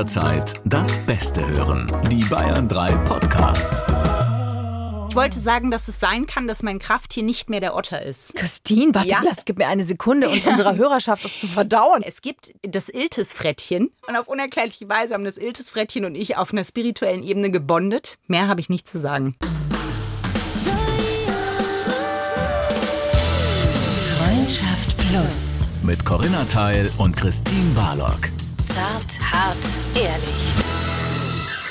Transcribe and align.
jederzeit 0.00 0.54
das 0.64 0.98
Beste 1.00 1.46
hören. 1.46 1.86
Die 2.10 2.24
Bayern 2.24 2.66
3 2.68 2.90
Podcasts. 3.04 3.82
Ich 5.10 5.14
wollte 5.14 5.38
sagen, 5.38 5.70
dass 5.70 5.88
es 5.88 6.00
sein 6.00 6.26
kann, 6.26 6.48
dass 6.48 6.62
mein 6.62 6.78
Krafttier 6.78 7.22
nicht 7.22 7.50
mehr 7.50 7.60
der 7.60 7.76
Otter 7.76 8.00
ist. 8.00 8.34
Christine, 8.34 8.94
warte, 8.94 9.10
Ja. 9.10 9.20
lass, 9.22 9.44
gib 9.44 9.58
mir 9.58 9.66
eine 9.68 9.84
Sekunde 9.84 10.28
und 10.30 10.46
unserer 10.46 10.76
Hörerschaft 10.76 11.22
das 11.22 11.38
zu 11.38 11.46
verdauen. 11.48 12.02
Es 12.02 12.22
gibt 12.22 12.50
das 12.62 12.88
Iltis-Frettchen 12.88 13.90
und 14.08 14.16
auf 14.16 14.26
unerklärliche 14.26 14.88
Weise 14.88 15.12
haben 15.12 15.24
das 15.24 15.36
Iltis-Frettchen 15.36 16.06
und 16.06 16.14
ich 16.14 16.38
auf 16.38 16.50
einer 16.54 16.64
spirituellen 16.64 17.22
Ebene 17.22 17.50
gebondet. 17.50 18.14
Mehr 18.26 18.48
habe 18.48 18.60
ich 18.62 18.70
nicht 18.70 18.88
zu 18.88 18.98
sagen. 18.98 19.36
Freundschaft 24.18 24.96
Plus. 24.96 25.60
Mit 25.82 26.06
Corinna 26.06 26.44
Teil 26.46 26.90
und 26.96 27.14
Christine 27.18 27.74
Barlock. 27.74 28.30
Zart, 28.70 29.18
hart, 29.20 29.56
ehrlich. 29.96 30.54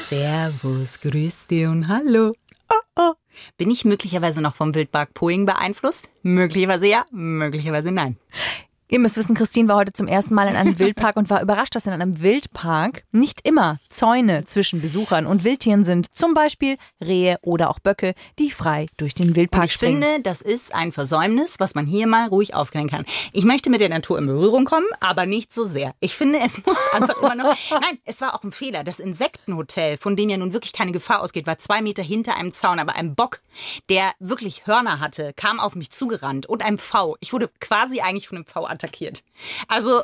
Servus, 0.02 1.00
grüß 1.00 1.48
dich 1.48 1.66
und 1.66 1.88
hallo. 1.88 2.34
Oh, 2.70 2.76
oh. 2.98 3.14
Bin 3.56 3.72
ich 3.72 3.86
möglicherweise 3.86 4.42
noch 4.42 4.54
vom 4.54 4.76
Wildpark 4.76 5.14
Poing 5.14 5.46
beeinflusst? 5.46 6.10
Möglicherweise 6.24 6.88
ja, 6.88 7.06
möglicherweise 7.12 7.92
nein. 7.92 8.18
Ihr 8.92 8.98
müsst 8.98 9.18
wissen, 9.18 9.36
Christine 9.36 9.70
war 9.70 9.76
heute 9.76 9.94
zum 9.94 10.08
ersten 10.08 10.34
Mal 10.34 10.48
in 10.48 10.56
einem 10.56 10.80
Wildpark 10.80 11.16
und 11.16 11.30
war 11.30 11.44
überrascht, 11.44 11.76
dass 11.76 11.86
in 11.86 11.94
einem 11.94 12.22
Wildpark 12.22 13.04
nicht 13.12 13.48
immer 13.48 13.78
Zäune 13.88 14.46
zwischen 14.46 14.82
Besuchern 14.82 15.28
und 15.28 15.44
Wildtieren 15.44 15.84
sind. 15.84 16.08
Zum 16.18 16.34
Beispiel 16.34 16.76
Rehe 17.00 17.38
oder 17.44 17.70
auch 17.70 17.78
Böcke, 17.78 18.16
die 18.40 18.50
frei 18.50 18.88
durch 18.98 19.14
den 19.14 19.36
Wildpark 19.36 19.62
Und 19.62 19.66
ich 19.68 19.74
springen. 19.74 20.02
finde, 20.02 20.22
das 20.24 20.42
ist 20.42 20.74
ein 20.74 20.92
Versäumnis, 20.92 21.60
was 21.60 21.76
man 21.76 21.86
hier 21.86 22.08
mal 22.08 22.30
ruhig 22.30 22.56
aufklären 22.56 22.90
kann. 22.90 23.06
Ich 23.32 23.46
möchte 23.46 23.70
mit 23.70 23.80
der 23.80 23.90
Natur 23.90 24.18
in 24.18 24.26
Berührung 24.26 24.66
kommen, 24.66 24.88
aber 25.00 25.28
nicht 25.28 25.54
so 25.54 25.68
sehr. 25.68 25.94
Ich 26.00 26.16
finde, 26.16 26.40
es 26.44 26.66
muss 26.66 26.80
einfach 26.94 27.22
immer 27.22 27.36
noch. 27.36 27.56
Nein, 27.70 28.00
es 28.06 28.22
war 28.22 28.34
auch 28.34 28.44
ein 28.44 28.52
Fehler. 28.52 28.84
Das 28.84 29.00
Insektenhotel, 29.00 29.98
von 29.98 30.16
dem 30.16 30.32
ja 30.32 30.38
nun 30.38 30.52
wirklich 30.54 30.74
keine 30.74 30.94
Gefahr 30.94 31.22
ausgeht, 31.22 31.46
war 31.46 31.60
zwei 31.60 31.84
Meter 31.84 32.02
hinter 32.02 32.38
einem 32.38 32.52
Zaun. 32.52 32.80
Aber 32.80 32.96
ein 32.96 33.14
Bock, 33.14 33.42
der 33.90 34.14
wirklich 34.20 34.66
Hörner 34.66 35.00
hatte, 35.00 35.34
kam 35.36 35.60
auf 35.60 35.76
mich 35.76 35.92
zugerannt 35.92 36.48
und 36.48 36.66
ein 36.66 36.80
Pfau. 36.80 37.18
Ich 37.20 37.34
wurde 37.34 37.52
quasi 37.60 38.02
eigentlich 38.02 38.28
von 38.28 38.38
einem 38.38 38.48
Pfau 38.48 38.66
attackiert. 38.80 39.24
Also. 39.68 40.02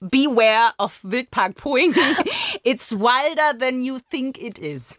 Beware 0.00 0.72
of 0.78 1.00
Wildpark 1.02 1.54
Poing. 1.54 1.94
It's 2.62 2.92
wilder 2.92 3.58
than 3.58 3.82
you 3.82 3.98
think 4.10 4.38
it 4.38 4.58
is. 4.58 4.98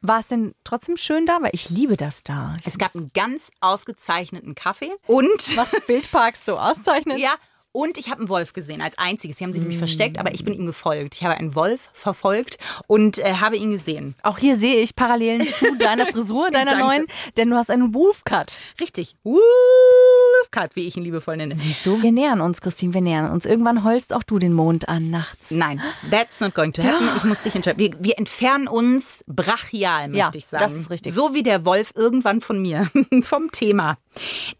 War 0.00 0.18
es 0.18 0.28
denn 0.28 0.54
trotzdem 0.64 0.96
schön 0.96 1.26
da? 1.26 1.42
Weil 1.42 1.50
ich 1.52 1.70
liebe 1.70 1.96
das 1.96 2.22
da. 2.22 2.56
Es 2.64 2.78
gab 2.78 2.94
einen 2.94 3.10
ganz 3.12 3.50
ausgezeichneten 3.60 4.54
Kaffee 4.54 4.92
und 5.06 5.56
was 5.56 5.72
Wildparks 5.86 6.44
so 6.44 6.58
auszeichnet. 6.58 7.18
Ja, 7.18 7.34
und 7.74 7.98
ich 7.98 8.08
habe 8.08 8.20
einen 8.20 8.28
Wolf 8.28 8.52
gesehen 8.52 8.80
als 8.80 8.96
einziges. 8.98 9.36
Sie 9.38 9.44
haben 9.44 9.50
sich 9.52 9.60
Mm. 9.60 9.64
nämlich 9.64 9.78
versteckt, 9.78 10.18
aber 10.18 10.32
ich 10.32 10.44
bin 10.44 10.54
ihm 10.54 10.64
gefolgt. 10.64 11.16
Ich 11.16 11.24
habe 11.24 11.34
einen 11.36 11.54
Wolf 11.56 11.90
verfolgt 11.92 12.56
und 12.86 13.18
äh, 13.18 13.34
habe 13.34 13.56
ihn 13.56 13.72
gesehen. 13.72 14.14
Auch 14.22 14.38
hier 14.38 14.56
sehe 14.56 14.76
ich 14.76 14.94
Parallelen 14.94 15.44
zu 15.46 15.76
deiner 15.76 16.06
Frisur, 16.06 16.50
deiner 16.52 16.78
neuen, 16.78 17.06
denn 17.36 17.50
du 17.50 17.56
hast 17.56 17.70
einen 17.70 17.92
Wolf-Cut. 17.92 18.58
Richtig. 18.80 19.16
Wolfcut, 19.24 20.76
wie 20.76 20.86
ich 20.86 20.96
ihn 20.96 21.04
liebevoll 21.04 21.36
nenne. 21.36 21.54
Siehst 21.56 21.84
du? 21.86 22.00
Wir 22.02 22.12
nähern 22.12 22.40
uns, 22.40 22.60
Christine, 22.60 22.94
wir 22.94 23.00
nähern 23.00 23.30
uns. 23.30 23.44
Irgendwann 23.44 23.82
holst 23.84 24.12
auch 24.12 24.22
du 24.22 24.38
den 24.38 24.52
Mond 24.52 24.88
an 24.88 25.10
nachts. 25.10 25.50
Nein, 25.50 25.80
that's 26.10 26.40
not 26.40 26.54
going 26.54 26.72
to 26.72 26.82
happen. 26.82 27.08
Ich 27.16 27.24
muss 27.24 27.42
dich 27.42 27.54
enttäuschen. 27.54 27.78
Wir, 27.78 27.90
wir 27.98 28.18
entfernen 28.18 28.68
uns 28.68 29.24
brachial, 29.26 30.08
möchte 30.08 30.18
Ja, 30.18 30.30
ich 30.34 30.46
sagen. 30.46 30.62
das 30.64 30.74
ist 30.74 30.90
richtig. 30.90 31.12
So 31.12 31.34
wie 31.34 31.42
der 31.42 31.64
Wolf 31.64 31.92
irgendwann 31.96 32.40
von 32.40 32.60
mir, 32.62 32.88
vom 33.22 33.50
Thema. 33.50 33.98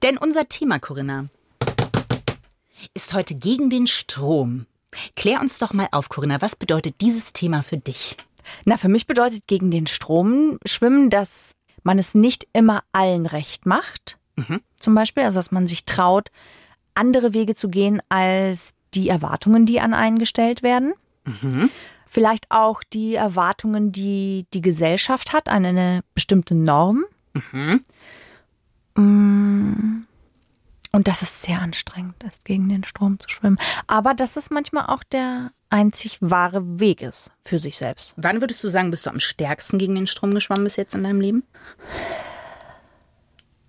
Denn 0.03 0.19
unser 0.19 0.49
Thema, 0.49 0.79
Corinna, 0.81 1.27
ist 2.95 3.15
heute 3.15 3.35
gegen 3.35 3.71
den 3.71 3.87
Strom. 3.87 4.67
Klär 5.17 5.41
uns 5.41 5.59
doch 5.59 5.73
mal 5.73 5.89
auf, 5.93 6.09
Corinna, 6.09 6.41
was 6.41 6.57
bedeutet 6.57 7.01
dieses 7.01 7.33
Thema 7.33 7.63
für 7.63 7.77
dich? 7.77 8.17
Na, 8.65 8.77
für 8.77 8.89
mich 8.89 9.07
bedeutet 9.07 9.47
gegen 9.47 9.71
den 9.71 9.87
Strom 9.87 10.59
schwimmen, 10.67 11.11
dass 11.11 11.55
man 11.83 11.99
es 11.99 12.15
nicht 12.15 12.47
immer 12.53 12.83
allen 12.93 13.27
recht 13.27 13.67
macht. 13.67 14.19
Zum 14.79 14.95
Beispiel, 14.95 15.25
also 15.25 15.39
dass 15.39 15.53
man 15.53 15.67
sich 15.67 15.85
traut, 15.85 16.31
andere 16.95 17.35
Wege 17.35 17.55
zu 17.55 17.69
gehen 17.69 18.03
als 18.09 18.75
die 18.95 19.09
Erwartungen, 19.09 19.67
die 19.67 19.81
an 19.81 19.95
einen 19.95 20.19
gestellt 20.19 20.63
werden. 20.63 20.95
Vielleicht 22.07 22.51
auch 22.51 22.83
die 22.85 23.15
Erwartungen, 23.15 23.91
die 23.93 24.47
die 24.55 24.61
Gesellschaft 24.61 25.33
hat 25.33 25.49
an 25.49 25.65
eine 25.65 26.03
bestimmte 26.15 26.55
Norm. 26.55 27.05
Mm. 28.97 30.03
Und 30.95 31.09
dass 31.09 31.23
es 31.23 31.43
sehr 31.43 31.61
anstrengend 31.61 32.23
ist, 32.23 32.45
gegen 32.45 32.69
den 32.69 32.85
Strom 32.85 33.19
zu 33.19 33.29
schwimmen. 33.29 33.59
Aber 33.89 34.15
dass 34.15 34.37
es 34.37 34.51
manchmal 34.51 34.87
auch 34.87 35.03
der 35.03 35.51
einzig 35.69 36.19
wahre 36.21 36.79
Weg 36.79 37.03
ist 37.03 37.33
für 37.45 37.59
sich 37.59 37.77
selbst. 37.77 38.15
Wann 38.17 38.41
würdest 38.41 38.63
du 38.63 38.69
sagen, 38.69 38.93
bist 38.93 39.05
du 39.05 39.11
am 39.11 39.19
stärksten 39.19 39.79
gegen 39.79 39.97
den 39.97 40.07
Strom 40.07 40.33
geschwommen 40.35 40.63
bis 40.63 40.77
jetzt 40.77 40.95
in 40.95 41.03
deinem 41.03 41.21
Leben? 41.21 41.43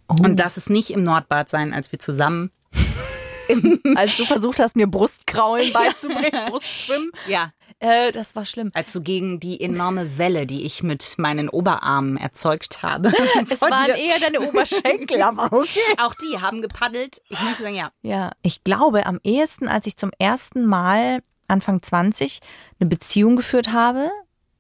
Und 0.06 0.40
das 0.40 0.58
ist 0.58 0.70
nicht 0.70 0.92
im 0.92 1.02
Nordbad 1.02 1.50
sein, 1.50 1.74
als 1.74 1.92
wir 1.92 1.98
zusammen. 1.98 2.52
Als 3.96 4.18
du 4.18 4.26
versucht 4.26 4.60
hast, 4.60 4.76
mir 4.76 4.88
Brustkraulen 4.88 5.72
beizubringen, 5.74 6.50
Brustschwimmen, 6.50 7.12
Ja. 7.28 7.54
Äh, 7.86 8.12
das 8.12 8.36
war 8.36 8.46
schlimm. 8.46 8.72
Als 8.74 8.94
du 8.94 9.02
gegen 9.02 9.40
die 9.40 9.62
enorme 9.62 10.18
Welle, 10.18 10.46
die 10.46 10.66
ich 10.66 10.84
mit 10.84 11.16
meinen 11.18 11.50
Oberarmen 11.50 12.18
erzeugt 12.18 12.82
habe. 12.84 13.12
Es 13.50 13.62
waren 13.62 13.86
dir- 13.86 13.96
eher 13.96 14.20
deine 14.20 14.42
Oberschenkel, 14.42 15.22
aber 15.22 15.52
okay. 15.52 15.80
Auch 15.98 16.14
die 16.16 16.40
haben 16.40 16.62
gepaddelt. 16.62 17.22
Ich 17.30 17.40
möchte 17.42 17.64
sagen, 17.64 17.76
ja. 17.76 17.90
Ja, 18.02 18.32
ich 18.42 18.64
glaube 18.64 19.06
am 19.06 19.20
ehesten, 19.24 19.68
als 19.68 19.88
ich 19.88 19.98
zum 19.98 20.12
ersten 20.20 20.66
Mal 20.66 21.20
Anfang 21.48 21.82
20 21.82 22.40
eine 22.80 22.90
Beziehung 22.90 23.36
geführt 23.36 23.72
habe 23.72 24.10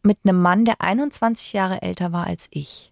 mit 0.03 0.19
einem 0.23 0.41
Mann, 0.41 0.65
der 0.65 0.81
21 0.81 1.53
Jahre 1.53 1.81
älter 1.81 2.11
war 2.11 2.27
als 2.27 2.47
ich. 2.51 2.91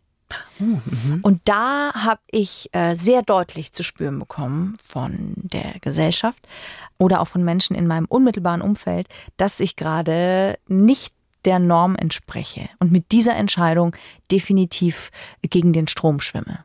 Und 1.21 1.41
da 1.45 1.93
habe 1.93 2.21
ich 2.31 2.69
äh, 2.73 2.95
sehr 2.95 3.21
deutlich 3.21 3.71
zu 3.71 3.83
spüren 3.83 4.19
bekommen 4.19 4.77
von 4.83 5.33
der 5.35 5.75
Gesellschaft 5.81 6.47
oder 6.97 7.21
auch 7.21 7.27
von 7.27 7.43
Menschen 7.43 7.75
in 7.75 7.87
meinem 7.87 8.05
unmittelbaren 8.05 8.61
Umfeld, 8.61 9.07
dass 9.37 9.59
ich 9.59 9.75
gerade 9.75 10.57
nicht 10.67 11.13
der 11.45 11.59
Norm 11.59 11.95
entspreche 11.95 12.69
und 12.79 12.91
mit 12.91 13.11
dieser 13.11 13.35
Entscheidung 13.35 13.95
definitiv 14.31 15.11
gegen 15.41 15.73
den 15.73 15.87
Strom 15.87 16.21
schwimme. 16.21 16.63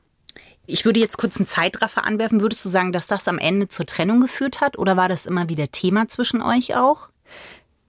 Ich 0.67 0.85
würde 0.85 1.01
jetzt 1.01 1.17
kurz 1.17 1.39
einen 1.39 1.47
Zeitraffer 1.47 2.05
anwerfen. 2.05 2.43
Würdest 2.43 2.63
du 2.65 2.69
sagen, 2.69 2.93
dass 2.93 3.07
das 3.07 3.27
am 3.27 3.39
Ende 3.39 3.69
zur 3.69 3.87
Trennung 3.87 4.21
geführt 4.21 4.61
hat? 4.61 4.79
Oder 4.79 4.99
war 4.99 5.09
das 5.09 5.25
immer 5.25 5.49
wieder 5.49 5.71
Thema 5.71 6.09
zwischen 6.09 6.43
euch 6.43 6.77
auch? 6.77 7.09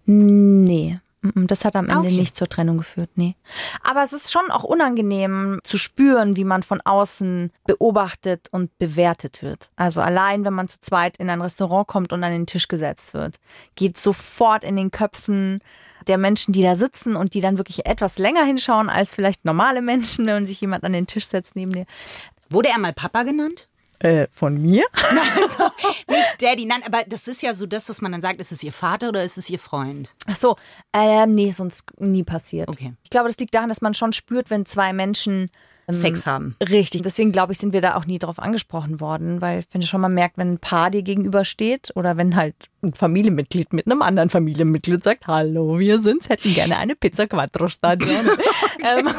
Nee. 0.06 1.00
Das 1.22 1.66
hat 1.66 1.76
am 1.76 1.90
Ende 1.90 2.08
Okay. 2.08 2.16
nicht 2.16 2.36
zur 2.38 2.48
Trennung 2.48 2.78
geführt, 2.78 3.10
nee. 3.16 3.36
Aber 3.84 4.04
es 4.04 4.14
ist 4.14 4.32
schon 4.32 4.50
auch 4.52 4.64
unangenehm 4.64 5.60
zu 5.64 5.78
spüren, 5.78 6.38
wie 6.38 6.46
man 6.46 6.64
von 6.64 6.80
außen 6.82 7.52
beobachtet 7.66 8.48
und 8.52 8.78
bewertet 8.78 9.42
wird. 9.42 9.70
Also 9.76 10.02
allein, 10.02 10.46
wenn 10.46 10.54
man 10.54 10.70
zu 10.70 10.80
zweit 10.80 11.18
in 11.18 11.30
ein 11.30 11.42
Restaurant 11.42 11.88
kommt 11.88 12.14
und 12.14 12.24
an 12.24 12.32
den 12.32 12.46
Tisch 12.46 12.68
gesetzt 12.68 13.14
wird, 13.14 13.36
geht 13.76 13.98
sofort 13.98 14.64
in 14.64 14.76
den 14.78 14.92
Köpfen 14.92 15.60
der 16.08 16.18
Menschen, 16.18 16.54
die 16.54 16.64
da 16.64 16.76
sitzen 16.76 17.16
und 17.16 17.34
die 17.34 17.42
dann 17.42 17.58
wirklich 17.58 17.86
etwas 17.86 18.18
länger 18.18 18.44
hinschauen 18.44 18.90
als 18.90 19.16
vielleicht 19.16 19.46
normale 19.46 19.82
Menschen, 19.82 20.26
wenn 20.26 20.46
sich 20.46 20.62
jemand 20.62 20.84
an 20.84 20.94
den 20.94 21.08
Tisch 21.08 21.28
setzt 21.28 21.56
neben 21.56 21.72
dir. 21.72 21.86
Wurde 22.50 22.70
er 22.70 22.80
mal 22.80 22.94
Papa 22.94 23.24
genannt? 23.24 23.69
Äh, 24.00 24.28
von 24.32 24.62
mir? 24.62 24.86
Nicht 26.08 26.42
Daddy, 26.42 26.66
nein, 26.66 26.82
aber 26.86 27.04
das 27.08 27.28
ist 27.28 27.42
ja 27.42 27.54
so 27.54 27.66
das, 27.66 27.90
was 27.90 28.02
man 28.02 28.12
dann 28.12 28.22
sagt. 28.22 28.40
Ist 28.40 28.52
es 28.52 28.64
ihr 28.64 28.72
Vater 28.72 29.10
oder 29.10 29.24
ist 29.24 29.38
es 29.38 29.50
ihr 29.50 29.60
Freund? 29.60 30.14
Ach 30.28 30.36
so, 30.36 30.56
ähm, 30.94 31.36
nee, 31.36 31.50
ist 31.50 31.60
uns 31.60 31.84
nie 31.98 32.24
passiert. 32.24 32.70
Okay. 32.70 32.94
Ich 33.04 33.10
glaube, 33.10 33.28
das 33.28 33.38
liegt 33.38 33.54
daran, 33.54 33.70
dass 33.70 33.82
man 33.82 33.94
schon 33.94 34.14
spürt, 34.14 34.50
wenn 34.50 34.66
zwei 34.66 34.94
Menschen 34.94 35.50
ähm, 35.90 35.94
Sex 35.94 36.26
haben. 36.26 36.56
Richtig. 36.62 37.02
Deswegen 37.02 37.32
glaube 37.32 37.54
ich, 37.54 37.60
sind 37.60 37.74
wir 37.74 37.82
da 37.82 37.96
auch 37.96 38.06
nie 38.06 38.20
drauf 38.20 38.40
angesprochen 38.40 39.02
worden, 39.02 39.42
weil 39.42 39.60
ich 39.60 39.66
finde 39.68 39.88
schon, 39.88 40.02
man 40.02 40.14
merkt, 40.14 40.38
wenn 40.38 40.54
ein 40.54 40.60
Paar 40.60 40.92
dir 40.92 41.02
gegenübersteht 41.02 41.92
oder 41.96 42.18
wenn 42.18 42.36
halt 42.36 42.56
ein 42.84 42.94
Familienmitglied 42.94 43.74
mit 43.74 43.86
einem 43.86 44.02
anderen 44.02 44.30
Familienmitglied 44.30 45.04
sagt, 45.04 45.28
hallo, 45.28 45.80
wir 45.80 46.00
sind's, 46.00 46.30
hätten 46.30 46.54
gerne 46.54 46.78
eine 46.78 46.96
Pizza 46.96 47.28
Quattro 47.28 47.70
Stagione. 47.70 48.38
ähm, 48.84 49.10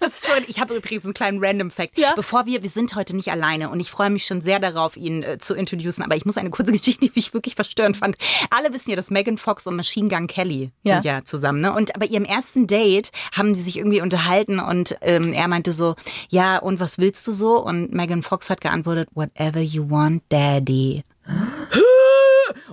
Das 0.00 0.14
ist 0.14 0.26
voll, 0.26 0.42
ich 0.46 0.60
habe 0.60 0.74
übrigens 0.74 1.04
einen 1.04 1.14
kleinen 1.14 1.44
Random 1.44 1.70
Fact. 1.70 1.98
Ja. 1.98 2.14
Bevor 2.14 2.46
wir, 2.46 2.62
wir 2.62 2.70
sind 2.70 2.94
heute 2.94 3.16
nicht 3.16 3.30
alleine 3.30 3.70
und 3.70 3.80
ich 3.80 3.90
freue 3.90 4.10
mich 4.10 4.24
schon 4.24 4.42
sehr 4.42 4.58
darauf, 4.58 4.96
ihn 4.96 5.22
äh, 5.22 5.38
zu 5.38 5.54
introducen. 5.54 6.02
Aber 6.02 6.16
ich 6.16 6.24
muss 6.24 6.36
eine 6.36 6.50
kurze 6.50 6.72
Geschichte, 6.78 7.08
die 7.08 7.18
ich 7.18 7.34
wirklich 7.34 7.54
verstörend 7.54 7.96
fand. 7.96 8.16
Alle 8.50 8.72
wissen 8.72 8.90
ja, 8.90 8.96
dass 8.96 9.10
Megan 9.10 9.38
Fox 9.38 9.66
und 9.66 9.76
Machine 9.76 10.08
Gun 10.08 10.26
Kelly 10.26 10.70
sind 10.84 11.04
ja 11.04 11.24
zusammen. 11.24 11.60
Ne? 11.60 11.72
Und 11.72 11.92
bei 11.98 12.06
ihrem 12.06 12.24
ersten 12.24 12.66
Date 12.66 13.10
haben 13.32 13.54
sie 13.54 13.62
sich 13.62 13.78
irgendwie 13.78 14.00
unterhalten 14.00 14.60
und 14.60 14.96
ähm, 15.00 15.32
er 15.32 15.48
meinte 15.48 15.72
so, 15.72 15.94
ja, 16.28 16.58
und 16.58 16.80
was 16.80 16.98
willst 16.98 17.26
du 17.26 17.32
so? 17.32 17.62
Und 17.62 17.92
Megan 17.92 18.22
Fox 18.22 18.50
hat 18.50 18.60
geantwortet, 18.60 19.08
whatever 19.14 19.60
you 19.60 19.88
want, 19.88 20.22
Daddy. 20.28 21.04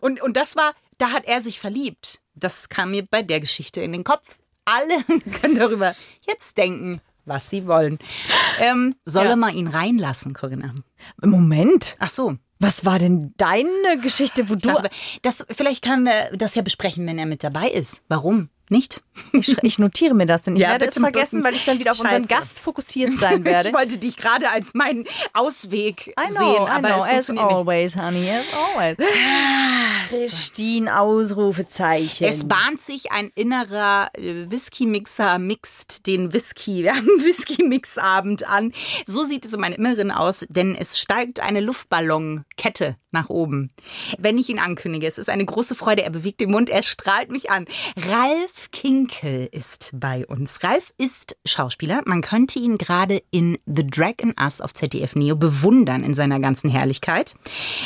Und, 0.05 0.21
und 0.21 0.37
das 0.37 0.55
war, 0.55 0.73
da 0.99 1.09
hat 1.11 1.25
er 1.25 1.41
sich 1.41 1.59
verliebt. 1.59 2.19
Das 2.35 2.69
kam 2.69 2.91
mir 2.91 3.03
bei 3.09 3.23
der 3.23 3.39
Geschichte 3.39 3.81
in 3.81 3.91
den 3.91 4.03
Kopf. 4.03 4.37
Alle 4.65 5.03
können 5.41 5.55
darüber 5.55 5.95
jetzt 6.27 6.57
denken, 6.59 7.01
was 7.25 7.49
sie 7.49 7.65
wollen. 7.65 7.97
Ähm, 8.59 8.95
soll 9.03 9.23
Ja. 9.25 9.31
er 9.31 9.35
mal 9.35 9.55
ihn 9.55 9.67
reinlassen, 9.67 10.35
Corinna? 10.35 10.75
Moment, 11.23 11.95
Ach 11.97 12.09
so. 12.09 12.35
was 12.59 12.85
war 12.85 12.99
denn 12.99 13.33
deine 13.37 13.97
Geschichte, 14.01 14.47
wo 14.47 14.53
du... 14.53 14.67
Dachte, 14.67 14.89
das, 15.23 15.43
vielleicht 15.49 15.83
können 15.83 16.05
wir 16.05 16.29
das 16.37 16.53
ja 16.53 16.61
besprechen, 16.61 17.07
wenn 17.07 17.17
er 17.17 17.25
mit 17.25 17.43
dabei 17.43 17.69
ist. 17.69 18.03
Warum? 18.07 18.49
Nicht? 18.69 19.03
Ich, 19.31 19.55
ich 19.61 19.77
notiere 19.77 20.15
mir 20.15 20.25
das, 20.25 20.41
denn 20.41 20.55
ich 20.55 20.61
Ja, 20.63 20.69
werde 20.69 20.85
es 20.87 20.97
vergessen, 20.97 21.43
weil 21.43 21.53
ich 21.53 21.65
dann 21.65 21.79
wieder 21.79 21.91
auf 21.91 21.99
unseren 21.99 22.23
Scheiße. 22.23 22.33
Gast 22.33 22.59
fokussiert 22.61 23.13
sein 23.13 23.45
werde. 23.45 23.69
Ich 23.69 23.75
wollte 23.75 23.99
dich 23.99 24.17
gerade 24.17 24.49
als 24.49 24.73
meinen 24.73 25.05
Ausweg 25.33 26.07
I 26.19 26.31
know, 26.31 26.39
sehen, 26.39 26.63
I 26.63 26.69
aber 26.69 26.87
know, 26.89 27.03
es 27.05 27.07
as 27.07 27.29
nicht. 27.29 27.41
always, 27.43 27.95
honey, 27.95 28.27
as 28.29 28.45
always. 28.53 28.97
Christine, 30.07 30.99
Ausrufezeichen. 30.99 32.27
Es 32.27 32.47
bahnt 32.47 32.81
sich 32.81 33.11
ein 33.11 33.31
innerer 33.35 34.09
äh, 34.13 34.49
Whisky-Mixer 34.49 35.39
mixt 35.39 36.07
den 36.07 36.33
Whisky. 36.33 36.83
Wir 36.83 36.95
haben 36.95 37.07
einen 37.09 37.25
Whisky-Mix-Abend 37.25 38.47
an. 38.49 38.71
So 39.05 39.23
sieht 39.23 39.45
es 39.45 39.53
in 39.53 39.61
meinem 39.61 39.75
Inneren 39.75 40.11
aus, 40.11 40.45
denn 40.49 40.75
es 40.75 40.99
steigt 40.99 41.39
eine 41.39 41.61
Luftballonkette 41.61 42.97
nach 43.15 43.29
oben. 43.29 43.69
Wenn 44.19 44.37
ich 44.37 44.49
ihn 44.49 44.59
ankündige, 44.59 45.07
es 45.07 45.17
ist 45.17 45.29
eine 45.29 45.45
große 45.45 45.73
Freude. 45.73 46.03
Er 46.03 46.11
bewegt 46.11 46.41
den 46.41 46.51
Mund, 46.51 46.69
er 46.69 46.83
strahlt 46.83 47.31
mich 47.31 47.49
an. 47.49 47.65
Ralf 47.97 48.69
Kinkel 48.71 49.47
ist 49.51 49.91
bei 49.93 50.25
uns. 50.27 50.63
Ralf 50.63 50.93
ist 50.97 51.37
Schauspieler. 51.45 52.01
Man 52.05 52.21
könnte 52.21 52.59
ihn 52.59 52.77
gerade 52.77 53.23
in 53.31 53.57
The 53.65 53.87
Dragon 53.87 54.33
Us 54.39 54.61
auf 54.61 54.73
ZDF 54.73 55.15
Neo 55.15 55.35
bewundern 55.35 56.03
in 56.03 56.13
seiner 56.13 56.39
ganzen 56.39 56.69
Herrlichkeit. 56.69 57.35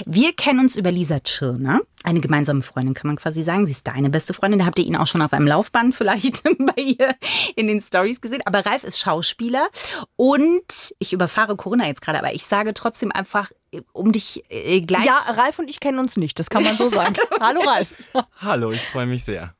Wir 0.05 0.33
kennen 0.33 0.59
uns 0.59 0.75
über 0.75 0.91
Lisa 0.91 1.19
Tschirner. 1.19 1.81
Eine 2.05 2.21
gemeinsame 2.21 2.61
Freundin, 2.61 2.93
kann 2.93 3.07
man 3.07 3.17
quasi 3.17 3.43
sagen. 3.43 3.65
Sie 3.65 3.73
ist 3.73 3.85
deine 3.85 4.09
beste 4.09 4.33
Freundin. 4.33 4.59
Da 4.59 4.65
habt 4.65 4.79
ihr 4.79 4.85
ihn 4.85 4.95
auch 4.95 5.07
schon 5.07 5.21
auf 5.21 5.33
einem 5.33 5.47
Laufband 5.47 5.93
vielleicht 5.93 6.43
bei 6.59 6.81
ihr 6.81 7.13
in 7.57 7.67
den 7.67 7.81
Stories 7.81 8.21
gesehen. 8.21 8.41
Aber 8.45 8.65
Ralf 8.65 8.85
ist 8.85 8.99
Schauspieler 8.99 9.67
und 10.15 10.63
ich 10.99 11.11
überfahre 11.11 11.57
Corinna 11.57 11.87
jetzt 11.87 12.01
gerade, 12.01 12.19
aber 12.19 12.33
ich 12.33 12.45
sage 12.45 12.73
trotzdem 12.73 13.11
einfach, 13.11 13.51
um 13.91 14.13
dich 14.13 14.43
äh, 14.49 14.79
gleich. 14.81 15.05
ja, 15.05 15.17
Ralf 15.29 15.59
und 15.59 15.69
ich 15.69 15.81
kennen 15.81 15.99
uns 15.99 16.15
nicht, 16.15 16.39
das 16.39 16.49
kann 16.49 16.63
man 16.63 16.77
so 16.77 16.87
sagen. 16.87 17.15
Hallo 17.41 17.61
Ralf. 17.61 17.93
Hallo, 18.37 18.71
ich 18.71 18.81
freue 18.81 19.05
mich 19.05 19.25
sehr. 19.25 19.53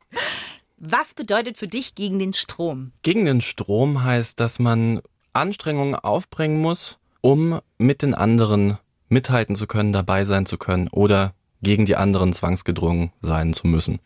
Was 0.78 1.14
bedeutet 1.14 1.58
für 1.58 1.68
dich 1.68 1.94
gegen 1.94 2.20
den 2.20 2.32
Strom? 2.32 2.94
Gegen 3.02 3.26
den 3.26 3.42
Strom 3.42 4.04
heißt, 4.04 4.40
dass 4.40 4.60
man 4.60 5.02
Anstrengungen 5.34 5.96
aufbringen 5.96 6.62
muss, 6.62 6.98
um 7.20 7.60
mit 7.78 8.02
den 8.02 8.14
anderen 8.14 8.78
mithalten 9.10 9.58
zu 9.58 9.68
können, 9.68 9.92
dabei 9.92 10.24
sein 10.24 10.46
zu 10.46 10.58
können 10.58 10.88
oder 10.88 11.34
gegen 11.62 11.86
die 11.86 11.96
anderen 11.96 12.34
zwangsgedrungen 12.34 13.12
sein 13.22 13.54
zu 13.54 13.68
müssen. 13.68 14.00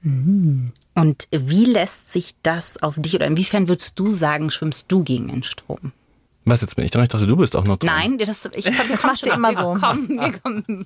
Und 0.96 1.28
wie 1.32 1.66
lässt 1.66 2.12
sich 2.12 2.36
das 2.44 2.82
auf 2.82 2.96
dich 2.98 3.16
oder 3.16 3.28
inwiefern 3.28 3.68
würdest 3.68 4.00
du 4.00 4.12
sagen, 4.12 4.50
schwimmst 4.50 4.92
du 4.92 5.04
gegen 5.04 5.28
den 5.28 5.44
Strom? 5.44 5.92
Was 6.46 6.62
jetzt 6.62 6.76
bin 6.76 6.84
ich 6.84 6.92
dran? 6.92 7.04
Ich 7.04 7.10
dachte, 7.10 7.28
du 7.28 7.38
bist 7.38 7.56
auch 7.56 7.64
noch 7.64 7.78
dran. 7.78 7.96
Nein, 7.96 8.18
das, 8.18 8.50
ich, 8.56 8.66
Das 8.90 9.04
macht 9.04 9.24
sie 9.24 9.30
immer 9.30 9.56
so. 9.56 9.78
Komm, 9.80 10.10
wir 10.10 10.34
kommen. 10.40 10.86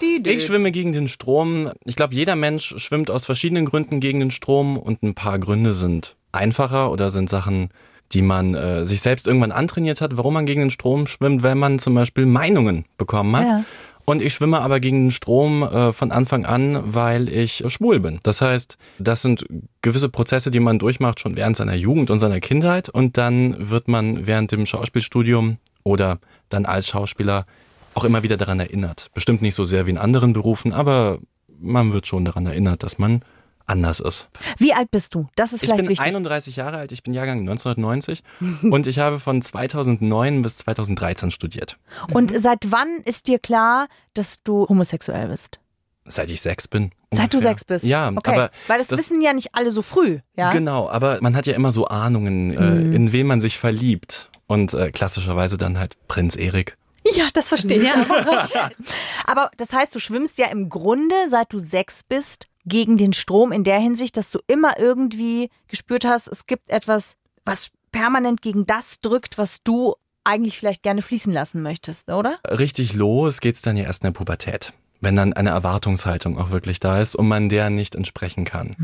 Ich 0.00 0.44
schwimme 0.44 0.72
gegen 0.72 0.92
den 0.92 1.08
Strom. 1.08 1.70
Ich 1.84 1.96
glaube, 1.96 2.14
jeder 2.14 2.36
Mensch 2.36 2.74
schwimmt 2.76 3.10
aus 3.10 3.24
verschiedenen 3.24 3.66
Gründen 3.66 4.00
gegen 4.00 4.20
den 4.20 4.30
Strom 4.30 4.76
und 4.76 5.02
ein 5.02 5.14
paar 5.14 5.38
Gründe 5.38 5.72
sind 5.72 6.16
einfacher 6.32 6.90
oder 6.90 7.10
sind 7.10 7.28
Sachen, 7.28 7.70
die 8.12 8.22
man 8.22 8.54
äh, 8.54 8.84
sich 8.84 9.00
selbst 9.00 9.26
irgendwann 9.26 9.52
antrainiert 9.52 10.00
hat, 10.00 10.16
warum 10.16 10.34
man 10.34 10.46
gegen 10.46 10.60
den 10.60 10.70
Strom 10.70 11.06
schwimmt, 11.06 11.42
wenn 11.42 11.58
man 11.58 11.78
zum 11.78 11.94
Beispiel 11.94 12.26
Meinungen 12.26 12.84
bekommen 12.98 13.36
hat. 13.36 13.48
Ja. 13.48 13.64
Und 14.04 14.20
ich 14.20 14.34
schwimme 14.34 14.60
aber 14.60 14.80
gegen 14.80 15.06
den 15.06 15.10
Strom 15.10 15.62
äh, 15.62 15.92
von 15.92 16.10
Anfang 16.10 16.44
an, 16.44 16.94
weil 16.94 17.28
ich 17.28 17.64
äh, 17.64 17.70
schwul 17.70 18.00
bin. 18.00 18.18
Das 18.22 18.40
heißt, 18.40 18.76
das 18.98 19.22
sind 19.22 19.46
gewisse 19.80 20.08
Prozesse, 20.08 20.50
die 20.50 20.60
man 20.60 20.78
durchmacht 20.78 21.20
schon 21.20 21.36
während 21.36 21.56
seiner 21.56 21.74
Jugend 21.74 22.10
und 22.10 22.18
seiner 22.18 22.40
Kindheit. 22.40 22.88
Und 22.88 23.16
dann 23.16 23.70
wird 23.70 23.88
man 23.88 24.26
während 24.26 24.50
dem 24.50 24.66
Schauspielstudium 24.66 25.58
oder 25.84 26.18
dann 26.48 26.66
als 26.66 26.88
Schauspieler 26.88 27.46
auch 27.94 28.04
immer 28.04 28.22
wieder 28.22 28.36
daran 28.36 28.58
erinnert. 28.58 29.08
Bestimmt 29.14 29.42
nicht 29.42 29.54
so 29.54 29.64
sehr 29.64 29.86
wie 29.86 29.90
in 29.90 29.98
anderen 29.98 30.32
Berufen, 30.32 30.72
aber 30.72 31.18
man 31.60 31.92
wird 31.92 32.06
schon 32.06 32.24
daran 32.24 32.46
erinnert, 32.46 32.82
dass 32.82 32.98
man 32.98 33.22
anders 33.66 34.00
ist. 34.00 34.28
Wie 34.58 34.72
alt 34.72 34.90
bist 34.90 35.14
du? 35.14 35.28
Das 35.36 35.52
ist 35.52 35.62
Ich 35.62 35.68
vielleicht 35.68 35.82
bin 35.82 35.90
wichtig. 35.90 36.06
31 36.06 36.56
Jahre 36.56 36.78
alt, 36.78 36.92
ich 36.92 37.02
bin 37.02 37.14
Jahrgang 37.14 37.40
1990 37.40 38.22
und 38.62 38.86
ich 38.86 38.98
habe 38.98 39.20
von 39.20 39.42
2009 39.42 40.42
bis 40.42 40.56
2013 40.58 41.30
studiert. 41.30 41.78
Und 42.12 42.32
seit 42.38 42.70
wann 42.70 42.98
ist 43.04 43.28
dir 43.28 43.38
klar, 43.38 43.88
dass 44.14 44.42
du 44.42 44.66
homosexuell 44.68 45.28
bist? 45.28 45.58
Seit 46.04 46.30
ich 46.30 46.40
sechs 46.40 46.66
bin. 46.66 46.90
Seit 47.12 47.32
du 47.32 47.36
ungefähr. 47.36 47.40
sechs 47.40 47.64
bist? 47.64 47.84
Ja, 47.84 48.08
okay. 48.08 48.32
aber 48.32 48.50
Weil 48.66 48.78
das, 48.78 48.90
wissen 48.90 49.20
ja 49.20 49.32
nicht 49.32 49.54
alle 49.54 49.70
so 49.70 49.82
früh, 49.82 50.18
ja? 50.36 50.50
Genau, 50.50 50.88
aber 50.88 51.18
man 51.20 51.36
hat 51.36 51.46
ja 51.46 51.54
immer 51.54 51.70
so 51.70 51.86
Ahnungen, 51.86 52.50
äh, 52.50 52.94
in 52.94 53.12
wen 53.12 53.26
man 53.26 53.40
sich 53.40 53.58
verliebt. 53.58 54.28
Und 54.48 54.74
äh, 54.74 54.90
klassischerweise 54.90 55.56
dann 55.56 55.78
halt 55.78 55.96
Prinz 56.08 56.36
Erik. 56.36 56.76
Ja, 57.14 57.28
das 57.32 57.48
verstehe 57.48 57.82
ich. 57.82 57.90
Aber 59.26 59.50
das 59.56 59.72
heißt, 59.72 59.94
du 59.94 59.98
schwimmst 59.98 60.38
ja 60.38 60.46
im 60.48 60.68
Grunde, 60.68 61.14
seit 61.28 61.52
du 61.52 61.58
sechs 61.58 62.02
bist, 62.02 62.48
gegen 62.64 62.96
den 62.96 63.12
Strom 63.12 63.52
in 63.52 63.64
der 63.64 63.78
Hinsicht, 63.78 64.16
dass 64.16 64.30
du 64.30 64.38
immer 64.46 64.78
irgendwie 64.78 65.50
gespürt 65.68 66.04
hast, 66.04 66.28
es 66.28 66.46
gibt 66.46 66.70
etwas, 66.70 67.16
was 67.44 67.70
permanent 67.90 68.42
gegen 68.42 68.66
das 68.66 69.00
drückt, 69.00 69.38
was 69.38 69.62
du 69.62 69.94
eigentlich 70.24 70.58
vielleicht 70.58 70.82
gerne 70.82 71.02
fließen 71.02 71.32
lassen 71.32 71.62
möchtest, 71.62 72.08
oder? 72.08 72.38
Richtig 72.48 72.94
los 72.94 73.40
geht's 73.40 73.62
dann 73.62 73.76
ja 73.76 73.84
erst 73.84 74.02
in 74.02 74.08
der 74.08 74.18
Pubertät. 74.18 74.72
Wenn 75.00 75.16
dann 75.16 75.32
eine 75.32 75.50
Erwartungshaltung 75.50 76.38
auch 76.38 76.50
wirklich 76.50 76.78
da 76.78 77.00
ist 77.00 77.16
und 77.16 77.26
man 77.26 77.48
der 77.48 77.70
nicht 77.70 77.96
entsprechen 77.96 78.44
kann. 78.44 78.76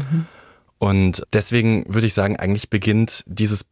Und 0.78 1.22
deswegen 1.32 1.84
würde 1.92 2.08
ich 2.08 2.14
sagen, 2.14 2.36
eigentlich 2.36 2.70
beginnt 2.70 3.22
dieses 3.26 3.66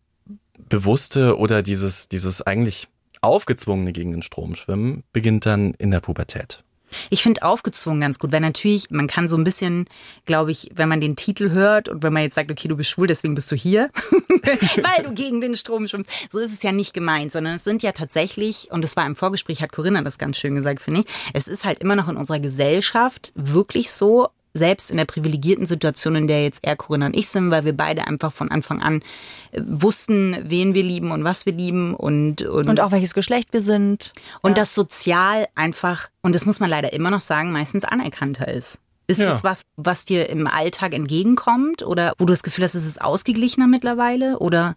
bewusste 0.68 1.38
oder 1.38 1.62
dieses, 1.62 2.08
dieses 2.08 2.42
eigentlich 2.42 2.88
aufgezwungene 3.20 3.92
gegen 3.92 4.12
den 4.12 4.22
Strom 4.22 4.54
schwimmen, 4.54 5.02
beginnt 5.12 5.46
dann 5.46 5.74
in 5.74 5.90
der 5.90 6.00
Pubertät. 6.00 6.62
Ich 7.10 7.22
finde 7.22 7.42
aufgezwungen 7.42 8.00
ganz 8.00 8.18
gut, 8.18 8.32
weil 8.32 8.40
natürlich, 8.40 8.90
man 8.90 9.06
kann 9.06 9.28
so 9.28 9.36
ein 9.36 9.44
bisschen, 9.44 9.86
glaube 10.24 10.50
ich, 10.50 10.70
wenn 10.74 10.88
man 10.88 11.00
den 11.00 11.16
Titel 11.16 11.50
hört 11.50 11.88
und 11.88 12.02
wenn 12.02 12.12
man 12.12 12.22
jetzt 12.22 12.34
sagt, 12.34 12.50
okay, 12.50 12.68
du 12.68 12.76
bist 12.76 12.90
schwul, 12.90 13.06
deswegen 13.06 13.34
bist 13.34 13.50
du 13.50 13.56
hier, 13.56 13.90
weil 14.10 15.04
du 15.04 15.12
gegen 15.12 15.40
den 15.40 15.54
Strom 15.54 15.86
schwimmst. 15.86 16.10
So 16.30 16.38
ist 16.38 16.52
es 16.52 16.62
ja 16.62 16.72
nicht 16.72 16.94
gemeint, 16.94 17.32
sondern 17.32 17.54
es 17.54 17.64
sind 17.64 17.82
ja 17.82 17.92
tatsächlich, 17.92 18.68
und 18.70 18.84
das 18.84 18.96
war 18.96 19.06
im 19.06 19.16
Vorgespräch, 19.16 19.62
hat 19.62 19.72
Corinna 19.72 20.02
das 20.02 20.18
ganz 20.18 20.36
schön 20.36 20.54
gesagt, 20.54 20.80
finde 20.80 21.00
ich, 21.00 21.06
es 21.32 21.48
ist 21.48 21.64
halt 21.64 21.80
immer 21.80 21.96
noch 21.96 22.08
in 22.08 22.16
unserer 22.16 22.40
Gesellschaft 22.40 23.32
wirklich 23.34 23.90
so, 23.90 24.28
selbst 24.56 24.90
in 24.90 24.96
der 24.96 25.04
privilegierten 25.04 25.66
Situation, 25.66 26.16
in 26.16 26.26
der 26.26 26.42
jetzt 26.42 26.60
er, 26.62 26.76
Corinna 26.76 27.06
und 27.06 27.16
ich 27.16 27.28
sind, 27.28 27.50
weil 27.50 27.64
wir 27.64 27.76
beide 27.76 28.06
einfach 28.06 28.32
von 28.32 28.50
Anfang 28.50 28.82
an 28.82 29.02
äh, 29.52 29.60
wussten, 29.66 30.36
wen 30.44 30.74
wir 30.74 30.82
lieben 30.82 31.10
und 31.10 31.24
was 31.24 31.46
wir 31.46 31.52
lieben 31.52 31.94
und, 31.94 32.42
und, 32.42 32.68
Und 32.68 32.80
auch 32.80 32.90
welches 32.92 33.14
Geschlecht 33.14 33.52
wir 33.52 33.60
sind. 33.60 34.12
und 34.42 34.58
das 34.58 34.74
sozial 34.74 35.46
einfach, 35.54 36.08
und 36.22 36.34
das 36.34 36.46
muss 36.46 36.60
man 36.60 36.70
leider 36.70 36.92
immer 36.92 37.10
noch 37.10 37.20
sagen, 37.20 37.52
meistens 37.52 37.84
anerkannter 37.84 38.48
ist. 38.48 38.78
Ist 39.08 39.20
Ja. 39.20 39.26
das 39.28 39.44
was, 39.44 39.62
was 39.76 40.04
dir 40.04 40.28
im 40.30 40.48
Alltag 40.48 40.92
entgegenkommt 40.92 41.84
oder 41.84 42.12
wo 42.18 42.24
du 42.24 42.32
das 42.32 42.42
Gefühl 42.42 42.64
hast, 42.64 42.74
es 42.74 42.84
ist 42.86 43.00
ausgeglichener 43.00 43.68
mittlerweile 43.68 44.38
oder? 44.40 44.74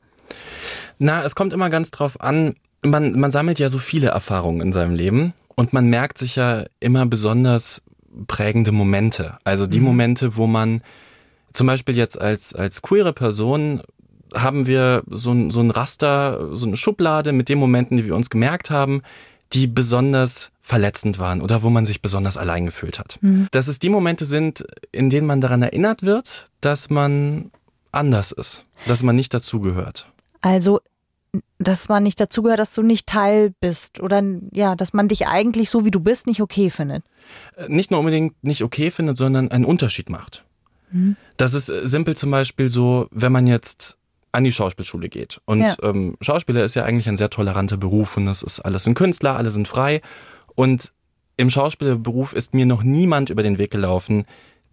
Na, 0.99 1.23
es 1.23 1.33
kommt 1.33 1.53
immer 1.53 1.69
ganz 1.69 1.89
drauf 1.91 2.21
an. 2.21 2.55
Man, 2.85 3.19
man 3.19 3.31
sammelt 3.31 3.57
ja 3.59 3.69
so 3.69 3.79
viele 3.79 4.07
Erfahrungen 4.09 4.61
in 4.61 4.71
seinem 4.73 4.93
Leben 4.93 5.33
und 5.55 5.73
man 5.73 5.87
merkt 5.87 6.17
sich 6.17 6.35
ja 6.35 6.65
immer 6.79 7.05
besonders 7.07 7.81
prägende 8.27 8.71
Momente. 8.71 9.37
Also 9.43 9.67
die 9.67 9.79
Momente, 9.79 10.35
wo 10.35 10.47
man 10.47 10.81
zum 11.53 11.67
Beispiel 11.67 11.95
jetzt 11.95 12.19
als, 12.19 12.53
als 12.53 12.81
queere 12.81 13.13
Person 13.13 13.81
haben 14.33 14.67
wir 14.67 15.03
so 15.09 15.31
ein, 15.31 15.51
so 15.51 15.59
ein 15.59 15.71
Raster, 15.71 16.55
so 16.55 16.65
eine 16.65 16.77
Schublade 16.77 17.31
mit 17.31 17.49
den 17.49 17.57
Momenten, 17.57 17.97
die 17.97 18.05
wir 18.05 18.15
uns 18.15 18.29
gemerkt 18.29 18.69
haben, 18.69 19.01
die 19.53 19.65
besonders 19.67 20.51
verletzend 20.61 21.17
waren 21.17 21.41
oder 21.41 21.63
wo 21.63 21.69
man 21.69 21.85
sich 21.85 22.01
besonders 22.01 22.37
allein 22.37 22.67
gefühlt 22.67 22.99
hat. 22.99 23.17
Dass 23.51 23.67
es 23.67 23.79
die 23.79 23.89
Momente 23.89 24.25
sind, 24.25 24.63
in 24.91 25.09
denen 25.09 25.25
man 25.25 25.41
daran 25.41 25.63
erinnert 25.63 26.03
wird, 26.03 26.49
dass 26.61 26.89
man 26.91 27.51
anders 27.91 28.31
ist, 28.31 28.65
dass 28.87 29.01
man 29.01 29.15
nicht 29.15 29.33
dazugehört. 29.33 30.11
Also, 30.41 30.81
dass 31.59 31.89
man 31.89 32.03
nicht 32.03 32.19
dazugehört, 32.19 32.59
dass 32.59 32.73
du 32.73 32.81
nicht 32.81 33.05
Teil 33.07 33.53
bist 33.59 33.99
oder 33.99 34.23
ja, 34.51 34.75
dass 34.75 34.93
man 34.93 35.07
dich 35.07 35.27
eigentlich 35.27 35.69
so 35.69 35.85
wie 35.85 35.91
du 35.91 35.99
bist 35.99 36.25
nicht 36.27 36.41
okay 36.41 36.69
findet. 36.69 37.03
nicht 37.67 37.91
nur 37.91 37.99
unbedingt 37.99 38.41
nicht 38.43 38.63
okay 38.63 38.91
findet, 38.91 39.17
sondern 39.17 39.51
einen 39.51 39.65
Unterschied 39.65 40.09
macht. 40.09 40.43
Das 41.37 41.53
ist 41.53 41.69
äh, 41.69 41.87
simpel 41.87 42.17
zum 42.17 42.31
Beispiel 42.31 42.69
so, 42.69 43.07
wenn 43.11 43.31
man 43.31 43.45
jetzt 43.45 43.97
an 44.31 44.43
die 44.43 44.51
Schauspielschule 44.51 45.07
geht. 45.09 45.39
Und 45.45 45.59
Ja. 45.61 45.75
ähm, 45.83 46.15
Schauspieler 46.21 46.63
ist 46.63 46.75
ja 46.75 46.83
eigentlich 46.83 47.07
ein 47.07 47.17
sehr 47.17 47.29
toleranter 47.29 47.77
Beruf 47.77 48.17
und 48.17 48.27
es 48.27 48.41
ist 48.41 48.59
alles 48.61 48.87
ein 48.87 48.95
Künstler, 48.95 49.35
alle 49.37 49.51
sind 49.51 49.67
frei. 49.67 50.01
Und 50.55 50.91
im 51.37 51.49
Schauspielerberuf 51.51 52.33
ist 52.33 52.53
mir 52.55 52.65
noch 52.65 52.81
niemand 52.83 53.29
über 53.29 53.43
den 53.43 53.57
Weg 53.59 53.69
gelaufen, 53.71 54.25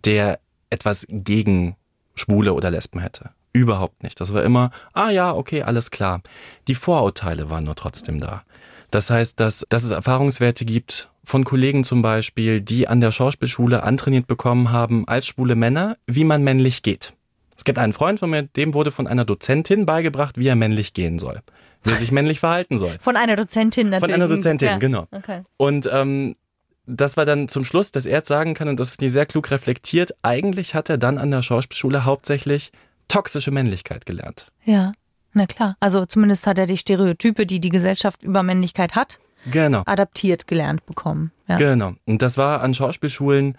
der 0.04 0.40
etwas 0.70 1.06
gegen 1.10 1.76
Schwule 2.14 2.54
oder 2.54 2.70
Lesben 2.70 2.98
hätte. 3.00 3.30
Überhaupt 3.56 4.02
nicht. 4.02 4.20
Das 4.20 4.34
war 4.34 4.42
immer, 4.42 4.70
ah 4.92 5.08
ja, 5.08 5.32
okay, 5.34 5.62
alles 5.62 5.90
klar. 5.90 6.20
Die 6.68 6.74
Vorurteile 6.74 7.48
waren 7.48 7.64
nur 7.64 7.74
trotzdem 7.74 8.20
da. 8.20 8.42
Das 8.90 9.08
heißt, 9.08 9.40
dass, 9.40 9.64
dass 9.68 9.82
es 9.82 9.92
Erfahrungswerte 9.92 10.64
gibt 10.66 11.10
von 11.24 11.44
Kollegen 11.44 11.82
zum 11.82 12.02
Beispiel, 12.02 12.60
die 12.60 12.86
an 12.86 13.00
der 13.00 13.12
Schauspielschule 13.12 13.82
antrainiert 13.82 14.26
bekommen 14.26 14.72
haben, 14.72 15.08
als 15.08 15.26
schwule 15.26 15.54
Männer, 15.54 15.96
wie 16.06 16.24
man 16.24 16.44
männlich 16.44 16.82
geht. 16.82 17.14
Es 17.56 17.64
gibt 17.64 17.78
einen 17.78 17.94
Freund 17.94 18.18
von 18.20 18.28
mir, 18.28 18.42
dem 18.42 18.74
wurde 18.74 18.90
von 18.90 19.06
einer 19.06 19.24
Dozentin 19.24 19.86
beigebracht, 19.86 20.36
wie 20.36 20.48
er 20.48 20.54
männlich 20.54 20.92
gehen 20.92 21.18
soll, 21.18 21.40
wie 21.82 21.90
er 21.90 21.96
sich 21.96 22.12
männlich 22.12 22.40
verhalten 22.40 22.78
soll. 22.78 22.96
Von 23.00 23.16
einer 23.16 23.36
Dozentin 23.36 23.88
natürlich. 23.88 24.14
Von 24.14 24.22
einer 24.22 24.34
Dozentin, 24.34 24.68
Ja. 24.68 24.76
genau. 24.78 25.06
Okay. 25.10 25.42
Und 25.56 25.88
ähm, 25.90 26.36
das 26.84 27.16
war 27.16 27.24
dann 27.24 27.48
zum 27.48 27.64
Schluss, 27.64 27.90
dass 27.90 28.06
er 28.06 28.18
jetzt 28.18 28.28
sagen 28.28 28.52
kann, 28.52 28.68
und 28.68 28.78
das 28.78 28.90
finde 28.90 29.06
ich 29.06 29.12
sehr 29.12 29.26
klug 29.26 29.50
reflektiert, 29.50 30.14
eigentlich 30.22 30.74
hat 30.74 30.90
er 30.90 30.98
dann 30.98 31.16
an 31.18 31.30
der 31.30 31.42
Schauspielschule 31.42 32.04
hauptsächlich 32.04 32.70
toxische 33.08 33.50
Männlichkeit 33.50 34.06
gelernt. 34.06 34.48
Ja, 34.64 34.92
na 35.32 35.46
klar. 35.46 35.76
Also 35.80 36.06
zumindest 36.06 36.46
hat 36.46 36.58
er 36.58 36.66
die 36.66 36.76
Stereotype, 36.78 37.46
die 37.46 37.60
die 37.60 37.68
Gesellschaft 37.70 38.22
über 38.22 38.42
Männlichkeit 38.42 38.94
hat, 38.94 39.18
Genau. 39.50 39.82
adaptiert 39.86 40.46
gelernt 40.46 40.86
bekommen. 40.86 41.30
Ja. 41.48 41.56
Genau. 41.56 41.92
Und 42.04 42.22
das 42.22 42.36
war 42.36 42.62
an 42.62 42.74
Schauspielschulen, 42.74 43.56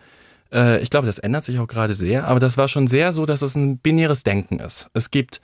äh, 0.51 0.81
ich 0.81 0.89
glaube, 0.89 1.07
das 1.07 1.19
ändert 1.19 1.43
sich 1.43 1.59
auch 1.59 1.67
gerade 1.67 1.93
sehr, 1.93 2.27
aber 2.27 2.39
das 2.39 2.57
war 2.57 2.67
schon 2.67 2.87
sehr 2.87 3.11
so, 3.13 3.25
dass 3.25 3.41
es 3.41 3.55
ein 3.55 3.77
binäres 3.77 4.23
Denken 4.23 4.59
ist. 4.59 4.89
Es 4.93 5.11
gibt 5.11 5.41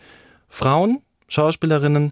Frauen, 0.50 1.02
Schauspielerinnen, 1.28 2.12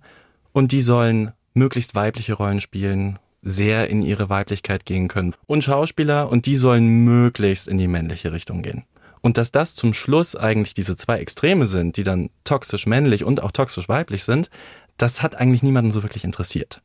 und 0.53 0.71
die 0.71 0.81
sollen 0.81 1.31
möglichst 1.53 1.95
weibliche 1.95 2.33
Rollen 2.33 2.61
spielen, 2.61 3.19
sehr 3.41 3.89
in 3.89 4.01
ihre 4.01 4.29
Weiblichkeit 4.29 4.85
gehen 4.85 5.07
können. 5.07 5.33
Und 5.47 5.63
Schauspieler, 5.63 6.29
und 6.29 6.45
die 6.45 6.55
sollen 6.55 7.03
möglichst 7.03 7.67
in 7.67 7.77
die 7.77 7.87
männliche 7.87 8.31
Richtung 8.31 8.61
gehen. 8.61 8.83
Und 9.21 9.37
dass 9.37 9.51
das 9.51 9.75
zum 9.75 9.93
Schluss 9.93 10.35
eigentlich 10.35 10.73
diese 10.73 10.95
zwei 10.95 11.19
Extreme 11.19 11.67
sind, 11.67 11.97
die 11.97 12.03
dann 12.03 12.29
toxisch 12.43 12.87
männlich 12.87 13.23
und 13.23 13.41
auch 13.43 13.51
toxisch 13.51 13.87
weiblich 13.87 14.23
sind, 14.23 14.49
das 14.97 15.21
hat 15.21 15.35
eigentlich 15.35 15.63
niemanden 15.63 15.91
so 15.91 16.03
wirklich 16.03 16.23
interessiert. 16.23 16.81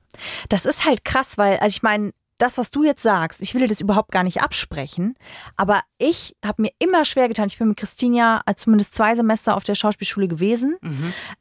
Das 0.48 0.66
ist 0.66 0.84
halt 0.84 1.04
krass, 1.04 1.38
weil, 1.38 1.58
also 1.58 1.74
ich 1.74 1.82
meine, 1.82 2.12
das, 2.38 2.58
was 2.58 2.70
du 2.70 2.84
jetzt 2.84 3.02
sagst, 3.02 3.40
ich 3.40 3.54
will 3.54 3.62
dir 3.62 3.68
das 3.68 3.80
überhaupt 3.80 4.12
gar 4.12 4.22
nicht 4.22 4.42
absprechen, 4.42 5.14
aber 5.56 5.80
ich 5.98 6.36
habe 6.44 6.62
mir 6.62 6.70
immer 6.78 7.04
schwer 7.04 7.28
getan. 7.28 7.46
Ich 7.48 7.58
bin 7.58 7.68
mit 7.68 7.78
Christine 7.78 8.16
ja 8.16 8.42
als 8.44 8.62
zumindest 8.62 8.94
zwei 8.94 9.14
Semester 9.14 9.56
auf 9.56 9.64
der 9.64 9.74
Schauspielschule 9.74 10.28
gewesen. 10.28 10.76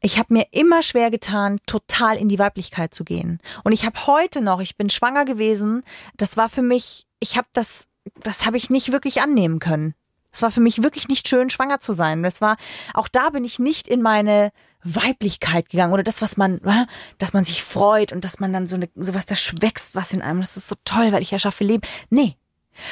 Ich 0.00 0.18
habe 0.18 0.32
mir 0.32 0.46
immer 0.52 0.82
schwer 0.82 1.10
getan, 1.10 1.58
total 1.66 2.16
in 2.16 2.28
die 2.28 2.38
Weiblichkeit 2.38 2.94
zu 2.94 3.04
gehen. 3.04 3.40
Und 3.62 3.72
ich 3.72 3.84
habe 3.84 4.06
heute 4.06 4.40
noch, 4.40 4.60
ich 4.60 4.76
bin 4.76 4.88
schwanger 4.88 5.24
gewesen, 5.26 5.82
das 6.16 6.36
war 6.36 6.48
für 6.48 6.62
mich, 6.62 7.06
ich 7.20 7.36
habe 7.36 7.48
das, 7.52 7.88
das 8.22 8.46
habe 8.46 8.56
ich 8.56 8.70
nicht 8.70 8.90
wirklich 8.90 9.20
annehmen 9.20 9.58
können. 9.58 9.94
Es 10.36 10.42
war 10.42 10.50
für 10.50 10.60
mich 10.60 10.82
wirklich 10.82 11.08
nicht 11.08 11.28
schön, 11.28 11.48
schwanger 11.48 11.80
zu 11.80 11.94
sein. 11.94 12.22
Das 12.22 12.42
war, 12.42 12.58
auch 12.92 13.08
da 13.08 13.30
bin 13.30 13.42
ich 13.42 13.58
nicht 13.58 13.88
in 13.88 14.02
meine 14.02 14.52
Weiblichkeit 14.82 15.70
gegangen 15.70 15.94
oder 15.94 16.02
das, 16.02 16.20
was 16.20 16.36
man, 16.36 16.60
äh, 16.64 16.84
dass 17.16 17.32
man 17.32 17.44
sich 17.44 17.62
freut 17.62 18.12
und 18.12 18.22
dass 18.22 18.38
man 18.38 18.52
dann 18.52 18.66
so 18.66 18.76
eine, 18.76 18.90
sowas, 18.94 19.24
das 19.24 19.54
wächst 19.62 19.94
was 19.94 20.12
in 20.12 20.20
einem. 20.20 20.40
Das 20.40 20.58
ist 20.58 20.68
so 20.68 20.76
toll, 20.84 21.10
weil 21.12 21.22
ich 21.22 21.32
erschaffe 21.32 21.64
Leben. 21.64 21.82
Nee. 22.10 22.36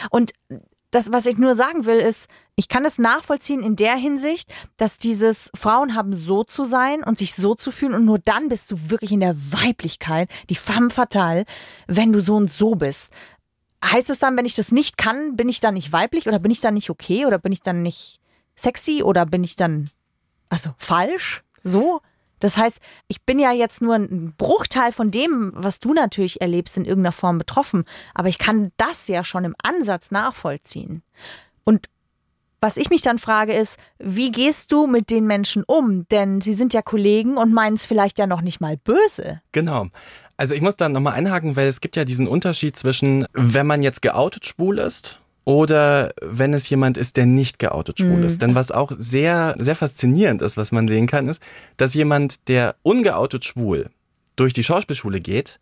Und 0.09 0.33
das, 0.91 1.13
was 1.13 1.27
ich 1.27 1.37
nur 1.37 1.55
sagen 1.55 1.85
will, 1.85 1.99
ist, 1.99 2.29
ich 2.55 2.69
kann 2.69 2.85
es 2.85 2.99
nachvollziehen 2.99 3.63
in 3.63 3.77
der 3.77 3.97
Hinsicht, 3.97 4.49
dass 4.77 4.97
dieses 4.97 5.51
Frauen 5.55 5.95
haben 5.95 6.13
so 6.13 6.45
zu 6.45 6.65
sein 6.65 7.03
und 7.03 7.19
sich 7.19 7.35
so 7.35 7.55
zu 7.55 7.73
fühlen 7.73 7.95
und 7.95 8.05
nur 8.05 8.21
dann 8.21 8.49
bist 8.49 8.71
du 8.71 8.91
wirklich 8.91 9.13
in 9.13 9.21
der 9.21 9.35
Weiblichkeit, 9.35 10.31
die 10.49 10.55
femme 10.55 10.91
fatale, 10.91 11.45
wenn 11.89 12.13
du 12.13 12.21
so 12.21 12.37
und 12.37 12.51
so 12.51 12.77
bist. 12.77 13.13
Heißt 13.85 14.11
es 14.11 14.19
dann, 14.19 14.37
wenn 14.37 14.47
ich 14.47 14.55
das 14.55 14.73
nicht 14.73 14.97
kann, 14.97 15.37
bin 15.37 15.49
ich 15.49 15.61
dann 15.61 15.75
nicht 15.75 15.93
weiblich 15.93 16.27
oder 16.27 16.39
bin 16.39 16.51
ich 16.51 16.61
dann 16.61 16.75
nicht 16.75 16.91
okay 16.91 17.27
oder 17.27 17.39
bin 17.39 17.53
ich 17.53 17.61
dann 17.61 17.83
nicht 17.83 18.21
sexy 18.57 19.03
oder 19.03 19.27
bin 19.27 19.45
ich 19.45 19.57
dann 19.57 19.91
also 20.49 20.71
falsch? 20.79 21.43
So? 21.63 22.01
Das 22.41 22.57
heißt, 22.57 22.79
ich 23.09 23.23
bin 23.23 23.39
ja 23.39 23.53
jetzt 23.53 23.81
nur 23.81 23.95
ein 23.95 24.35
Bruchteil 24.37 24.93
von 24.93 25.11
dem, 25.11 25.53
was 25.55 25.81
du 25.81 25.95
natürlich 25.95 26.41
erlebst, 26.41 26.77
in 26.77 26.85
irgendeiner 26.85 27.13
Form 27.13 27.39
betroffen. 27.39 27.85
Aber 28.13 28.29
ich 28.29 28.39
kann 28.39 28.71
das 28.77 29.09
ja 29.09 29.25
schon 29.25 29.45
im 29.45 29.55
Ansatz 29.63 30.11
nachvollziehen. 30.11 31.03
Und 31.65 31.89
was 32.61 32.77
ich 32.77 32.91
mich 32.91 33.03
dann 33.03 33.19
frage 33.19 33.53
ist, 33.53 33.79
wie 33.99 34.31
gehst 34.31 34.73
du 34.73 34.87
mit 34.87 35.11
den 35.11 35.27
Menschen 35.27 35.65
um? 35.67 36.09
Denn 36.09 36.41
sie 36.41 36.55
sind 36.55 36.73
ja 36.73 36.83
Kollegen 36.83 37.37
und 37.37 37.53
meinen 37.53 37.75
es 37.75 37.87
vielleicht 37.87 38.19
ja 38.19 38.27
noch 38.27 38.41
nicht 38.41 38.61
mal 38.61 38.77
böse. 38.77 39.41
Genau. 39.53 39.89
Also 40.37 40.55
ich 40.55 40.61
muss 40.61 40.77
da 40.77 40.89
nochmal 40.89 41.15
einhaken, 41.15 41.57
weil 41.57 41.69
es 41.69 41.81
gibt 41.81 41.97
ja 41.97 42.05
diesen 42.05 42.27
Unterschied 42.27 42.77
zwischen, 42.77 43.27
wenn 43.33 43.67
man 43.67 43.83
jetzt 43.83 44.03
geoutet 44.03 44.47
schwul 44.47 44.79
ist 44.79 45.21
oder 45.45 46.13
wenn 46.23 46.55
es 46.55 46.69
jemand 46.69 46.97
ist, 46.97 47.17
der 47.17 47.27
nicht 47.27 47.59
geoutet 47.59 48.01
schwul 48.01 48.25
ist. 48.25 48.43
Denn 48.43 48.55
was 48.55 48.71
auch 48.71 48.93
sehr, 48.97 49.55
sehr 49.59 49.77
faszinierend 49.77 50.43
ist, 50.43 50.57
was 50.57 50.73
man 50.73 50.89
sehen 50.89 51.07
kann, 51.07 51.29
ist, 51.29 51.41
dass 51.77 51.95
jemand, 51.95 52.49
der 52.49 52.75
ungeoutet 52.83 53.45
schwul 53.45 53.91
durch 54.37 54.53
die 54.53 54.65
Schauspielschule 54.65 55.21
geht, 55.21 55.61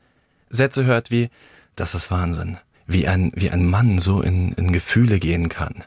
Sätze 0.49 0.85
hört 0.85 1.11
wie, 1.11 1.29
das 1.77 1.95
ist 1.95 2.11
Wahnsinn, 2.11 2.59
wie 2.87 3.07
ein, 3.09 3.33
wie 3.35 3.51
ein 3.51 3.67
Mann 3.67 3.99
so 3.99 4.23
in, 4.23 4.53
in 4.53 4.73
Gefühle 4.73 5.19
gehen 5.19 5.49
kann. 5.49 5.85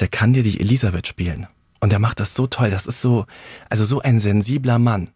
Der 0.00 0.08
kann 0.08 0.32
dir 0.32 0.42
die 0.42 0.60
Elisabeth 0.60 1.06
spielen. 1.06 1.48
Und 1.80 1.90
der 1.90 1.98
macht 1.98 2.20
das 2.20 2.34
so 2.34 2.46
toll. 2.46 2.70
Das 2.70 2.86
ist 2.86 3.02
so, 3.02 3.26
also 3.68 3.84
so 3.84 4.00
ein 4.00 4.18
sensibler 4.18 4.78
Mann 4.78 5.10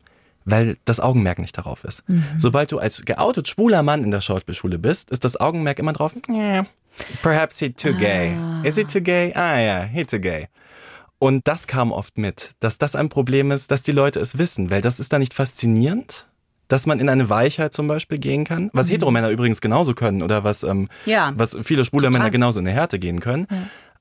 weil 0.47 0.79
das 0.87 1.01
Augenmerk 1.01 1.39
nicht 1.39 1.59
darauf 1.59 1.85
ist. 1.85 2.03
Sobald 2.39 2.73
du 2.73 2.79
als 2.79 3.05
geoutet 3.05 3.49
schwuler 3.49 3.83
Mann 3.83 4.03
in 4.03 4.11
der 4.11 4.23
Schauspielschule 4.23 4.79
bist, 4.79 5.11
ist 5.11 5.25
das 5.25 5.39
Augenmerk 5.39 5.79
immer 5.79 5.93
drauf, 5.93 6.15
perhaps 7.23 7.59
he 7.59 7.71
too 7.71 7.93
gay. 7.93 8.37
Is 8.63 8.77
he 8.77 8.85
too 8.85 9.01
gay? 9.03 9.33
Ah 9.35 9.59
ja, 9.61 9.83
he 9.83 10.05
too 10.05 10.19
gay. 10.19 10.47
Und 11.19 11.47
das 11.49 11.67
kam 11.67 11.93
oft 11.93 12.19
mit, 12.19 12.53
dass 12.61 12.79
das 12.79 12.95
ein 12.95 13.09
Problem 13.09 13.51
ist, 13.51 13.71
dass 13.71 13.83
die 13.83 13.93
Leute 13.93 14.21
es 14.21 14.39
wissen, 14.39 14.71
weil 14.71 14.83
das 14.83 15.01
ist 15.01 15.13
da 15.13 15.19
nicht 15.19 15.35
faszinierend, 15.35 16.29
dass 16.69 16.87
man 16.87 16.99
in 17.01 17.09
eine 17.09 17.31
Weichheit 17.31 17.73
zum 17.73 17.87
Beispiel 17.89 18.19
gehen 18.19 18.45
kann, 18.45 18.71
was 18.73 18.91
Heteromänner 18.91 19.31
übrigens 19.31 19.61
genauso 19.61 19.95
können 19.95 20.21
oder 20.23 20.43
was, 20.45 20.63
ähm, 20.63 20.89
Ja. 21.07 21.33
was 21.37 21.57
viele 21.63 21.85
schwule. 21.85 22.11
Männer 22.11 22.31
genauso 22.31 22.59
in 22.59 22.65
der 22.65 22.75
Härte 22.75 22.99
gehen 22.99 23.21
können. 23.21 23.47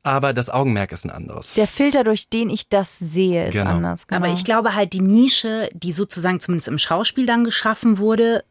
Aber 0.05 0.33
das 0.33 0.51
Augenmerk 0.51 0.91
ist 0.91 1.03
ein 1.03 1.09
anderes. 1.09 1.53
Der 1.55 1.65
Filter, 1.67 2.03
durch 2.03 2.29
den 2.29 2.51
ich 2.51 2.69
das 2.69 2.99
sehe, 2.99 3.47
ist 3.47 3.53
Genau. 3.53 3.71
anders. 3.71 4.05
Genau. 4.05 4.21
Aber 4.21 4.31
ich 4.31 4.43
glaube 4.43 4.75
halt, 4.75 4.93
die 4.93 5.01
Nische, 5.01 5.67
die 5.73 5.91
sozusagen 5.91 6.39
zumindest 6.39 6.67
im 6.67 6.77
Schauspiel 6.77 7.25
dann 7.25 7.43
geschaffen 7.43 7.97
wurde 7.97 8.43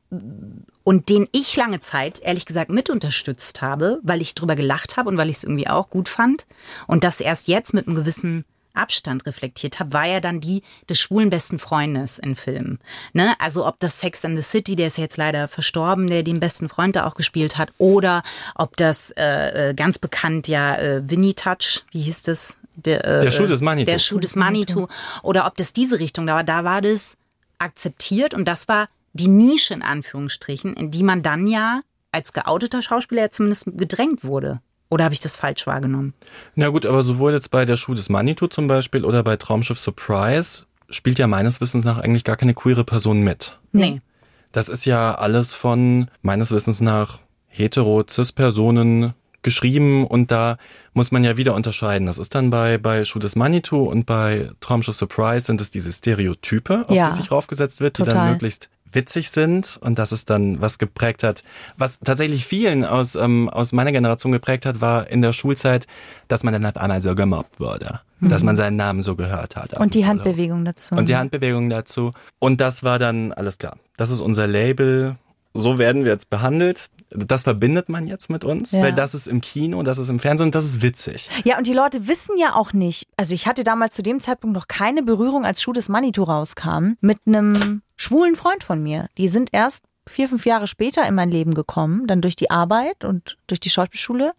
und 0.83 1.09
den 1.09 1.29
ich 1.31 1.55
lange 1.57 1.79
Zeit, 1.79 2.21
ehrlich 2.21 2.45
gesagt, 2.47 2.71
mit 2.71 2.91
unterstützt 2.91 3.63
habe, 3.63 4.01
weil 4.03 4.21
ich 4.21 4.35
drüber 4.35 4.57
gelacht 4.57 4.97
habe 4.97 5.09
und 5.09 5.17
weil 5.17 5.31
ich 5.31 5.37
es 5.37 5.45
irgendwie 5.45 5.69
auch 5.69 5.91
gut 5.91 6.09
fand 6.09 6.47
und 6.89 7.05
das 7.05 7.21
erst 7.21 7.47
jetzt 7.47 7.73
mit 7.73 7.87
einem 7.87 7.95
gewissen 7.97 8.45
Abstand 8.75 9.27
reflektiert 9.27 9.81
habe, 9.81 9.93
war 9.93 10.07
ja 10.07 10.21
dann 10.21 10.41
die 10.41 10.63
des 10.89 10.99
schwulen 10.99 11.31
besten 11.31 11.59
Freundes 11.59 12.19
in 12.19 12.35
Filmen. 12.37 12.79
Ne? 13.13 13.35
Also 13.39 13.67
ob 13.67 13.81
das 13.81 14.01
Sex 14.01 14.25
and 14.25 14.37
the 14.37 14.43
City, 14.43 14.77
der 14.77 14.89
ist 14.89 14.99
jetzt 14.99 15.17
leider 15.17 15.49
verstorben, 15.49 16.07
der 16.07 16.23
den 16.23 16.41
besten 16.41 16.69
Freund 16.69 16.97
da 16.97 17.07
auch 17.07 17.15
gespielt 17.15 17.57
hat, 17.57 17.73
oder 17.79 18.23
ob 18.55 18.77
das 18.77 19.11
äh, 19.13 19.71
äh, 19.71 19.75
ganz 19.75 19.99
bekannt 19.99 20.49
ja 20.49 20.77
äh, 20.77 21.09
Winnie 21.09 21.35
Touch, 21.35 21.85
wie 21.93 22.03
hieß 22.03 22.25
das? 22.25 22.57
Der, 22.77 23.05
äh, 23.05 23.21
Der 23.21 23.31
Schuh 23.31 23.47
des 23.47 23.61
Manitou. 23.61 23.91
Der 23.91 23.99
Schuh 23.99 24.19
des 24.19 24.35
Manitou. 24.35 24.89
Oder 25.23 25.47
ob 25.47 25.57
das 25.57 25.73
diese 25.73 26.01
Richtung 26.01 26.27
da 26.27 26.35
war, 26.35 26.45
da 26.45 26.65
war 26.65 26.81
das 26.81 27.17
akzeptiert 27.59 28.35
und 28.35 28.47
das 28.47 28.67
war 28.67 28.89
die 29.13 29.29
Nische 29.29 29.75
in 29.75 29.83
Anführungsstrichen, 29.83 30.75
in 30.75 30.91
die 30.91 31.05
man 31.05 31.23
dann 31.23 31.47
ja 31.47 31.83
als 32.11 32.33
geouteter 32.33 32.83
Schauspieler 32.83 33.23
ja 33.23 33.31
zumindest 33.31 33.67
gedrängt 33.77 34.25
wurde. 34.25 34.61
Oder 34.95 35.05
habe 35.07 35.15
ich 35.15 35.19
das 35.21 35.35
falsch 35.37 35.67
wahrgenommen? 35.67 36.15
Na 36.55 36.69
gut, 36.69 36.87
aber 36.87 37.03
sowohl 37.03 37.33
jetzt 37.33 37.51
bei 37.51 37.65
der 37.65 37.77
Schuh 37.77 37.95
des 37.95 38.09
Manitou 38.11 38.47
zum 38.47 38.69
Beispiel 38.69 39.05
oder 39.05 39.25
bei 39.25 39.37
Traumschiff 39.37 39.81
Surprise 39.81 40.67
spielt 40.89 41.19
ja 41.19 41.27
meines 41.27 41.61
Wissens 41.61 41.85
nach 41.85 41.99
eigentlich 41.99 42.23
gar 42.23 42.37
keine 42.37 42.55
queere 42.55 42.85
Person 42.85 43.23
mit. 43.23 43.59
Nee. 43.73 44.01
Das 44.53 44.69
ist 44.69 44.85
ja 44.85 45.17
alles 45.17 45.53
von 45.53 46.07
meines 46.23 46.53
Wissens 46.53 46.81
nach 46.81 47.19
hetero 47.49 48.05
cis-Personen 48.09 49.15
geschrieben 49.43 50.07
und 50.07 50.31
da 50.31 50.59
muss 50.93 51.11
man 51.11 51.25
ja 51.25 51.37
wieder 51.37 51.55
unterscheiden. 51.57 52.07
Das 52.07 52.19
ist 52.19 52.37
dann 52.37 52.51
bei, 52.51 52.79
bei 52.79 53.05
Schuh 53.05 53.19
des 53.19 53.35
Manitou 53.35 53.83
und 53.91 54.07
bei 54.07 54.49
Traumschiff 54.61 54.95
Surprise 54.95 55.47
sind 55.47 55.61
es 55.61 55.73
diese 55.73 55.93
Stereotype, 55.93 56.85
auf 56.89 56.95
Ja. 56.95 57.09
die 57.09 57.15
sich 57.17 57.33
raufgesetzt 57.33 57.81
wird, 57.81 57.99
die 57.99 58.05
dann 58.05 58.15
Total. 58.15 58.31
möglichst 58.31 58.71
witzig 58.95 59.31
sind 59.31 59.79
und 59.81 59.99
das 59.99 60.13
ist 60.13 60.31
dann 60.31 60.61
was 60.61 60.79
geprägt 60.79 61.23
hat. 61.23 61.43
Was 61.77 62.01
tatsächlich 62.01 62.47
vielen 62.47 62.85
aus, 62.85 63.15
ähm, 63.15 63.49
aus 63.49 63.73
meiner 63.73 63.93
Generation 63.93 64.33
geprägt 64.33 64.67
hat, 64.67 64.81
war 64.81 65.09
in 65.09 65.23
der 65.23 65.33
Schulzeit, 65.33 65.87
dass 66.29 66.45
man 66.45 66.53
dann 66.53 66.67
auf 66.67 66.77
einmal 66.77 67.01
so 67.01 67.15
gemobbt 67.15 67.61
wurde. 67.61 68.01
Dass 68.21 68.43
man 68.43 68.57
seinen 68.57 68.77
Namen 68.77 69.03
so 69.03 69.17
gehört 69.17 69.55
hat. 69.55 69.79
und 69.79 69.93
die. 69.93 70.07
Handbewegung 70.07 70.65
dazu. 70.65 70.95
Und 70.95 71.11
die 71.11 71.17
Handbewegung 71.17 71.69
dazu. 71.69 72.13
Und 72.39 72.63
das 72.63 72.83
war 72.83 72.99
dann 72.99 73.33
alles 73.33 73.59
klar. 73.59 73.77
Das 73.99 74.11
ist 74.11 74.21
unser 74.21 74.47
Label. 74.47 75.17
So 75.57 75.79
werden 75.79 76.05
wir 76.05 76.11
jetzt 76.11 76.31
behandelt. 76.31 76.87
Das 77.11 77.45
verbindet 77.45 77.89
man 77.89 78.09
jetzt 78.09 78.29
mit 78.29 78.43
uns, 78.45 78.73
Ja. 78.73 78.83
weil 78.83 78.93
das 78.93 79.15
ist 79.15 79.29
im 79.29 79.41
Kino, 79.41 79.83
das 79.85 79.99
ist 79.99 80.09
im 80.09 80.19
Fernsehen 80.19 80.49
und 80.49 80.55
das 80.57 80.65
ist 80.65 80.83
witzig. 80.83 81.29
Ja, 81.45 81.57
und 81.59 81.67
die 81.69 81.73
Leute 81.73 82.09
wissen 82.09 82.37
ja 82.37 82.57
auch 82.57 82.73
nicht. 82.73 83.07
Also 83.17 83.35
ich 83.35 83.47
hatte 83.47 83.63
damals 83.63 83.95
zu 83.95 84.03
dem 84.03 84.19
Zeitpunkt 84.19 84.55
noch 84.55 84.67
keine 84.67 85.05
Berührung, 85.05 85.45
als 85.45 85.63
Schuh 85.63 85.73
des 85.73 85.89
Manitou 85.89 86.25
rauskam, 86.25 86.95
mit 87.01 87.19
einem 87.27 87.83
schwulen 87.97 88.35
Freund 88.35 88.65
von 88.65 88.83
mir. 88.83 89.09
Die 89.17 89.29
sind 89.29 89.51
erst 89.53 89.85
vier, 90.09 90.29
fünf 90.29 90.45
Jahre 90.45 90.67
später 90.67 91.07
in 91.07 91.15
mein 91.15 91.31
Leben 91.31 91.55
gekommen, 91.55 92.07
dann 92.09 92.21
durch 92.21 92.35
die 92.37 92.51
Arbeit 92.51 93.05
und 93.05 93.39
durch 93.47 93.61
die 93.61 93.71
Schauspielschule. 93.71 94.33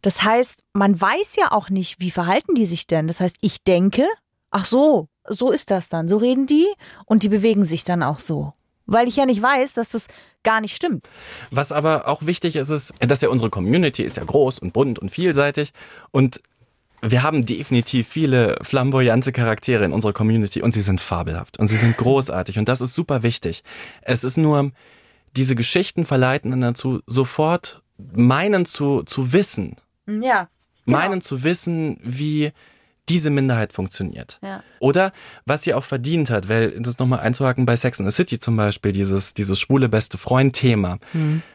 Das 0.00 0.22
heißt, 0.22 0.60
man 0.74 0.98
weiß 1.00 1.34
ja 1.36 1.50
auch 1.50 1.70
nicht, 1.70 1.98
wie 1.98 2.12
verhalten 2.12 2.54
die 2.54 2.66
sich 2.66 2.86
denn. 2.86 3.08
Das 3.08 3.18
heißt, 3.20 3.36
ich 3.40 3.64
denke, 3.64 4.06
ach 4.52 4.64
so, 4.64 5.08
so 5.28 5.50
ist 5.50 5.72
das 5.72 5.88
dann. 5.88 6.06
So 6.06 6.18
reden 6.18 6.46
die 6.46 6.66
und 7.04 7.24
die 7.24 7.28
bewegen 7.28 7.64
sich 7.64 7.82
dann 7.82 8.04
auch 8.04 8.20
so. 8.20 8.52
Weil 8.86 9.08
ich 9.08 9.16
ja 9.16 9.26
nicht 9.26 9.42
weiß, 9.42 9.72
dass 9.72 9.88
das 9.90 10.06
gar 10.42 10.60
nicht 10.60 10.76
stimmt. 10.76 11.08
Was 11.50 11.72
aber 11.72 12.06
auch 12.08 12.24
wichtig 12.24 12.56
ist, 12.56 12.70
ist, 12.70 12.92
dass 13.00 13.20
ja 13.20 13.28
unsere 13.28 13.50
Community 13.50 14.02
ist 14.02 14.16
ja 14.16 14.24
groß 14.24 14.60
und 14.60 14.72
bunt 14.72 14.98
und 14.98 15.10
vielseitig 15.10 15.72
und 16.12 16.40
wir 17.02 17.22
haben 17.22 17.44
definitiv 17.44 18.08
viele 18.08 18.56
flamboyante 18.62 19.30
Charaktere 19.30 19.84
in 19.84 19.92
unserer 19.92 20.12
Community 20.14 20.62
und 20.62 20.72
sie 20.72 20.80
sind 20.82 21.00
fabelhaft 21.00 21.58
und 21.58 21.68
sie 21.68 21.76
sind 21.76 21.96
großartig 21.96 22.58
und 22.58 22.68
das 22.68 22.80
ist 22.80 22.94
super 22.94 23.22
wichtig. 23.22 23.62
Es 24.02 24.24
ist 24.24 24.38
nur, 24.38 24.70
diese 25.36 25.54
Geschichten 25.54 26.06
verleiten 26.06 26.50
dann 26.52 26.62
dazu, 26.62 27.00
sofort 27.06 27.82
meinen 27.98 28.64
zu, 28.66 29.02
zu 29.02 29.32
wissen, 29.32 29.76
Ja. 30.06 30.48
meinen 30.86 31.20
zu 31.20 31.42
wissen, 31.42 32.00
wie 32.02 32.52
diese 33.08 33.30
Minderheit 33.30 33.72
funktioniert. 33.72 34.38
Ja. 34.42 34.62
Oder 34.80 35.12
was 35.44 35.62
sie 35.62 35.74
auch 35.74 35.84
verdient 35.84 36.30
hat, 36.30 36.48
weil 36.48 36.72
das 36.80 36.98
nochmal 36.98 37.20
einzuhaken 37.20 37.66
bei 37.66 37.76
Sex 37.76 38.00
in 38.00 38.06
the 38.06 38.10
City 38.10 38.38
zum 38.38 38.56
Beispiel, 38.56 38.92
dieses, 38.92 39.34
dieses 39.34 39.60
schwule 39.60 39.88
beste 39.88 40.18
Freund-Thema. 40.18 40.98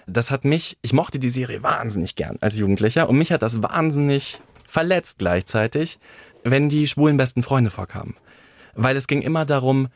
Das 0.08 0.32
hat 0.32 0.46
mich, 0.46 0.78
ich 0.82 0.94
mochte 0.94 1.20
die 1.20 1.30
Serie 1.30 1.62
wahnsinnig 1.64 2.16
gern 2.16 2.38
als 2.42 2.58
Jugendlicher 2.58 3.10
und 3.10 3.18
mich 3.18 3.32
hat 3.32 3.42
das 3.42 3.62
wahnsinnig 3.62 4.40
verletzt 4.68 5.20
gleichzeitig, 5.20 6.00
wenn 6.44 6.70
die 6.70 6.88
schwulen 6.88 7.18
besten 7.18 7.44
Freunde 7.44 7.70
vorkamen. 7.70 8.16
Weil 8.74 8.96
es 8.96 9.08
ging 9.08 9.22
immer 9.22 9.46
darum, 9.46 9.90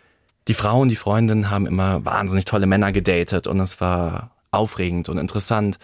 die 0.47 0.53
Frauen, 0.53 0.89
die 0.89 0.95
Freundinnen 0.95 1.49
haben 1.49 1.65
immer 1.65 2.05
wahnsinnig 2.05 2.45
tolle 2.45 2.67
Männer 2.67 2.91
gedatet 2.91 3.47
und 3.47 3.59
es 3.59 3.81
war 3.81 4.31
aufregend 4.51 5.09
und 5.09 5.17
interessant. 5.17 5.77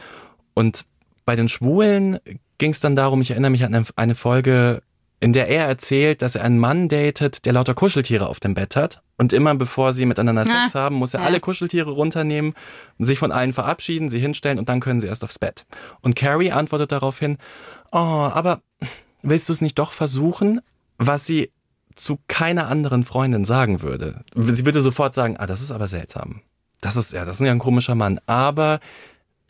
Und 0.53 0.85
bei 1.25 1.35
den 1.35 1.49
Schwulen 1.49 2.19
ging 2.57 2.71
es 2.71 2.79
dann 2.79 2.95
darum, 2.95 3.21
ich 3.21 3.31
erinnere 3.31 3.51
mich 3.51 3.63
an 3.63 3.85
eine 3.95 4.15
Folge, 4.15 4.83
in 5.21 5.33
der 5.33 5.47
er 5.47 5.67
erzählt, 5.67 6.23
dass 6.23 6.35
er 6.35 6.43
einen 6.43 6.59
Mann 6.59 6.89
datet, 6.89 7.45
der 7.45 7.53
lauter 7.53 7.75
Kuscheltiere 7.75 8.27
auf 8.27 8.39
dem 8.39 8.55
Bett 8.55 8.75
hat. 8.75 9.01
Und 9.17 9.33
immer 9.33 9.53
bevor 9.55 9.93
sie 9.93 10.07
miteinander 10.07 10.45
Sex 10.47 10.73
haben, 10.73 10.95
muss 10.95 11.13
er 11.13 11.21
ja. 11.21 11.27
alle 11.27 11.39
Kuscheltiere 11.39 11.91
runternehmen, 11.91 12.55
sich 12.97 13.19
von 13.19 13.31
allen 13.31 13.53
verabschieden, 13.53 14.09
sie 14.09 14.19
hinstellen 14.19 14.57
und 14.57 14.67
dann 14.67 14.79
können 14.79 14.99
sie 14.99 15.05
erst 15.05 15.23
aufs 15.23 15.37
Bett. 15.37 15.65
Und 16.01 16.15
Carrie 16.15 16.51
antwortet 16.51 16.91
daraufhin, 16.91 17.37
oh, 17.91 17.97
aber 17.97 18.61
willst 19.21 19.47
du 19.47 19.53
es 19.53 19.61
nicht 19.61 19.77
doch 19.77 19.91
versuchen? 19.91 20.59
Was 20.97 21.27
sie 21.27 21.51
zu 21.95 22.17
keiner 22.27 22.67
anderen 22.67 23.03
Freundin 23.03 23.45
sagen 23.45 23.81
würde. 23.81 24.23
Sie 24.35 24.65
würde 24.65 24.81
sofort 24.81 25.13
sagen, 25.13 25.37
ah, 25.37 25.45
das 25.45 25.61
ist 25.61 25.71
aber 25.71 25.87
seltsam. 25.87 26.41
Das 26.79 26.95
ist, 26.95 27.13
ja, 27.13 27.25
das 27.25 27.39
ist 27.39 27.45
ja 27.45 27.51
ein 27.51 27.59
komischer 27.59 27.95
Mann. 27.95 28.19
Aber 28.25 28.79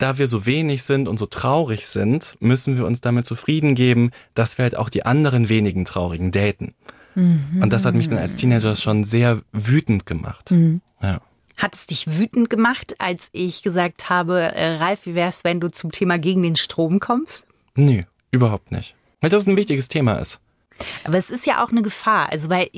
da 0.02 0.18
wir 0.18 0.26
so 0.26 0.46
wenig 0.46 0.82
sind 0.82 1.08
und 1.08 1.18
so 1.18 1.26
traurig 1.26 1.86
sind, 1.86 2.36
müssen 2.40 2.76
wir 2.76 2.86
uns 2.86 3.00
damit 3.00 3.24
zufrieden 3.24 3.74
geben, 3.74 4.10
dass 4.34 4.58
wir 4.58 4.64
halt 4.64 4.76
auch 4.76 4.88
die 4.88 5.06
anderen 5.06 5.48
wenigen 5.48 5.84
Traurigen 5.84 6.32
daten. 6.32 6.74
Und 7.14 7.72
das 7.72 7.84
hat 7.84 7.94
mich 7.94 8.08
dann 8.08 8.18
als 8.18 8.36
Teenager 8.36 8.74
schon 8.74 9.04
sehr 9.04 9.42
wütend 9.52 10.06
gemacht. 10.06 10.52
Ja. 11.02 11.20
Hat 11.56 11.74
es 11.74 11.86
dich 11.86 12.18
wütend 12.18 12.48
gemacht, 12.48 12.96
als 12.98 13.28
ich 13.32 13.62
gesagt 13.62 14.08
habe, 14.08 14.40
äh, 14.54 14.76
Ralf, 14.76 15.06
wie 15.06 15.14
wär's, 15.14 15.44
wenn 15.44 15.60
du 15.60 15.68
zum 15.68 15.92
Thema 15.92 16.18
gegen 16.18 16.42
den 16.42 16.56
Strom 16.56 16.98
kommst? 16.98 17.46
Nee, 17.74 18.00
überhaupt 18.30 18.72
nicht. 18.72 18.94
Weil 19.20 19.30
das 19.30 19.46
ein 19.46 19.56
wichtiges 19.56 19.88
Thema 19.88 20.14
ist. 20.14 20.40
Aber 21.04 21.18
es 21.18 21.30
ist 21.30 21.46
ja 21.46 21.62
auch 21.64 21.70
eine 21.70 21.82
Gefahr, 21.82 22.30
also 22.30 22.48
weil, 22.50 22.68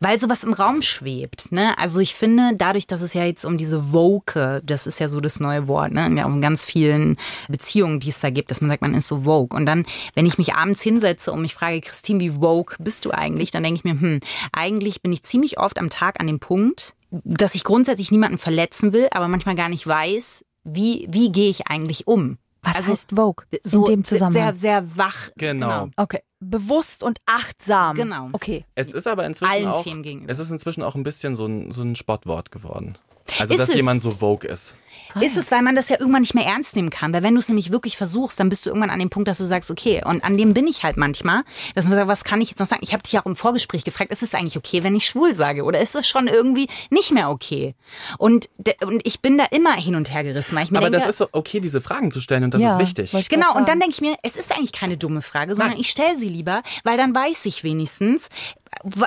weil 0.00 0.18
sowas 0.18 0.44
im 0.44 0.52
Raum 0.52 0.82
schwebt. 0.82 1.52
Ne? 1.52 1.76
Also 1.78 2.00
ich 2.00 2.14
finde, 2.14 2.52
dadurch, 2.56 2.86
dass 2.86 3.02
es 3.02 3.14
ja 3.14 3.24
jetzt 3.24 3.44
um 3.44 3.56
diese 3.56 3.92
Woke, 3.92 4.62
das 4.64 4.86
ist 4.86 4.98
ja 5.00 5.08
so 5.08 5.20
das 5.20 5.40
neue 5.40 5.68
Wort, 5.68 5.92
ne? 5.92 6.10
ja, 6.16 6.26
um 6.26 6.40
ganz 6.40 6.64
vielen 6.64 7.16
Beziehungen, 7.48 8.00
die 8.00 8.08
es 8.10 8.20
da 8.20 8.30
gibt, 8.30 8.50
dass 8.50 8.60
man 8.60 8.70
sagt, 8.70 8.82
man 8.82 8.94
ist 8.94 9.08
so 9.08 9.24
woke. 9.24 9.56
Und 9.56 9.66
dann, 9.66 9.84
wenn 10.14 10.26
ich 10.26 10.38
mich 10.38 10.54
abends 10.54 10.82
hinsetze 10.82 11.32
und 11.32 11.42
mich 11.42 11.54
frage, 11.54 11.80
Christine, 11.80 12.20
wie 12.20 12.40
woke 12.40 12.76
bist 12.78 13.04
du 13.04 13.10
eigentlich? 13.10 13.50
Dann 13.50 13.62
denke 13.62 13.78
ich 13.78 13.84
mir, 13.84 14.00
hm, 14.00 14.20
eigentlich 14.52 15.02
bin 15.02 15.12
ich 15.12 15.22
ziemlich 15.22 15.58
oft 15.58 15.78
am 15.78 15.90
Tag 15.90 16.20
an 16.20 16.26
dem 16.26 16.40
Punkt, 16.40 16.94
dass 17.10 17.54
ich 17.54 17.64
grundsätzlich 17.64 18.10
niemanden 18.10 18.38
verletzen 18.38 18.92
will, 18.92 19.08
aber 19.12 19.28
manchmal 19.28 19.54
gar 19.54 19.68
nicht 19.68 19.86
weiß, 19.86 20.44
wie, 20.64 21.06
wie 21.10 21.32
gehe 21.32 21.48
ich 21.50 21.66
eigentlich 21.68 22.06
um? 22.06 22.38
Was 22.62 22.76
Also, 22.76 22.92
heißt 22.92 23.10
Vogue 23.14 23.46
So 23.62 23.86
in 23.86 23.92
dem 23.92 24.04
Zusammenhang? 24.04 24.54
sehr, 24.54 24.82
sehr 24.82 24.96
wach. 24.96 25.30
Genau. 25.36 25.88
okay, 25.96 26.20
bewusst 26.40 27.02
und 27.02 27.18
achtsam. 27.26 27.96
Genau. 27.96 28.28
Okay. 28.32 28.64
Es 28.74 28.92
ist 28.92 29.06
aber 29.06 29.26
inzwischen 29.26 29.50
Allen 29.52 29.66
auch, 29.68 29.82
Themen 29.82 30.02
gegenüber. 30.02 30.30
es 30.30 30.38
ist 30.38 30.50
inzwischen 30.50 30.82
auch 30.82 30.94
ein 30.94 31.02
bisschen 31.02 31.36
so 31.36 31.46
ein, 31.46 31.72
so 31.72 31.82
ein 31.82 31.96
Spottwort 31.96 32.50
geworden. 32.50 32.96
Also, 33.38 33.54
Ist 33.54 33.60
dass 33.60 33.68
es? 33.70 33.74
jemand 33.74 34.02
so 34.02 34.12
Vogue 34.12 34.48
ist. 34.48 34.76
Ist 35.20 35.36
es, 35.38 35.50
weil 35.50 35.62
man 35.62 35.74
das 35.74 35.88
ja 35.88 35.96
irgendwann 35.98 36.20
nicht 36.20 36.34
mehr 36.34 36.44
ernst 36.44 36.76
nehmen 36.76 36.90
kann. 36.90 37.12
Weil 37.14 37.22
wenn 37.22 37.34
du 37.34 37.40
es 37.40 37.48
nämlich 37.48 37.72
wirklich 37.72 37.96
versuchst, 37.96 38.38
dann 38.38 38.50
bist 38.50 38.66
du 38.66 38.70
irgendwann 38.70 38.90
an 38.90 38.98
dem 38.98 39.08
Punkt, 39.10 39.26
dass 39.26 39.38
du 39.38 39.44
sagst, 39.44 39.70
okay, 39.70 40.02
und 40.04 40.22
an 40.22 40.36
dem 40.36 40.52
bin 40.54 40.66
ich 40.66 40.82
halt 40.82 40.96
manchmal, 40.98 41.44
dass 41.74 41.86
man 41.86 41.94
sagt, 41.94 42.08
was 42.08 42.24
kann 42.24 42.40
ich 42.40 42.50
jetzt 42.50 42.58
noch 42.58 42.66
sagen? 42.66 42.82
Ich 42.84 42.92
habe 42.92 43.02
dich 43.02 43.12
ja 43.12 43.22
auch 43.22 43.26
im 43.26 43.34
Vorgespräch 43.34 43.84
gefragt, 43.84 44.10
ist 44.10 44.22
es 44.22 44.34
eigentlich 44.34 44.56
okay, 44.58 44.84
wenn 44.84 44.94
ich 44.94 45.06
schwul 45.06 45.34
sage? 45.34 45.64
Oder 45.64 45.80
ist 45.80 45.94
es 45.94 46.06
schon 46.06 46.26
irgendwie 46.26 46.68
nicht 46.90 47.10
mehr 47.10 47.30
okay? 47.30 47.74
Und, 48.18 48.50
und 48.82 49.00
ich 49.06 49.20
bin 49.20 49.38
da 49.38 49.44
immer 49.46 49.72
hin 49.74 49.94
und 49.94 50.12
her 50.12 50.22
gerissen, 50.24 50.56
weil 50.56 50.64
ich 50.64 50.70
mir 50.70 50.78
Aber 50.78 50.90
denke, 50.90 51.06
das 51.06 51.14
ist 51.14 51.18
so 51.18 51.28
okay, 51.32 51.60
diese 51.60 51.80
Fragen 51.80 52.10
zu 52.10 52.20
stellen 52.20 52.44
und 52.44 52.52
das 52.52 52.60
Ja, 52.60 52.74
ist 52.74 52.78
wichtig. 52.78 53.28
Genau, 53.30 53.56
und 53.56 53.68
dann 53.68 53.80
denke 53.80 53.94
ich 53.94 54.00
mir, 54.02 54.14
es 54.22 54.36
ist 54.36 54.52
eigentlich 54.54 54.72
keine 54.72 54.98
dumme 54.98 55.22
Frage, 55.22 55.54
sondern 55.54 55.72
Nein. 55.72 55.80
ich 55.80 55.88
stelle 55.90 56.16
sie 56.16 56.28
lieber, 56.28 56.62
weil 56.84 56.96
dann 56.98 57.14
weiß 57.14 57.46
ich 57.46 57.64
wenigstens, 57.64 58.28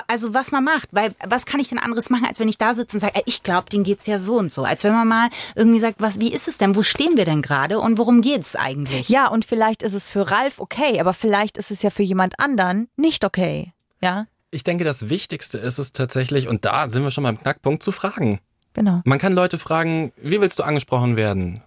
also 0.06 0.34
was 0.34 0.52
man 0.52 0.64
macht. 0.64 0.88
Weil 0.92 1.14
was 1.24 1.46
kann 1.46 1.60
ich 1.60 1.68
denn 1.68 1.78
anderes 1.78 2.10
machen, 2.10 2.26
als 2.26 2.40
wenn 2.40 2.48
ich 2.48 2.58
da 2.58 2.74
sitze 2.74 2.96
und 2.96 3.00
sage, 3.00 3.14
ey, 3.16 3.22
ich 3.26 3.42
glaube, 3.42 3.70
denen 3.70 3.84
geht's 3.84 4.06
ja 4.06 4.18
so 4.18 4.38
und 4.38 4.52
so. 4.52 4.64
Als 4.64 4.84
wenn 4.84 4.92
man 4.92 5.08
mal 5.08 5.28
irgendwie 5.54 5.80
sagt, 5.80 6.00
was, 6.00 6.20
wie 6.20 6.32
ist 6.32 6.48
es 6.48 6.58
denn, 6.58 6.74
wo 6.76 6.82
stehen 6.82 7.16
wir 7.16 7.24
denn 7.24 7.42
gerade 7.42 7.78
und 7.80 7.98
worum 7.98 8.22
geht's 8.22 8.56
eigentlich? 8.56 9.08
Ja, 9.08 9.28
und 9.28 9.44
vielleicht 9.44 9.82
ist 9.82 9.94
es 9.94 10.06
für 10.06 10.30
Ralf 10.30 10.60
okay, 10.60 11.00
aber 11.00 11.12
vielleicht 11.12 11.56
ist 11.58 11.70
es 11.70 11.82
ja 11.82 11.90
für 11.90 12.02
jemand 12.02 12.38
anderen 12.38 12.88
nicht 12.96 13.24
okay. 13.24 13.72
Ja, 14.00 14.26
Ich 14.50 14.64
denke, 14.64 14.84
das 14.84 15.08
Wichtigste 15.08 15.58
ist 15.58 15.78
es 15.78 15.92
tatsächlich, 15.92 16.48
und 16.48 16.64
da 16.64 16.88
sind 16.88 17.02
wir 17.02 17.10
schon 17.10 17.24
beim 17.24 17.40
Knackpunkt, 17.40 17.82
zu 17.82 17.92
fragen. 17.92 18.40
genau. 18.74 19.00
Man 19.04 19.18
kann 19.18 19.32
Leute 19.32 19.58
fragen, 19.58 20.12
wie 20.16 20.40
willst 20.40 20.58
du 20.58 20.62
angesprochen 20.62 21.16
werden? 21.16 21.60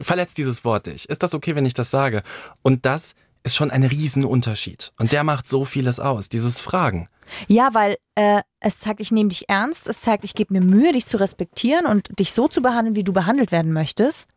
Verletzt 0.00 0.38
dieses 0.38 0.64
Wort 0.64 0.86
dich? 0.86 1.08
Ist 1.08 1.22
das 1.22 1.34
okay, 1.34 1.56
wenn 1.56 1.66
ich 1.66 1.74
das 1.74 1.90
sage? 1.90 2.22
Und 2.62 2.86
das 2.86 3.14
ist 3.42 3.56
schon 3.56 3.70
ein 3.70 3.82
Riesenunterschied. 3.82 4.92
Und 4.98 5.12
der 5.12 5.24
macht 5.24 5.48
so 5.48 5.64
vieles 5.64 5.98
aus, 5.98 6.28
dieses 6.28 6.60
Fragen. 6.60 7.08
Ja, 7.46 7.74
weil 7.74 7.96
äh, 8.14 8.42
es 8.60 8.78
zeigt, 8.78 9.00
ich 9.00 9.12
nehme 9.12 9.28
dich 9.28 9.48
ernst, 9.48 9.88
es 9.88 10.00
zeigt, 10.00 10.24
ich 10.24 10.34
gebe 10.34 10.52
mir 10.52 10.60
Mühe, 10.60 10.92
dich 10.92 11.06
zu 11.06 11.18
respektieren 11.18 11.86
und 11.86 12.18
dich 12.18 12.32
so 12.32 12.48
zu 12.48 12.62
behandeln, 12.62 12.96
wie 12.96 13.04
du 13.04 13.12
behandelt 13.12 13.52
werden 13.52 13.72
möchtest. 13.72 14.30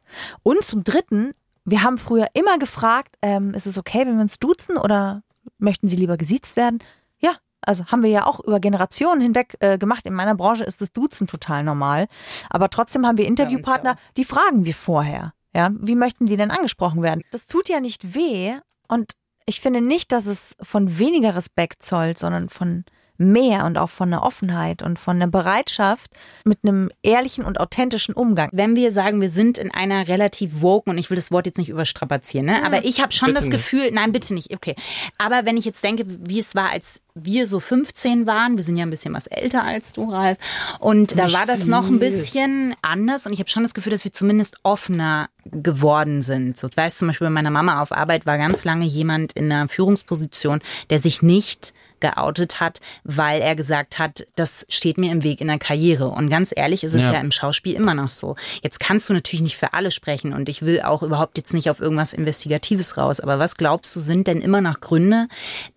Und 0.44 0.64
zum 0.64 0.84
Dritten, 0.84 1.34
wir 1.66 1.84
haben 1.84 1.98
früher 1.98 2.28
immer 2.34 2.58
gefragt, 2.58 3.16
ähm, 3.22 3.54
ist 3.54 3.68
es 3.68 3.78
okay, 3.78 4.06
wenn 4.06 4.16
wir 4.16 4.22
uns 4.22 4.40
duzen 4.40 4.78
oder 4.78 5.24
möchten 5.58 5.88
Sie 5.88 5.96
lieber 5.96 6.18
gesiezt 6.18 6.56
werden? 6.56 6.80
Ja, 7.20 7.36
also 7.62 7.86
haben 7.86 8.04
wir 8.04 8.10
ja 8.10 8.26
auch 8.26 8.40
über 8.40 8.60
Generationen 8.60 9.22
hinweg 9.22 9.56
äh, 9.60 9.78
gemacht. 9.78 10.06
In 10.06 10.14
meiner 10.14 10.36
Branche 10.36 10.64
ist 10.64 10.82
das 10.82 10.94
Duzen 10.94 11.28
total 11.28 11.64
normal. 11.64 12.08
Aber 12.50 12.70
trotzdem 12.70 13.06
haben 13.06 13.18
wir 13.18 13.26
Interviewpartner, 13.26 13.96
die 14.18 14.26
fragen 14.26 14.66
wir 14.66 14.74
vorher. 14.74 15.34
Ja, 15.54 15.70
wie 15.74 15.96
möchten 15.96 16.28
die 16.28 16.38
denn 16.38 16.52
angesprochen 16.52 17.02
werden? 17.02 17.24
Das 17.32 17.46
tut 17.46 17.68
ja 17.68 17.80
nicht 17.80 18.16
weh 18.16 18.58
und 18.88 19.14
ich 19.46 19.62
finde 19.62 19.82
nicht, 19.82 20.12
dass 20.12 20.26
es 20.26 20.56
von 20.62 20.98
weniger 20.98 21.36
Respekt 21.36 21.84
zollt, 21.84 22.18
sondern 22.18 22.50
von 22.50 22.86
mehr 23.18 23.66
und 23.66 23.78
auch 23.78 23.90
von 23.90 24.12
einer 24.12 24.24
Offenheit 24.24 24.82
und 24.82 24.98
von 25.00 25.18
einer 25.18 25.28
Bereitschaft 25.28 26.12
mit 26.44 26.60
einem 26.64 26.90
ehrlichen 27.04 27.44
und 27.44 27.60
authentischen 27.60 28.14
Umgang. 28.14 28.50
Wenn 28.52 28.76
wir 28.76 28.92
sagen, 28.92 29.22
wir 29.22 29.30
sind 29.30 29.58
in 29.58 29.72
einer 29.72 30.08
relativ 30.08 30.62
woke, 30.62 30.90
und 30.90 30.98
ich 30.98 31.10
will 31.10 31.16
das 31.16 31.32
Wort 31.32 31.46
jetzt 31.46 31.58
nicht 31.58 31.70
überstrapazieren, 31.70 32.48
ne? 32.48 32.66
aber 32.66 32.86
ich 32.86 33.02
habe 33.02 33.12
schon 33.12 33.28
Bitte 33.28 33.36
das 33.36 33.46
nicht. 33.46 33.54
Gefühl, 33.54 33.92
nein, 33.92 34.12
bitte 34.12 34.34
nicht, 34.34 34.54
okay. 34.54 34.76
Aber 35.18 35.46
wenn 35.46 35.58
ich 35.58 35.66
jetzt 35.66 35.84
denke, 35.84 36.06
wie 36.08 36.40
es 36.40 36.56
war, 36.56 36.70
als 36.70 37.02
wir 37.14 37.46
so 37.46 37.60
15 37.60 38.26
waren, 38.26 38.58
wir 38.58 38.64
sind 38.64 38.78
ja 38.78 38.86
ein 38.86 38.90
bisschen 38.90 39.14
was 39.14 39.28
älter 39.28 39.64
als 39.64 39.94
du, 39.94 40.10
Ralf, 40.10 40.38
und 40.80 41.18
da 41.18 41.32
war 41.34 41.46
das 41.46 41.68
noch 41.68 41.88
ein 41.88 42.00
bisschen 42.00 42.76
anders 42.82 43.26
und 43.26 43.34
ich 43.34 43.40
habe 43.40 43.50
schon 43.50 43.64
das 43.64 43.74
Gefühl, 43.74 43.92
dass 43.92 44.04
wir 44.04 44.14
zumindest 44.14 44.58
offener 44.64 45.30
geworden 45.46 46.22
sind. 46.22 46.58
So, 46.58 46.68
ich 46.68 46.78
weiß 46.78 46.98
zum 46.98 47.08
Beispiel 47.08 47.28
bei 47.28 47.32
meiner 47.32 47.50
Mama 47.50 47.82
auf 47.82 47.92
Arbeit 47.92 48.26
war 48.26 48.38
ganz 48.38 48.64
lange 48.64 48.86
jemand 48.86 49.34
in 49.34 49.52
einer 49.52 49.68
Führungsposition, 49.68 50.62
der 50.90 51.00
sich 51.00 51.22
nicht 51.22 51.74
geoutet 52.02 52.60
hat, 52.60 52.80
weil 53.04 53.42
er 53.42 53.56
gesagt 53.56 54.00
hat, 54.00 54.26
das 54.36 54.66
steht 54.70 54.98
mir 54.98 55.12
im 55.12 55.24
Weg 55.24 55.40
in 55.42 55.48
der 55.48 55.60
Karriere. 55.60 56.10
Und 56.10 56.30
ganz 56.30 56.52
ehrlich 56.56 56.84
ist 56.84 56.94
es 56.94 57.04
ja, 57.04 57.14
Ja. 57.14 57.20
im 57.22 57.32
Schauspiel 57.32 57.74
immer 57.76 57.94
noch 57.96 58.10
so. 58.10 58.36
Jetzt 58.62 58.80
kannst 58.80 59.08
du 59.10 59.14
natürlich 59.14 59.42
nicht 59.42 59.58
für 59.58 59.74
alle 59.74 59.92
sprechen 59.92 60.34
und 60.34 60.50
ich 60.50 60.64
will 60.64 60.82
auch 60.82 61.04
überhaupt 61.04 61.38
jetzt 61.38 61.54
nicht 61.54 61.70
auf 61.70 61.80
irgendwas 61.80 62.14
Investigatives 62.14 62.98
raus. 62.98 63.20
Aber 63.20 63.40
was 63.40 63.56
glaubst 63.56 63.96
du, 63.96 64.00
sind 64.00 64.28
denn 64.28 64.42
immer 64.42 64.62
noch 64.62 64.80
Gründe, 64.82 65.28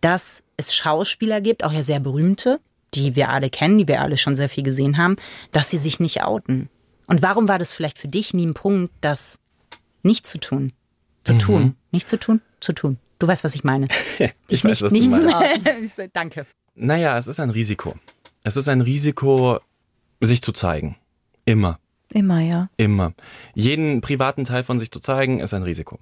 dass 0.00 0.42
es 0.56 0.74
Schauspieler 0.74 1.40
gibt, 1.40 1.64
auch 1.64 1.72
ja 1.72 1.82
sehr 1.82 2.00
berühmte, 2.00 2.60
die 2.94 3.16
wir 3.16 3.28
alle 3.30 3.50
kennen, 3.50 3.78
die 3.78 3.88
wir 3.88 4.00
alle 4.00 4.16
schon 4.16 4.36
sehr 4.36 4.48
viel 4.48 4.62
gesehen 4.64 4.98
haben, 4.98 5.16
dass 5.52 5.70
sie 5.70 5.78
sich 5.78 6.00
nicht 6.00 6.22
outen? 6.22 6.68
Und 7.06 7.22
warum 7.22 7.48
war 7.48 7.58
das 7.58 7.72
vielleicht 7.72 7.98
für 7.98 8.08
dich 8.08 8.32
nie 8.34 8.46
ein 8.46 8.54
Punkt, 8.54 8.92
das 9.00 9.40
nicht 10.02 10.26
zu 10.26 10.38
tun? 10.38 10.72
Zu 11.24 11.38
tun. 11.38 11.76
Nicht 11.90 12.08
zu 12.08 12.18
tun, 12.18 12.40
zu 12.60 12.72
tun. 12.72 12.98
Du 13.24 13.28
weißt, 13.28 13.42
was 13.42 13.54
ich 13.54 13.64
meine. 13.64 13.88
Ich 14.48 14.64
nicht, 14.64 14.64
weiß, 14.64 14.82
was 14.82 14.92
nicht 14.92 15.06
du 15.06 15.12
meinst. 15.12 15.98
outen. 15.98 16.10
Danke. 16.12 16.46
Naja, 16.74 17.16
es 17.16 17.26
ist 17.26 17.40
ein 17.40 17.48
Risiko. 17.48 17.94
Es 18.42 18.58
ist 18.58 18.68
ein 18.68 18.82
Risiko, 18.82 19.60
sich 20.20 20.42
zu 20.42 20.52
zeigen. 20.52 20.96
Immer. 21.46 21.78
Immer, 22.12 22.40
ja. 22.40 22.68
Immer. 22.76 23.14
Jeden 23.54 24.02
privaten 24.02 24.44
Teil 24.44 24.62
von 24.62 24.78
sich 24.78 24.90
zu 24.90 25.00
zeigen, 25.00 25.40
ist 25.40 25.54
ein 25.54 25.62
Risiko. 25.62 25.98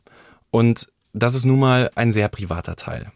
Und 0.51 0.89
das 1.13 1.37
ist 1.37 1.45
nun 1.45 1.61
mal 1.61 1.93
ein 1.95 2.13
sehr 2.13 2.29
privater 2.29 2.75
Teil, 2.75 3.13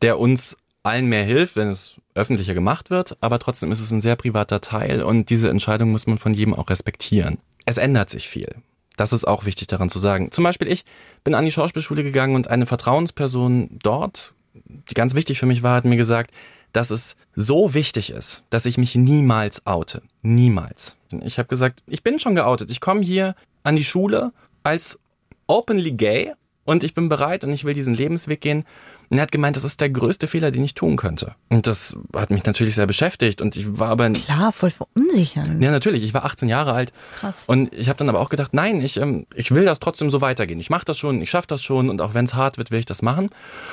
der 0.00 0.18
uns 0.18 0.56
allen 0.82 1.04
mehr 1.04 1.24
hilft, 1.24 1.56
wenn 1.56 1.68
es 1.68 2.00
öffentlicher 2.14 2.54
gemacht 2.54 2.88
wird, 2.88 3.18
aber 3.20 3.38
trotzdem 3.38 3.72
ist 3.72 3.80
es 3.80 3.90
ein 3.90 4.00
sehr 4.00 4.16
privater 4.16 4.62
Teil 4.62 5.02
und 5.02 5.28
diese 5.28 5.50
Entscheidung 5.50 5.90
muss 5.90 6.06
man 6.06 6.16
von 6.16 6.32
jedem 6.32 6.54
auch 6.54 6.70
respektieren. 6.70 7.36
Es 7.66 7.76
ändert 7.76 8.08
sich 8.08 8.26
viel. 8.26 8.62
Das 9.00 9.14
ist 9.14 9.26
auch 9.26 9.46
wichtig 9.46 9.66
daran 9.66 9.88
zu 9.88 9.98
sagen. 9.98 10.30
Zum 10.30 10.44
Beispiel, 10.44 10.68
ich 10.68 10.84
bin 11.24 11.34
an 11.34 11.46
die 11.46 11.52
Schauspielschule 11.52 12.02
gegangen 12.02 12.34
und 12.34 12.48
eine 12.48 12.66
Vertrauensperson 12.66 13.78
dort, 13.82 14.34
die 14.52 14.92
ganz 14.92 15.14
wichtig 15.14 15.38
für 15.38 15.46
mich 15.46 15.62
war, 15.62 15.76
hat 15.76 15.86
mir 15.86 15.96
gesagt, 15.96 16.32
dass 16.72 16.90
es 16.90 17.16
so 17.34 17.72
wichtig 17.72 18.10
ist, 18.10 18.44
dass 18.50 18.66
ich 18.66 18.76
mich 18.76 18.96
niemals 18.96 19.66
oute. 19.66 20.02
Niemals. 20.20 20.96
Ich 21.22 21.38
habe 21.38 21.48
gesagt, 21.48 21.82
ich 21.86 22.02
bin 22.02 22.20
schon 22.20 22.34
geoutet. 22.34 22.70
Ich 22.70 22.82
komme 22.82 23.00
hier 23.00 23.36
an 23.62 23.74
die 23.74 23.84
Schule 23.84 24.32
als 24.64 24.98
openly 25.46 25.92
gay 25.92 26.34
und 26.66 26.84
ich 26.84 26.92
bin 26.92 27.08
bereit 27.08 27.42
und 27.42 27.54
ich 27.54 27.64
will 27.64 27.72
diesen 27.72 27.94
Lebensweg 27.94 28.42
gehen. 28.42 28.64
Und 29.10 29.18
er 29.18 29.22
hat 29.22 29.32
gemeint, 29.32 29.56
das 29.56 29.64
ist 29.64 29.80
der 29.80 29.90
größte 29.90 30.28
Fehler, 30.28 30.52
den 30.52 30.62
ich 30.62 30.74
tun 30.74 30.96
könnte. 30.96 31.34
Und 31.48 31.66
das 31.66 31.96
hat 32.14 32.30
mich 32.30 32.44
natürlich 32.44 32.76
sehr 32.76 32.86
beschäftigt 32.86 33.42
und 33.42 33.56
ich 33.56 33.76
war 33.78 33.88
aber... 33.88 34.08
Klar, 34.10 34.52
voll 34.52 34.70
verunsichern. 34.70 35.60
Ja, 35.60 35.72
natürlich. 35.72 36.04
Ich 36.04 36.14
war 36.14 36.24
18 36.24 36.48
Jahre 36.48 36.72
alt. 36.72 36.92
Krass. 37.18 37.46
Und 37.48 37.74
ich 37.74 37.88
habe 37.88 37.98
dann 37.98 38.08
aber 38.08 38.20
auch 38.20 38.28
gedacht, 38.28 38.54
nein, 38.54 38.80
ich, 38.80 38.98
ähm, 38.98 39.26
ich 39.34 39.50
will 39.50 39.64
das 39.64 39.80
trotzdem 39.80 40.10
so 40.10 40.20
weitergehen. 40.20 40.60
Ich 40.60 40.70
mache 40.70 40.84
das 40.84 40.96
schon, 40.96 41.20
ich 41.20 41.28
schaffe 41.28 41.48
das 41.48 41.60
schon 41.60 41.90
und 41.90 42.00
auch 42.00 42.14
wenn 42.14 42.24
es 42.24 42.34
hart 42.34 42.56
wird, 42.56 42.70
will 42.70 42.78
ich 42.78 42.86
das 42.86 43.02
machen. 43.02 43.30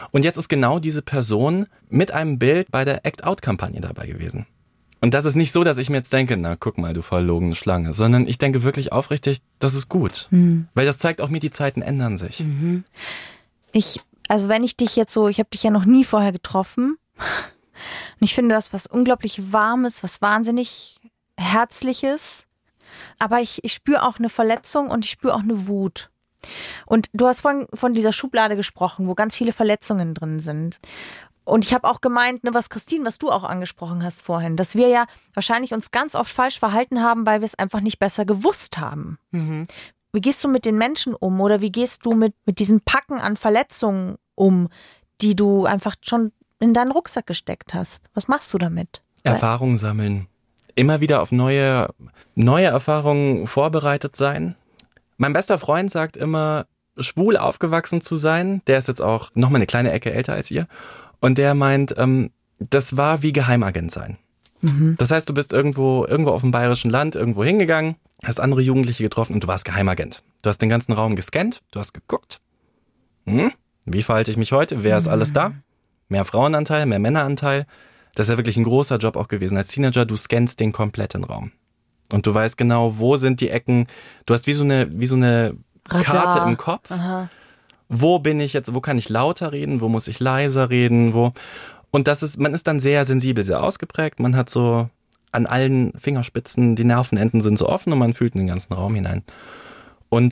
Und 0.09 0.25
jetzt 0.25 0.37
ist 0.37 0.49
genau 0.49 0.79
diese 0.79 1.03
Person 1.03 1.67
mit 1.87 2.09
einem 2.09 2.39
Bild 2.39 2.71
bei 2.71 2.83
der 2.83 3.05
Act-Out-Kampagne 3.05 3.79
dabei 3.79 4.07
gewesen. 4.07 4.47
Und 5.01 5.13
das 5.13 5.25
ist 5.25 5.35
nicht 5.35 5.51
so, 5.51 5.63
dass 5.63 5.77
ich 5.77 5.91
mir 5.91 5.97
jetzt 5.97 6.11
denke, 6.11 6.35
na 6.35 6.55
guck 6.55 6.79
mal, 6.79 6.93
du 6.93 7.03
verlogene 7.03 7.53
Schlange, 7.53 7.93
sondern 7.93 8.27
ich 8.27 8.39
denke 8.39 8.63
wirklich 8.63 8.91
aufrichtig, 8.91 9.37
das 9.59 9.75
ist 9.75 9.87
gut. 9.87 10.27
Weil 10.73 10.87
das 10.87 10.97
zeigt 10.97 11.21
auch 11.21 11.29
mir, 11.29 11.39
die 11.39 11.51
Zeiten 11.51 11.83
ändern 11.83 12.17
sich. 12.17 12.43
Ich, 13.71 14.01
also 14.27 14.49
wenn 14.49 14.63
ich 14.63 14.77
dich 14.77 14.95
jetzt 14.95 15.13
so, 15.13 15.27
ich 15.27 15.39
habe 15.39 15.49
dich 15.49 15.63
ja 15.63 15.71
noch 15.71 15.85
nie 15.85 16.03
vorher 16.03 16.31
getroffen. 16.31 16.97
Und 18.19 18.21
ich 18.21 18.33
finde 18.33 18.55
das 18.55 18.73
was 18.73 18.87
unglaublich 18.87 19.53
Warmes, 19.53 20.03
was 20.03 20.21
wahnsinnig 20.21 20.99
Herzliches. 21.37 22.45
Aber 23.19 23.39
ich, 23.39 23.63
ich 23.63 23.73
spüre 23.73 24.03
auch 24.03 24.17
eine 24.17 24.29
Verletzung 24.29 24.89
und 24.89 25.05
ich 25.05 25.11
spüre 25.11 25.35
auch 25.35 25.43
eine 25.43 25.67
Wut. 25.67 26.09
Und 26.85 27.09
du 27.13 27.27
hast 27.27 27.41
vorhin 27.41 27.67
von 27.73 27.93
dieser 27.93 28.13
Schublade 28.13 28.55
gesprochen, 28.55 29.07
wo 29.07 29.15
ganz 29.15 29.35
viele 29.35 29.53
Verletzungen 29.53 30.13
drin 30.13 30.39
sind. 30.39 30.79
Und 31.43 31.63
ich 31.63 31.73
habe 31.73 31.87
auch 31.87 32.01
gemeint, 32.01 32.43
ne, 32.43 32.53
was 32.53 32.69
Christine, 32.69 33.05
was 33.05 33.19
du 33.19 33.31
auch 33.31 33.45
angesprochen 33.45 34.03
hast 34.03 34.21
vorhin, 34.21 34.57
dass 34.57 34.75
wir 34.75 34.89
ja 34.89 35.05
wahrscheinlich 35.33 35.73
uns 35.73 35.91
ganz 35.91 36.13
oft 36.13 36.31
falsch 36.31 36.59
verhalten 36.59 37.01
haben, 37.01 37.25
weil 37.25 37.39
wir 37.39 37.45
es 37.45 37.55
einfach 37.55 37.79
nicht 37.79 37.99
besser 37.99 38.25
gewusst 38.25 38.77
haben. 38.77 39.17
Wie 40.13 40.21
gehst 40.21 40.43
du 40.43 40.47
mit 40.47 40.65
den 40.65 40.77
Menschen 40.77 41.13
um 41.13 41.39
oder 41.41 41.61
wie 41.61 41.71
gehst 41.71 42.05
du 42.05 42.13
mit, 42.13 42.33
mit 42.45 42.59
diesem 42.59 42.81
Packen 42.81 43.19
an 43.19 43.35
Verletzungen 43.35 44.17
um, 44.35 44.69
die 45.21 45.35
du 45.35 45.65
einfach 45.65 45.95
schon 46.01 46.31
in 46.59 46.73
deinen 46.73 46.91
Rucksack 46.91 47.27
gesteckt 47.27 47.73
hast? 47.73 48.09
Was 48.13 48.27
machst 48.27 48.53
du 48.53 48.57
damit? 48.57 49.01
Erfahrungen 49.23 49.77
sammeln. 49.77 50.27
Immer 50.75 51.01
wieder 51.01 51.21
auf 51.21 51.31
neue, 51.31 51.87
neue 52.35 52.67
Erfahrungen 52.67 53.47
vorbereitet 53.47 54.15
sein. 54.15 54.55
Mein 55.17 55.33
bester 55.33 55.57
Freund 55.57 55.91
sagt 55.91 56.15
immer, 56.17 56.67
schwul 56.97 57.37
aufgewachsen 57.37 58.01
zu 58.01 58.17
sein. 58.17 58.61
Der 58.67 58.77
ist 58.77 58.87
jetzt 58.87 59.01
auch 59.01 59.31
noch 59.33 59.49
mal 59.49 59.57
eine 59.57 59.65
kleine 59.65 59.91
Ecke 59.91 60.13
älter 60.13 60.33
als 60.33 60.51
ihr. 60.51 60.67
Und 61.19 61.37
der 61.37 61.55
meint, 61.55 61.95
ähm, 61.97 62.31
das 62.59 62.95
war 62.95 63.23
wie 63.23 63.33
Geheimagent 63.33 63.91
sein. 63.91 64.17
Das 64.97 65.11
heißt, 65.11 65.29
du 65.29 65.35
bist 65.35 65.53
irgendwo, 65.53 66.05
irgendwo 66.05 66.31
auf 66.31 66.41
dem 66.41 66.49
bayerischen 66.49 66.89
Land, 66.89 67.15
irgendwo 67.15 67.43
hingegangen, 67.43 67.95
hast 68.23 68.39
andere 68.39 68.61
Jugendliche 68.61 69.03
getroffen 69.03 69.33
und 69.33 69.43
du 69.43 69.47
warst 69.47 69.65
Geheimagent. 69.65 70.23
Du 70.41 70.49
hast 70.49 70.61
den 70.61 70.69
ganzen 70.69 70.93
Raum 70.93 71.15
gescannt, 71.15 71.61
du 71.71 71.79
hast 71.79 71.93
geguckt. 71.93 72.39
Hm? 73.25 73.51
Wie 73.85 74.03
verhalte 74.03 74.31
ich 74.31 74.37
mich 74.37 74.51
heute? 74.51 74.83
Wer 74.83 74.97
ist 74.97 75.07
alles 75.07 75.33
da? 75.33 75.53
Mehr 76.09 76.25
Frauenanteil, 76.25 76.85
mehr 76.85 76.99
Männeranteil. 76.99 77.65
Das 78.15 78.27
ist 78.27 78.31
ja 78.31 78.37
wirklich 78.37 78.57
ein 78.57 78.63
großer 78.63 78.97
Job 78.97 79.15
auch 79.15 79.27
gewesen. 79.27 79.57
Als 79.57 79.69
Teenager, 79.69 80.05
du 80.05 80.17
scannst 80.17 80.59
den 80.59 80.71
kompletten 80.71 81.23
Raum. 81.23 81.51
Und 82.11 82.25
du 82.25 82.33
weißt 82.33 82.57
genau, 82.57 82.97
wo 82.97 83.17
sind 83.17 83.41
die 83.41 83.49
Ecken. 83.49 83.87
Du 84.25 84.33
hast 84.33 84.47
wie 84.47 84.53
so 84.53 84.63
eine, 84.63 84.87
wie 84.99 85.07
so 85.07 85.15
eine 85.15 85.55
Radar. 85.87 86.03
Karte 86.03 86.49
im 86.49 86.57
Kopf. 86.57 86.91
Wo 87.89 88.19
bin 88.19 88.39
ich 88.39 88.53
jetzt, 88.53 88.73
wo 88.73 88.81
kann 88.81 88.97
ich 88.97 89.09
lauter 89.09 89.51
reden, 89.51 89.81
wo 89.81 89.87
muss 89.87 90.07
ich 90.07 90.19
leiser 90.19 90.69
reden, 90.69 91.13
wo. 91.13 91.33
Und 91.91 92.07
das 92.07 92.23
ist, 92.23 92.37
man 92.37 92.53
ist 92.53 92.67
dann 92.67 92.79
sehr 92.79 93.05
sensibel, 93.05 93.43
sehr 93.43 93.63
ausgeprägt. 93.63 94.19
Man 94.19 94.35
hat 94.35 94.49
so 94.49 94.89
an 95.31 95.45
allen 95.45 95.93
Fingerspitzen, 95.97 96.75
die 96.75 96.83
Nervenenden 96.83 97.41
sind 97.41 97.57
so 97.57 97.67
offen 97.67 97.93
und 97.93 97.99
man 97.99 98.13
fühlt 98.13 98.33
in 98.33 98.39
den 98.39 98.47
ganzen 98.47 98.73
Raum 98.73 98.95
hinein. 98.95 99.23
Und 100.09 100.31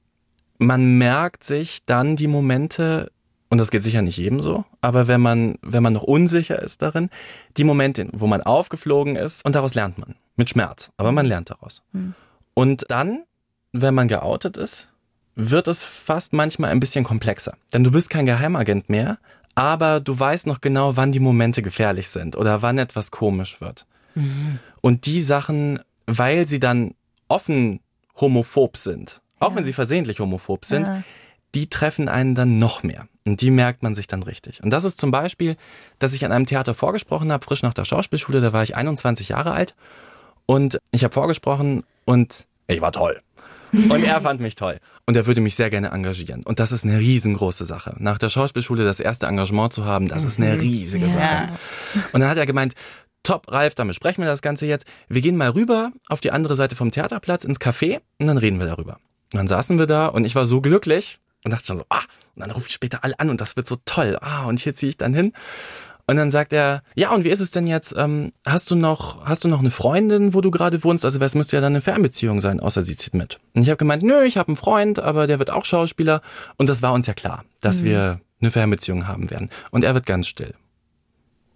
man 0.58 0.98
merkt 0.98 1.44
sich 1.44 1.86
dann 1.86 2.16
die 2.16 2.28
Momente, 2.28 3.12
und 3.50 3.58
das 3.58 3.72
geht 3.72 3.84
sicher 3.84 4.02
nicht 4.02 4.18
jedem 4.18 4.42
so, 4.42 4.66
aber 4.82 5.08
wenn 5.08 5.22
man, 5.22 5.56
wenn 5.62 5.84
man 5.84 5.94
noch 5.94 6.04
unsicher 6.04 6.62
ist 6.62 6.82
darin, 6.82 7.10
die 7.58 7.64
Momente, 7.64 8.08
wo 8.14 8.28
man 8.28 8.42
aufgeflogen 8.42 9.16
ist 9.16 9.46
und 9.46 9.56
daraus 9.56 9.76
lernt 9.76 9.98
man. 9.98 10.16
Mit 10.38 10.50
Schmerz, 10.50 10.92
aber 10.98 11.12
man 11.12 11.26
lernt 11.26 11.50
daraus. 11.50 11.82
Und 12.54 12.86
dann, 12.90 13.24
wenn 13.72 13.94
man 13.94 14.08
geoutet 14.08 14.58
ist, 14.58 14.90
wird 15.36 15.68
es 15.68 15.84
fast 15.84 16.34
manchmal 16.34 16.72
ein 16.72 16.80
bisschen 16.80 17.04
komplexer. 17.04 17.58
Denn 17.74 17.84
du 17.84 17.92
bist 17.92 18.10
kein 18.10 18.26
Geheimagent 18.26 18.90
mehr, 18.90 19.18
aber 19.54 20.00
du 20.00 20.18
weißt 20.18 20.48
noch 20.48 20.62
genau, 20.62 20.98
wann 20.98 21.12
die 21.12 21.20
Momente 21.20 21.62
gefährlich 21.62 22.10
sind 22.10 22.36
oder 22.36 22.62
wann 22.62 22.78
etwas 22.78 23.12
komisch 23.12 23.62
wird. 23.62 23.86
Und 24.86 25.08
die 25.08 25.22
Sachen, 25.24 25.80
weil 26.06 26.46
sie 26.46 26.60
dann 26.60 26.94
offen 27.28 27.80
homophob 28.22 28.78
sind, 28.78 29.20
auch 29.40 29.56
wenn 29.56 29.66
sie 29.66 29.74
versehentlich 29.74 30.20
homophob 30.20 30.64
sind, 30.64 30.88
die 31.56 31.72
treffen 31.72 32.08
einen 32.08 32.36
dann 32.36 32.60
noch 32.60 32.84
mehr. 32.84 33.08
Und 33.26 33.42
die 33.42 33.50
merkt 33.50 33.82
man 33.82 33.96
sich 33.96 34.06
dann 34.06 34.22
richtig. 34.22 34.62
Und 34.62 34.70
das 34.70 34.84
ist 34.84 35.00
zum 35.00 35.10
Beispiel, 35.10 35.58
dass 35.98 36.14
ich 36.14 36.24
an 36.24 36.32
einem 36.32 36.46
Theater 36.46 36.76
vorgesprochen 36.76 37.32
habe, 37.32 37.44
frisch 37.44 37.64
nach 37.64 37.74
der 37.74 37.84
Schauspielschule, 37.84 38.42
da 38.42 38.54
war 38.54 38.62
ich 38.62 38.76
21 38.76 39.30
Jahre 39.30 39.54
alt. 39.54 39.74
Und 40.46 40.78
ich 40.92 41.04
habe 41.04 41.16
vorgesprochen 41.16 41.84
und 42.06 42.46
ich 42.68 42.80
war 42.80 42.92
toll. 42.92 43.20
Und 43.72 44.04
er 44.06 44.22
fand 44.22 44.40
mich 44.40 44.54
toll. 44.54 44.78
Und 45.08 45.18
er 45.18 45.26
würde 45.26 45.42
mich 45.42 45.56
sehr 45.56 45.72
gerne 45.72 45.90
engagieren. 45.90 46.44
Und 46.44 46.60
das 46.60 46.72
ist 46.72 46.86
eine 46.86 47.00
riesengroße 47.00 47.66
Sache. 47.66 47.96
Nach 47.98 48.20
der 48.20 48.30
Schauspielschule 48.30 48.86
das 48.86 49.00
erste 49.00 49.26
Engagement 49.26 49.74
zu 49.74 49.86
haben, 49.86 50.08
das 50.08 50.24
ist 50.24 50.40
eine 50.40 50.62
riesige 50.62 51.10
Sache. 51.10 51.50
Und 52.14 52.22
dann 52.22 52.30
hat 52.30 52.38
er 52.38 52.46
gemeint, 52.46 52.76
top, 53.26 53.52
Ralf, 53.52 53.76
damit 53.76 53.96
sprechen 53.96 54.22
wir 54.22 54.30
das 54.30 54.42
Ganze 54.42 54.66
jetzt. 54.66 54.86
Wir 55.10 55.22
gehen 55.22 55.36
mal 55.36 55.50
rüber 55.50 55.92
auf 56.08 56.22
die 56.22 56.32
andere 56.32 56.56
Seite 56.56 56.76
vom 56.76 56.92
Theaterplatz 56.92 57.44
ins 57.44 57.60
Café 57.60 58.00
und 58.20 58.28
dann 58.28 58.38
reden 58.38 58.60
wir 58.60 58.68
darüber. 58.68 59.00
Und 59.34 59.38
dann 59.38 59.48
saßen 59.48 59.78
wir 59.78 59.88
da 59.88 60.08
und 60.08 60.26
ich 60.26 60.36
war 60.36 60.46
so 60.46 60.62
glücklich 60.62 61.20
und 61.44 61.52
dachte 61.52 61.66
schon 61.66 61.78
so, 61.78 61.86
ah, 61.90 62.04
und 62.36 62.42
dann 62.42 62.52
rufe 62.52 62.68
ich 62.68 62.74
später 62.74 63.04
alle 63.04 63.20
an 63.20 63.30
und 63.30 63.42
das 63.42 63.56
wird 63.56 63.68
so 63.68 63.78
toll. 63.86 64.18
Ah, 64.22 64.46
und 64.46 64.60
hier 64.60 64.76
ziehe 64.76 64.90
ich 64.90 64.98
dann 64.98 65.14
hin. 65.14 65.34
Und 66.08 66.18
dann 66.18 66.30
sagt 66.30 66.54
er, 66.54 66.84
ja, 66.96 67.12
und 67.12 67.24
wie 67.24 67.30
ist 67.30 67.40
es 67.40 67.50
denn 67.50 67.66
jetzt? 67.66 67.96
Ähm, 67.98 68.32
hast 68.46 68.70
du 68.70 68.76
noch, 68.76 69.26
hast 69.26 69.44
du 69.44 69.48
noch 69.48 69.60
eine 69.60 69.72
Freundin, 69.72 70.36
wo 70.36 70.42
du 70.42 70.52
gerade 70.52 70.84
wohnst? 70.84 71.04
Also 71.04 71.20
es 71.20 71.36
müsste 71.36 71.58
ja 71.58 71.62
dann 71.62 71.74
eine 71.74 71.82
Fernbeziehung 71.82 72.42
sein, 72.42 72.60
außer 72.60 72.84
sie 72.84 72.96
zieht 72.96 73.16
mit. 73.16 73.40
Und 73.56 73.64
ich 73.64 73.70
habe 73.70 73.78
gemeint, 73.78 74.04
nö, 74.04 74.24
ich 74.24 74.38
habe 74.38 74.50
einen 74.50 74.58
Freund, 74.58 75.00
aber 75.00 75.26
der 75.26 75.40
wird 75.40 75.50
auch 75.50 75.66
Schauspieler. 75.66 76.22
Und 76.58 76.70
das 76.70 76.84
war 76.84 76.94
uns 76.94 77.08
ja 77.08 77.14
klar, 77.14 77.44
dass 77.62 77.84
wir 77.84 78.22
eine 78.40 78.52
Fernbeziehung 78.52 79.08
haben 79.08 79.32
werden. 79.32 79.50
Und 79.72 79.84
er 79.84 79.96
wird 79.96 80.06
ganz 80.06 80.28
still. 80.28 80.54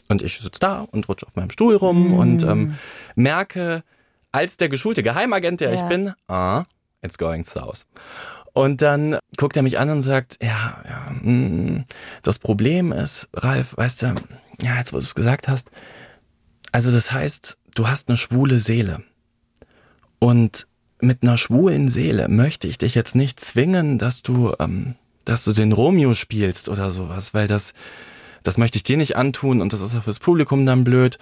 Und 0.10 0.22
ich 0.24 0.40
sitze 0.40 0.60
da 0.60 0.88
und 0.92 1.08
rutsche 1.08 1.26
auf 1.28 1.36
meinem 1.36 1.52
Stuhl 1.52 1.76
rum 1.76 2.14
und 2.16 2.44
ähm, 2.44 2.76
merke, 3.16 3.84
als 4.32 4.58
der 4.58 4.68
geschulte 4.70 5.04
Geheimagent, 5.04 5.62
der 5.62 5.70
Ja. 5.72 5.76
ich 5.76 5.84
bin, 5.84 6.14
ah, 6.28 6.66
it's 7.02 7.18
going 7.18 7.46
south. 7.46 7.86
Und 8.54 8.82
dann 8.82 9.18
guckt 9.38 9.56
er 9.56 9.62
mich 9.64 9.78
an 9.80 9.90
und 9.92 10.02
sagt, 10.02 10.40
ja, 10.44 10.82
ja, 10.84 11.12
mm, 11.12 11.86
das 12.24 12.40
Problem 12.40 12.92
ist, 12.92 13.30
Ralf, 13.36 13.78
weißt 13.78 14.02
du, 14.02 14.16
ja, 14.62 14.78
jetzt 14.78 14.92
wo 14.94 14.98
du 14.98 15.04
es 15.04 15.14
gesagt 15.16 15.48
hast, 15.48 15.70
also 16.72 16.92
das 16.92 17.12
heißt, 17.12 17.58
du 17.76 17.88
hast 17.88 18.10
eine 18.10 18.18
schwule 18.18 18.60
Seele. 18.60 19.04
Und 20.20 20.68
mit 21.00 21.24
einer 21.24 21.38
schwulen 21.38 21.90
Seele 21.90 22.28
möchte 22.28 22.68
ich 22.68 22.78
dich 22.78 22.96
jetzt 22.96 23.16
nicht 23.16 23.40
zwingen, 23.40 24.00
dass 24.00 24.22
du, 24.24 24.54
ähm, 24.60 24.96
dass 25.24 25.46
du 25.46 25.54
den 25.54 25.72
Romeo 25.72 26.14
spielst 26.16 26.68
oder 26.68 26.92
sowas, 26.92 27.34
weil 27.34 27.48
das, 27.48 27.74
das 28.50 28.58
möchte 28.58 28.78
ich 28.78 28.84
dir 28.84 28.98
nicht 28.98 29.16
antun 29.16 29.62
und 29.62 29.74
das 29.74 29.82
ist 29.82 29.96
auch 29.96 30.02
fürs 30.02 30.18
Publikum 30.18 30.66
dann 30.66 30.84
blöd. 30.84 31.20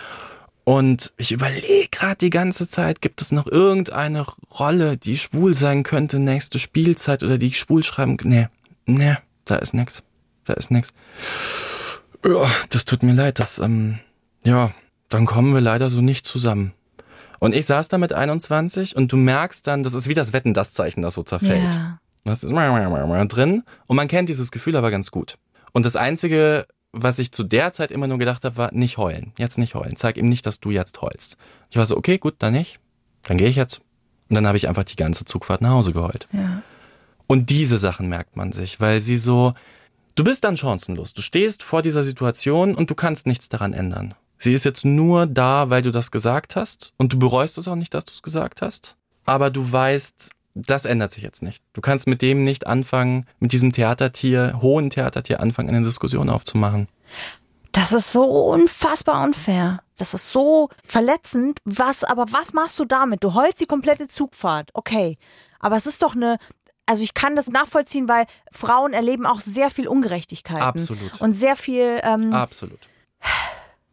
Und 0.63 1.11
ich 1.17 1.33
überlege 1.33 1.89
gerade 1.91 2.15
die 2.15 2.29
ganze 2.29 2.69
Zeit, 2.69 3.01
gibt 3.01 3.19
es 3.19 3.33
noch 3.33 3.47
irgendeine 3.47 4.25
Rolle, 4.57 4.95
die 4.95 5.17
schwul 5.17 5.53
sein 5.53 5.83
könnte, 5.83 6.19
nächste 6.19 6.57
Spielzeit 6.57 7.23
oder 7.23 7.37
die 7.37 7.47
ich 7.47 7.59
schwul 7.59 7.83
schreiben 7.83 8.15
Nee, 8.23 8.47
nee, 8.85 9.17
da 9.43 9.57
ist 9.57 9.73
nix. 9.73 10.03
Da 10.45 10.53
ist 10.53 10.71
nix. 10.71 10.93
Ja, 12.25 12.45
das 12.69 12.85
tut 12.85 13.03
mir 13.03 13.11
leid, 13.11 13.39
das, 13.39 13.59
ähm, 13.59 13.99
ja, 14.45 14.71
dann 15.09 15.25
kommen 15.25 15.53
wir 15.53 15.59
leider 15.59 15.89
so 15.89 15.99
nicht 15.99 16.25
zusammen. 16.25 16.71
Und 17.39 17.53
ich 17.53 17.65
saß 17.65 17.89
da 17.89 17.97
mit 17.97 18.13
21 18.13 18.95
und 18.95 19.11
du 19.11 19.17
merkst 19.17 19.67
dann, 19.67 19.83
das 19.83 19.95
ist 19.95 20.07
wie 20.07 20.13
das 20.13 20.31
Wetten, 20.31 20.53
das 20.53 20.71
Zeichen, 20.71 21.01
das 21.01 21.15
so 21.15 21.23
zerfällt. 21.23 21.73
Ja. 21.73 21.99
Das 22.23 22.45
ist 22.45 22.53
drin 23.27 23.63
und 23.85 23.97
man 23.97 24.07
kennt 24.07 24.29
dieses 24.29 24.49
Gefühl 24.49 24.77
aber 24.77 24.91
ganz 24.91 25.11
gut. 25.11 25.37
Und 25.73 25.85
das 25.85 25.97
Einzige, 25.97 26.65
was 26.93 27.19
ich 27.19 27.31
zu 27.31 27.43
der 27.43 27.71
Zeit 27.71 27.91
immer 27.91 28.07
nur 28.07 28.17
gedacht 28.17 28.45
habe, 28.45 28.57
war 28.57 28.73
nicht 28.73 28.97
heulen. 28.97 29.33
Jetzt 29.37 29.57
nicht 29.57 29.75
heulen. 29.75 29.95
Zeig 29.95 30.17
ihm 30.17 30.29
nicht, 30.29 30.45
dass 30.45 30.59
du 30.59 30.71
jetzt 30.71 31.01
heulst. 31.01 31.37
Ich 31.69 31.77
war 31.77 31.85
so, 31.85 31.97
okay, 31.97 32.17
gut, 32.17 32.35
dann 32.39 32.53
nicht. 32.53 32.79
Dann 33.23 33.37
gehe 33.37 33.49
ich 33.49 33.55
jetzt. 33.55 33.81
Und 34.29 34.35
dann 34.35 34.47
habe 34.47 34.57
ich 34.57 34.67
einfach 34.67 34.83
die 34.83 34.95
ganze 34.95 35.25
Zugfahrt 35.25 35.61
nach 35.61 35.71
Hause 35.71 35.93
geheult. 35.93 36.27
Ja. 36.31 36.61
Und 37.27 37.49
diese 37.49 37.77
Sachen 37.77 38.07
merkt 38.07 38.35
man 38.37 38.53
sich, 38.53 38.79
weil 38.79 39.01
sie 39.01 39.17
so, 39.17 39.53
du 40.15 40.23
bist 40.23 40.43
dann 40.43 40.57
chancenlos. 40.57 41.13
Du 41.13 41.21
stehst 41.21 41.63
vor 41.63 41.81
dieser 41.81 42.03
Situation 42.03 42.75
und 42.75 42.89
du 42.89 42.95
kannst 42.95 43.27
nichts 43.27 43.49
daran 43.49 43.73
ändern. 43.73 44.15
Sie 44.37 44.53
ist 44.53 44.65
jetzt 44.65 44.85
nur 44.85 45.25
da, 45.25 45.69
weil 45.69 45.81
du 45.81 45.91
das 45.91 46.11
gesagt 46.11 46.55
hast 46.55 46.93
und 46.97 47.13
du 47.13 47.19
bereust 47.19 47.57
es 47.57 47.67
auch 47.67 47.75
nicht, 47.75 47.93
dass 47.93 48.05
du 48.05 48.13
es 48.13 48.21
gesagt 48.21 48.61
hast. 48.61 48.95
Aber 49.25 49.49
du 49.49 49.71
weißt, 49.71 50.31
das 50.65 50.85
ändert 50.85 51.11
sich 51.11 51.23
jetzt 51.23 51.41
nicht. 51.43 51.63
Du 51.73 51.81
kannst 51.81 52.07
mit 52.07 52.21
dem 52.21 52.43
nicht 52.43 52.67
anfangen, 52.67 53.25
mit 53.39 53.51
diesem 53.51 53.71
Theatertier, 53.71 54.59
hohen 54.61 54.89
Theatertier 54.89 55.39
anfangen, 55.39 55.69
eine 55.69 55.83
Diskussion 55.83 56.29
aufzumachen. 56.29 56.87
Das 57.71 57.91
ist 57.91 58.11
so 58.11 58.23
unfassbar 58.23 59.23
unfair. 59.23 59.81
Das 59.97 60.13
ist 60.13 60.29
so 60.29 60.69
verletzend. 60.85 61.59
Was, 61.65 62.03
aber 62.03 62.31
was 62.31 62.53
machst 62.53 62.79
du 62.79 62.85
damit? 62.85 63.23
Du 63.23 63.33
heulst 63.33 63.61
die 63.61 63.65
komplette 63.65 64.07
Zugfahrt. 64.07 64.71
Okay. 64.73 65.17
Aber 65.59 65.75
es 65.75 65.85
ist 65.85 66.01
doch 66.01 66.15
eine, 66.15 66.37
also 66.85 67.03
ich 67.03 67.13
kann 67.13 67.35
das 67.35 67.47
nachvollziehen, 67.47 68.07
weil 68.07 68.25
Frauen 68.51 68.93
erleben 68.93 69.25
auch 69.25 69.41
sehr 69.41 69.69
viel 69.69 69.87
Ungerechtigkeiten. 69.87 70.63
Absolut. 70.63 71.21
Und 71.21 71.33
sehr 71.33 71.55
viel, 71.55 71.99
ähm, 72.03 72.33
Absolut. 72.33 72.79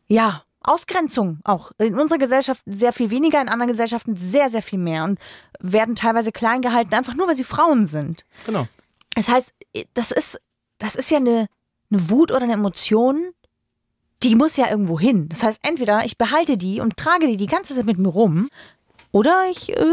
ja, 0.07 0.45
Ausgrenzung 0.65 1.39
auch. 1.45 1.73
In 1.79 1.99
unserer 1.99 2.19
Gesellschaft 2.19 2.63
sehr 2.67 2.93
viel 2.93 3.11
weniger, 3.11 3.41
in 3.41 3.49
anderen 3.49 3.71
Gesellschaften 3.71 4.17
sehr, 4.17 4.51
sehr 4.51 4.63
viel 4.63 4.79
mehr 4.79 5.05
und 5.05 5.19
werden 5.61 5.95
teilweise 5.95 6.33
klein 6.33 6.63
gehalten, 6.63 6.95
einfach 6.95 7.15
nur 7.15 7.29
weil 7.29 7.35
sie 7.35 7.45
Frauen 7.45 7.87
sind. 7.87 8.25
Genau. 8.47 8.67
Das 9.15 9.29
heißt, 9.29 9.53
das 9.95 10.11
ist, 10.11 10.41
das 10.79 10.97
ist 10.97 11.11
ja 11.11 11.19
eine, 11.19 11.49
eine 11.91 12.11
Wut 12.11 12.33
oder 12.33 12.43
eine 12.43 12.55
Emotion, 12.55 13.33
die 14.23 14.37
muss 14.37 14.57
ja 14.57 14.71
irgendwo 14.71 14.99
hin. 14.99 15.29
Das 15.29 15.43
heißt, 15.43 15.61
entweder 15.63 16.05
ich 16.05 16.17
behalte 16.17 16.57
die 16.57 16.81
und 16.81 16.97
trage 16.97 17.27
die 17.27 17.37
die 17.37 17.47
ganze 17.47 17.75
Zeit 17.75 17.85
mit 17.85 17.99
mir 17.99 18.09
rum, 18.09 18.49
oder 19.15 19.45
ich 19.49 19.71
äh, 19.71 19.85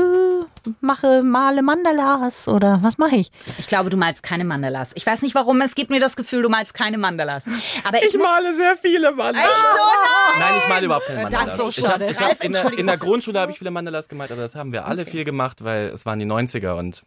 mache, 0.82 1.22
male 1.22 1.62
Mandalas 1.62 2.48
oder 2.48 2.80
was 2.82 2.98
mache 2.98 3.16
ich? 3.18 3.32
Ich 3.60 3.68
glaube, 3.68 3.92
du 3.92 3.98
malst 3.98 4.24
keine 4.24 4.44
Mandalas. 4.46 4.94
Ich 4.96 5.06
weiß 5.06 5.22
nicht 5.22 5.36
warum, 5.36 5.62
es 5.62 5.76
gibt 5.76 5.92
mir 5.92 6.00
das 6.00 6.16
Gefühl, 6.16 6.42
du 6.42 6.50
malst 6.50 6.74
keine 6.74 6.98
Mandalas. 6.98 7.46
Aber 7.84 8.04
ich, 8.04 8.14
muss- 8.16 8.24
male 8.24 8.56
sehr 8.56 8.76
viele 8.78 9.12
Mandalas. 9.12 9.48
Echt 9.48 9.62
so? 9.74 9.78
Nein! 9.78 10.40
Nein, 10.50 10.60
ich 10.64 10.68
male 10.68 10.86
überhaupt 10.86 11.06
keine 11.06 11.30
Das 11.30 11.32
Mandalas. 11.34 11.52
ist 11.52 11.76
so 11.76 11.82
ich 11.84 11.88
hab, 11.88 12.02
ich 12.02 12.20
hab 12.20 12.28
Ralf, 12.30 12.44
in, 12.44 12.54
der, 12.54 12.74
in 12.74 12.88
der 12.88 12.98
Grundschule 12.98 13.40
habe 13.40 13.52
ich 13.52 13.60
viele 13.60 13.70
Mandalas 13.70 14.10
gemalt, 14.10 14.32
aber 14.32 14.42
das 14.42 14.56
haben 14.56 14.72
wir 14.72 14.86
alle 14.88 15.06
viel 15.06 15.24
gemacht, 15.24 15.64
weil 15.64 15.90
es 15.90 16.06
waren 16.08 16.18
die 16.18 16.26
90er 16.26 16.74
und 16.80 17.04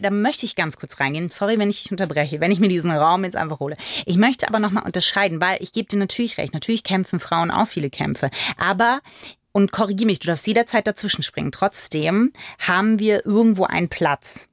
Da 0.00 0.10
möchte 0.10 0.46
ich 0.46 0.54
ganz 0.54 0.76
kurz 0.76 1.00
reingehen. 1.00 1.30
Sorry, 1.30 1.58
wenn 1.58 1.68
ich 1.70 1.82
dich 1.82 1.90
unterbreche, 1.90 2.38
wenn 2.40 2.52
ich 2.52 2.60
mir 2.60 2.68
diesen 2.68 2.92
Raum 2.92 3.24
jetzt 3.24 3.34
einfach 3.36 3.58
hole. 3.58 3.76
Ich 4.04 4.16
möchte 4.16 4.46
aber 4.46 4.60
nochmal 4.60 4.84
unterscheiden, 4.84 5.40
weil 5.40 5.56
ich 5.60 5.72
gebe 5.72 5.88
dir 5.88 5.98
natürlich 5.98 6.38
recht. 6.38 6.54
Natürlich 6.54 6.84
kämpfen 6.84 7.18
Frauen 7.18 7.50
auch 7.50 7.66
viele 7.66 7.90
Kämpfe. 7.90 8.30
Aber 8.56 9.00
und 9.56 9.72
korrigiere 9.72 10.04
mich, 10.04 10.18
du 10.18 10.26
darfst 10.26 10.46
jederzeit 10.46 10.86
dazwischen 10.86 11.22
springen. 11.22 11.50
Trotzdem 11.50 12.30
haben 12.58 12.98
wir 12.98 13.24
irgendwo 13.24 13.64
einen 13.64 13.88
Platz. 13.88 14.48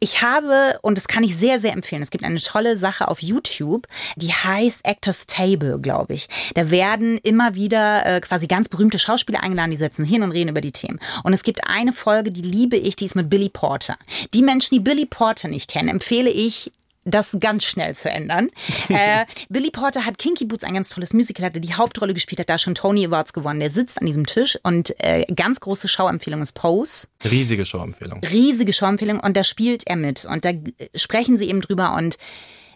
Ich 0.00 0.22
habe, 0.22 0.78
und 0.80 0.96
das 0.96 1.08
kann 1.08 1.24
ich 1.24 1.36
sehr, 1.36 1.58
sehr 1.58 1.74
empfehlen, 1.74 2.00
es 2.00 2.10
gibt 2.10 2.24
eine 2.24 2.40
tolle 2.40 2.78
Sache 2.78 3.08
auf 3.08 3.20
YouTube, 3.20 3.86
die 4.16 4.32
heißt 4.32 4.86
Actors 4.86 5.26
Table, 5.26 5.78
glaube 5.78 6.14
ich. 6.14 6.28
Da 6.54 6.70
werden 6.70 7.18
immer 7.18 7.54
wieder 7.54 8.06
äh, 8.06 8.20
quasi 8.22 8.46
ganz 8.46 8.70
berühmte 8.70 8.98
Schauspieler 8.98 9.42
eingeladen, 9.42 9.72
die 9.72 9.76
setzen 9.76 10.06
hin 10.06 10.22
und 10.22 10.30
reden 10.30 10.48
über 10.48 10.62
die 10.62 10.72
Themen. 10.72 11.00
Und 11.22 11.34
es 11.34 11.42
gibt 11.42 11.66
eine 11.66 11.92
Folge, 11.92 12.30
die 12.30 12.40
liebe 12.40 12.76
ich, 12.76 12.96
die 12.96 13.04
ist 13.04 13.16
mit 13.16 13.28
Billy 13.28 13.50
Porter. 13.50 13.98
Die 14.32 14.42
Menschen, 14.42 14.76
die 14.76 14.80
Billy 14.80 15.04
Porter 15.04 15.48
nicht 15.48 15.68
kennen, 15.68 15.90
empfehle 15.90 16.30
ich, 16.30 16.72
das 17.10 17.36
ganz 17.40 17.64
schnell 17.64 17.94
zu 17.94 18.10
ändern. 18.10 18.50
äh, 18.88 19.24
Billy 19.48 19.70
Porter 19.70 20.04
hat 20.04 20.18
Kinky 20.18 20.44
Boots, 20.44 20.64
ein 20.64 20.74
ganz 20.74 20.90
tolles 20.90 21.12
Musical, 21.12 21.46
hat 21.46 21.56
die 21.56 21.74
Hauptrolle 21.74 22.14
gespielt, 22.14 22.40
hat 22.40 22.50
da 22.50 22.58
schon 22.58 22.74
Tony 22.74 23.06
Awards 23.06 23.32
gewonnen. 23.32 23.60
Der 23.60 23.70
sitzt 23.70 24.00
an 24.00 24.06
diesem 24.06 24.26
Tisch 24.26 24.58
und 24.62 24.94
äh, 25.02 25.24
ganz 25.34 25.60
große 25.60 25.88
Schauempfehlung 25.88 26.42
ist 26.42 26.52
Pose 26.52 27.08
riesige 27.24 27.64
Showempfehlung. 27.64 28.20
riesige 28.20 28.72
Schauempfehlung 28.72 29.20
und 29.20 29.36
da 29.36 29.44
spielt 29.44 29.86
er 29.86 29.96
mit 29.96 30.24
und 30.24 30.44
da 30.44 30.50
äh, 30.50 30.62
sprechen 30.94 31.36
sie 31.36 31.48
eben 31.48 31.60
drüber 31.60 31.94
und 31.96 32.18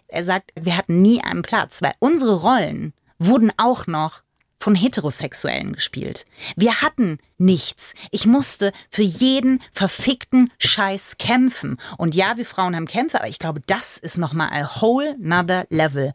er 0.07 0.23
sagt, 0.23 0.51
wir 0.59 0.77
hatten 0.77 1.01
nie 1.01 1.23
einen 1.23 1.41
Platz, 1.41 1.81
weil 1.81 1.93
unsere 1.99 2.41
Rollen 2.41 2.93
wurden 3.17 3.51
auch 3.57 3.87
noch 3.87 4.21
von 4.63 4.75
Heterosexuellen 4.75 5.73
gespielt. 5.73 6.25
Wir 6.55 6.81
hatten 6.81 7.17
nichts. 7.37 7.93
Ich 8.11 8.25
musste 8.25 8.71
für 8.89 9.01
jeden 9.01 9.61
verfickten 9.71 10.51
Scheiß 10.59 11.17
kämpfen. 11.17 11.77
Und 11.97 12.15
ja, 12.15 12.37
wir 12.37 12.45
Frauen 12.45 12.75
haben 12.75 12.87
Kämpfe, 12.87 13.19
aber 13.19 13.29
ich 13.29 13.39
glaube, 13.39 13.61
das 13.65 13.97
ist 13.97 14.17
nochmal 14.17 14.49
a 14.51 14.81
whole 14.81 15.15
nother 15.19 15.65
level. 15.69 16.11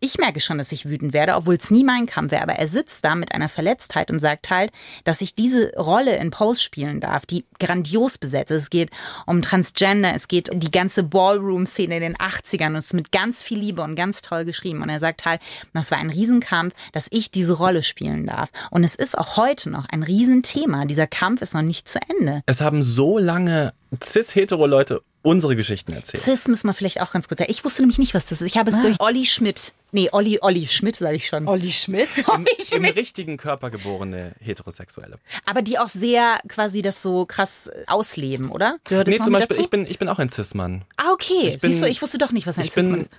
Ich 0.00 0.18
merke 0.18 0.40
schon, 0.40 0.58
dass 0.58 0.72
ich 0.72 0.88
wütend 0.88 1.12
werde, 1.12 1.34
obwohl 1.36 1.54
es 1.54 1.70
nie 1.70 1.84
mein 1.84 2.06
Kampf 2.06 2.32
wäre. 2.32 2.42
Aber 2.42 2.54
er 2.54 2.68
sitzt 2.68 3.04
da 3.04 3.14
mit 3.14 3.32
einer 3.32 3.48
Verletztheit 3.48 4.10
und 4.10 4.18
sagt 4.18 4.50
halt, 4.50 4.72
dass 5.04 5.20
ich 5.20 5.34
diese 5.34 5.72
Rolle 5.76 6.16
in 6.16 6.30
Pose 6.30 6.60
spielen 6.60 7.00
darf, 7.00 7.26
die 7.26 7.44
grandios 7.58 8.18
besetzt 8.18 8.50
ist. 8.50 8.62
Es 8.64 8.70
geht 8.70 8.90
um 9.26 9.42
Transgender, 9.42 10.14
es 10.14 10.28
geht 10.28 10.50
um 10.50 10.60
die 10.60 10.70
ganze 10.70 11.02
Ballroom-Szene 11.02 11.96
in 11.96 12.02
den 12.02 12.16
80ern 12.16 12.68
und 12.68 12.76
es 12.76 12.86
ist 12.86 12.94
mit 12.94 13.12
ganz 13.12 13.42
viel 13.42 13.58
Liebe 13.58 13.82
und 13.82 13.94
ganz 13.94 14.22
toll 14.22 14.44
geschrieben. 14.44 14.82
Und 14.82 14.88
er 14.88 15.00
sagt 15.00 15.24
halt, 15.24 15.40
das 15.72 15.90
war 15.90 15.98
ein 15.98 16.10
Riesenkampf, 16.10 16.74
dass 16.92 17.08
ich 17.10 17.30
diese 17.30 17.54
Rolle 17.54 17.82
spielen 17.82 18.26
darf. 18.26 18.50
Und 18.70 18.84
es 18.84 18.96
ist 18.96 19.16
auch 19.16 19.36
heute 19.36 19.70
noch 19.70 19.86
ein 19.88 20.02
Riesenthema. 20.02 20.55
Dieser 20.86 21.06
Kampf 21.06 21.42
ist 21.42 21.54
noch 21.54 21.62
nicht 21.62 21.88
zu 21.88 21.98
Ende. 22.18 22.42
Es 22.46 22.60
haben 22.60 22.82
so 22.82 23.18
lange 23.18 23.72
cis-hetero-Leute 24.02 25.02
unsere 25.22 25.56
Geschichten 25.56 25.92
erzählt. 25.92 26.22
Cis 26.22 26.46
müssen 26.48 26.68
wir 26.68 26.74
vielleicht 26.74 27.00
auch 27.00 27.12
ganz 27.12 27.26
kurz 27.28 27.38
sagen. 27.38 27.50
Ich 27.50 27.64
wusste 27.64 27.82
nämlich 27.82 27.98
nicht, 27.98 28.14
was 28.14 28.26
das 28.26 28.40
ist. 28.40 28.46
Ich 28.48 28.56
habe 28.56 28.70
es 28.70 28.80
durch 28.80 29.00
Olli 29.00 29.26
Schmidt. 29.26 29.74
Nee, 29.92 30.08
Olli, 30.12 30.38
Olli 30.40 30.66
Schmidt, 30.66 30.96
sage 30.96 31.16
ich 31.16 31.26
schon. 31.26 31.48
Olli 31.48 31.72
Schmidt? 31.72 32.08
Olli 32.28 32.44
Im 32.58 32.64
Schmidt. 32.64 32.96
richtigen 32.96 33.36
Körper 33.36 33.70
geborene 33.70 34.32
Heterosexuelle. 34.40 35.18
Aber 35.44 35.62
die 35.62 35.78
auch 35.78 35.88
sehr 35.88 36.38
quasi 36.48 36.80
das 36.82 37.02
so 37.02 37.26
krass 37.26 37.70
ausleben, 37.86 38.50
oder? 38.50 38.76
Gehört 38.84 39.08
Nee, 39.08 39.18
zum 39.18 39.32
Beispiel, 39.32 39.48
dazu? 39.56 39.60
ich 39.62 39.70
bin, 39.70 39.84
ich 39.86 39.98
bin 39.98 40.08
auch 40.08 40.18
ein 40.20 40.30
Cis-Mann. 40.30 40.82
ah, 40.96 41.12
okay. 41.12 41.32
ich 41.48 41.58
bin- 41.58 41.70
Siehst 41.70 41.82
du, 41.82 41.88
ich 41.88 42.00
wusste 42.02 42.18
doch 42.18 42.30
nicht, 42.32 42.46
was 42.46 42.58
ein 42.58 42.64
Ich 42.64 42.72
Cis-Mann 42.72 42.92
bin 42.92 43.00
ist. 43.02 43.10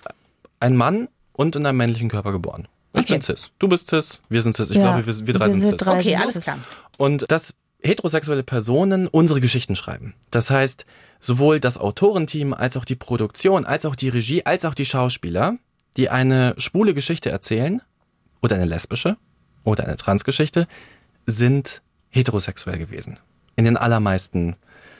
ein 0.61 0.75
Mann 0.77 1.09
und 1.33 1.55
in 1.57 1.65
einem 1.65 1.77
männlichen 1.77 2.09
Körper 2.09 2.31
geboren. 2.31 2.67
Ich 2.97 3.03
Okay. 3.03 3.13
bin 3.13 3.21
cis. 3.21 3.51
Du 3.59 3.67
bist 3.67 3.89
cis, 3.89 4.21
wir 4.29 4.41
sind 4.41 4.55
cis. 4.55 4.69
Ich 4.71 4.77
Ja, 4.77 4.83
glaube, 4.93 5.05
wir, 5.05 5.27
wir 5.27 5.33
drei 5.33 5.45
wir 5.47 5.51
sind 5.53 5.63
sind 5.63 5.71
cis. 5.79 5.85
drei. 5.85 5.93
Okay, 5.99 6.03
sind 6.09 6.19
alles 6.21 6.35
Cis. 6.35 6.43
klar. 6.43 6.59
Und 6.97 7.31
dass 7.31 7.53
heterosexuelle 7.81 8.43
Personen 8.43 9.07
unsere 9.07 9.39
Geschichten 9.39 9.75
schreiben. 9.75 10.13
Das 10.31 10.49
heißt, 10.49 10.85
sowohl 11.19 11.59
das 11.59 11.77
Autorenteam 11.77 12.53
als 12.53 12.75
auch 12.77 12.85
die 12.85 12.95
Produktion, 12.95 13.65
als 13.65 13.85
auch 13.85 13.95
die 13.95 14.09
Regie, 14.09 14.45
als 14.45 14.65
auch 14.65 14.73
die 14.73 14.85
Schauspieler, 14.85 15.55
die 15.95 16.09
eine 16.09 16.55
schwule 16.57 16.93
Geschichte 16.93 17.29
erzählen 17.29 17.81
oder 18.41 18.55
eine 18.55 18.65
lesbische 18.65 19.17
oder 19.63 19.85
eine 19.85 19.95
Transgeschichte, 19.95 20.67
sind 21.25 21.81
heterosexuell 22.09 22.77
gewesen. 22.77 23.19
In 23.55 23.65
den 23.65 23.77
allermeisten 23.77 24.55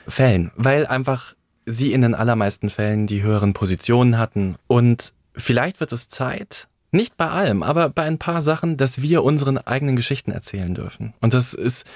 Fällen, 0.06 0.50
weil 0.56 0.86
einfach 0.86 1.34
sie 1.66 1.92
in 1.92 2.00
den 2.00 2.14
allermeisten 2.14 2.70
Fällen 2.70 3.06
die 3.06 3.22
höheren 3.22 3.52
Positionen 3.52 4.18
hatten. 4.18 4.56
Und 4.68 5.12
vielleicht 5.34 5.80
wird 5.80 5.92
es 5.92 6.08
Zeit, 6.08 6.66
nicht 6.90 7.16
bei 7.16 7.28
allem, 7.28 7.62
aber 7.62 7.90
bei 7.90 8.04
ein 8.04 8.18
paar 8.18 8.42
Sachen, 8.42 8.76
dass 8.76 9.02
wir 9.02 9.22
unseren 9.22 9.58
eigenen 9.58 9.96
Geschichten 9.96 10.30
erzählen 10.30 10.74
dürfen. 10.74 11.14
Und 11.20 11.34
das 11.34 11.54
ist 11.54 11.86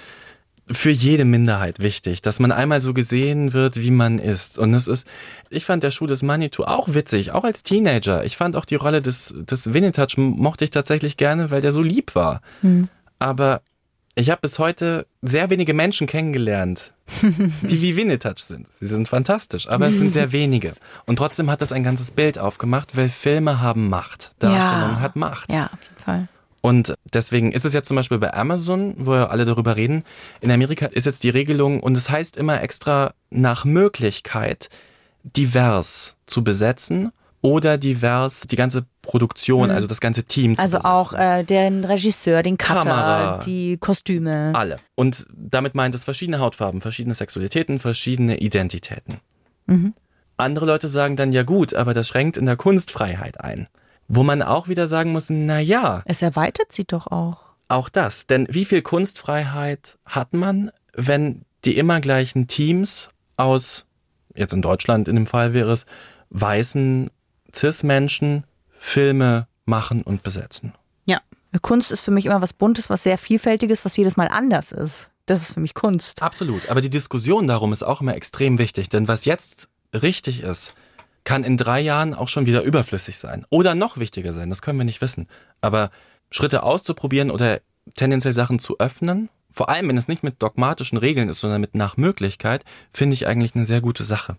für 0.71 0.91
jede 0.91 1.25
Minderheit 1.25 1.81
wichtig, 1.81 2.23
dass 2.23 2.39
man 2.39 2.53
einmal 2.53 2.81
so 2.81 2.95
gesehen 2.95 3.53
wird, 3.53 3.81
wie 3.81 3.91
man 3.91 4.19
ist. 4.19 4.59
Und 4.59 4.75
es 4.75 4.87
ist, 4.87 5.07
ich 5.51 5.65
fand 5.65 5.83
der 5.83 5.91
Schuh 5.91 6.07
des 6.07 6.23
Manitou 6.23 6.65
auch 6.65 6.95
witzig, 6.95 7.33
auch 7.33 7.45
als 7.45 7.63
Teenager. 7.63 8.25
Ich 8.25 8.37
fand 8.37 8.55
auch 8.55 8.65
die 8.65 8.77
Rolle 8.77 9.03
des, 9.03 9.35
des 9.37 9.73
Winnetouch 9.73 10.17
mochte 10.17 10.65
ich 10.65 10.71
tatsächlich 10.71 11.17
gerne, 11.17 11.51
weil 11.51 11.63
der 11.63 11.73
so 11.73 11.83
lieb 11.83 12.15
war. 12.15 12.43
Aber 13.19 13.63
ich 14.15 14.31
habe 14.31 14.43
bis 14.43 14.59
heute 14.59 15.07
sehr 15.23 15.49
wenige 15.51 15.75
Menschen 15.75 16.07
kennengelernt, 16.07 16.93
die 17.63 17.81
wie 17.81 17.97
Winnetouch 17.97 18.39
sind. 18.39 18.69
Sie 18.69 18.87
sind 18.87 19.09
fantastisch, 19.09 19.69
aber 19.69 19.89
es 19.89 19.99
sind 19.99 20.13
sehr 20.13 20.33
wenige. 20.33 20.75
Und 21.07 21.17
trotzdem 21.17 21.51
hat 21.51 21.63
das 21.63 21.73
ein 21.73 21.83
ganzes 21.83 22.11
Bild 22.11 22.39
aufgemacht, 22.39 22.97
weil 22.97 23.09
Filme 23.09 23.61
haben 23.61 23.89
Macht. 23.89 24.33
Darstellung 24.39 24.97
Ja. 24.97 25.01
hat 25.01 25.17
Macht. 25.17 25.53
Ja, 25.53 25.67
auf 25.67 25.83
jeden 25.83 26.05
Fall. 26.05 26.29
Und 26.61 26.95
deswegen 27.13 27.51
ist 27.53 27.65
es 27.65 27.73
jetzt 27.73 27.89
zum 27.89 27.97
Beispiel 27.97 28.19
bei 28.19 28.33
Amazon, 28.33 28.95
wo 28.99 29.15
ja 29.15 29.27
alle 29.29 29.45
darüber 29.45 29.77
reden. 29.77 30.05
In 30.41 30.51
Amerika 30.51 30.87
ist 30.87 31.07
jetzt 31.07 31.25
die 31.25 31.31
Regelung 31.31 31.81
und 31.81 31.97
es 31.97 32.09
heißt 32.09 32.37
immer 32.37 32.63
extra 32.63 33.15
nach 33.31 33.65
Möglichkeit 33.65 34.69
divers 35.25 36.17
zu 36.27 36.45
besetzen 36.45 37.13
oder 37.43 37.77
divers 37.77 38.43
die 38.43 38.57
ganze 38.57 38.87
Produktion, 39.03 39.71
also 39.71 39.87
das 39.89 40.01
ganze 40.01 40.23
Team 40.25 40.57
zu 40.57 40.63
Also 40.63 40.79
auch 40.79 41.13
äh, 41.13 41.43
den 41.43 41.85
Regisseur, 41.85 42.43
den 42.43 42.57
Cutter, 42.57 42.81
Kamera. 42.85 43.41
die 43.45 43.77
Kostüme. 43.79 44.53
Alle. 44.55 44.79
Und 44.95 45.27
damit 45.35 45.75
meint 45.75 45.95
es 45.95 46.05
verschiedene 46.05 46.39
Hautfarben, 46.39 46.81
verschiedene 46.81 47.15
Sexualitäten, 47.15 47.79
verschiedene 47.81 48.39
Identitäten. 48.39 49.19
Andere 50.37 50.67
Leute 50.67 50.89
sagen 50.89 51.17
dann, 51.17 51.33
ja 51.33 51.43
gut, 51.45 51.75
aber 51.75 51.95
das 51.95 52.09
schränkt 52.09 52.37
in 52.37 52.47
der 52.47 52.57
Kunstfreiheit 52.57 53.41
ein. 53.41 53.69
Wo 54.09 54.23
man 54.23 54.43
auch 54.43 54.69
wieder 54.69 54.87
sagen 54.89 55.13
muss, 55.13 55.31
na 55.31 55.61
ja, 55.61 56.03
Es 56.05 56.23
erweitert 56.23 56.73
sie 56.73 56.85
doch 56.85 57.07
auch. 57.07 57.39
auch 57.69 57.89
das. 57.89 58.27
Denn 58.27 58.47
wie 58.51 58.65
viel 58.65 58.83
Kunstfreiheit 58.83 59.99
hat 60.05 60.35
man, 60.35 60.71
wenn 60.95 61.43
die 61.65 61.79
immer 61.79 62.01
gleichen 62.01 62.47
Teams 62.49 63.09
aus, 63.37 63.87
jetzt 64.35 64.53
in 64.53 64.63
Deutschland 64.63 65.09
in 65.09 65.17
dem 65.17 65.27
Fall 65.27 65.55
wäre 65.55 65.73
es, 65.73 65.87
weißen 66.31 67.11
Cis-Menschen 67.55 68.45
Filme 68.79 69.47
machen 69.65 70.03
und 70.03 70.23
besetzen? 70.23 70.75
Ja. 71.05 71.21
Kunst 71.61 71.93
ist 71.93 72.01
für 72.01 72.11
mich 72.11 72.27
immer 72.27 72.41
was 72.41 72.53
Buntes, 72.53 72.89
was 72.91 73.03
sehr 73.03 73.19
Vielfältiges, 73.19 73.85
was 73.85 73.97
jedes 73.97 74.17
Mal 74.17 74.29
anders 74.29 74.73
ist. 74.73 75.11
Das 75.27 75.43
ist 75.43 75.55
für 75.55 75.61
mich 75.61 75.75
Kunst. 75.75 76.23
Absolut. 76.23 76.69
Aber 76.69 76.81
die 76.81 76.91
Diskussion 76.91 77.47
darum 77.47 77.73
ist 77.73 77.83
auch 77.83 78.01
immer 78.01 78.17
extrem 78.17 78.59
wichtig, 78.59 78.89
denn 78.89 79.07
was 79.07 79.25
jetzt 79.25 79.69
richtig 79.95 80.43
ist, 80.43 80.75
kann 81.25 81.45
in 81.45 81.57
drei 81.57 81.81
Jahren 81.81 82.15
auch 82.15 82.29
schon 82.29 82.47
wieder 82.47 82.63
überflüssig 82.63 83.19
sein. 83.19 83.47
Oder 83.51 83.75
noch 83.75 83.97
wichtiger 83.97 84.33
sein, 84.33 84.51
das 84.51 84.63
können 84.63 84.79
wir 84.79 84.85
nicht 84.85 85.01
wissen. 85.01 85.29
Aber 85.61 85.91
Schritte 86.31 86.63
auszuprobieren 86.63 87.31
oder 87.31 87.61
tendenziell 87.95 88.33
Sachen 88.33 88.59
zu 88.59 88.79
öffnen, 88.79 89.29
vor 89.51 89.69
allem 89.69 89.89
wenn 89.89 89.99
es 89.99 90.09
nicht 90.09 90.23
mit 90.23 90.43
dogmatischen 90.43 90.99
Regeln 90.99 91.29
ist, 91.29 91.41
sondern 91.41 91.61
mit 91.61 91.75
nach 91.75 91.97
Möglichkeit, 91.97 92.65
finde 92.93 93.15
ich 93.15 93.27
eigentlich 93.27 93.55
eine 93.55 93.67
sehr 93.67 93.81
gute 93.81 94.03
Sache. 94.03 94.37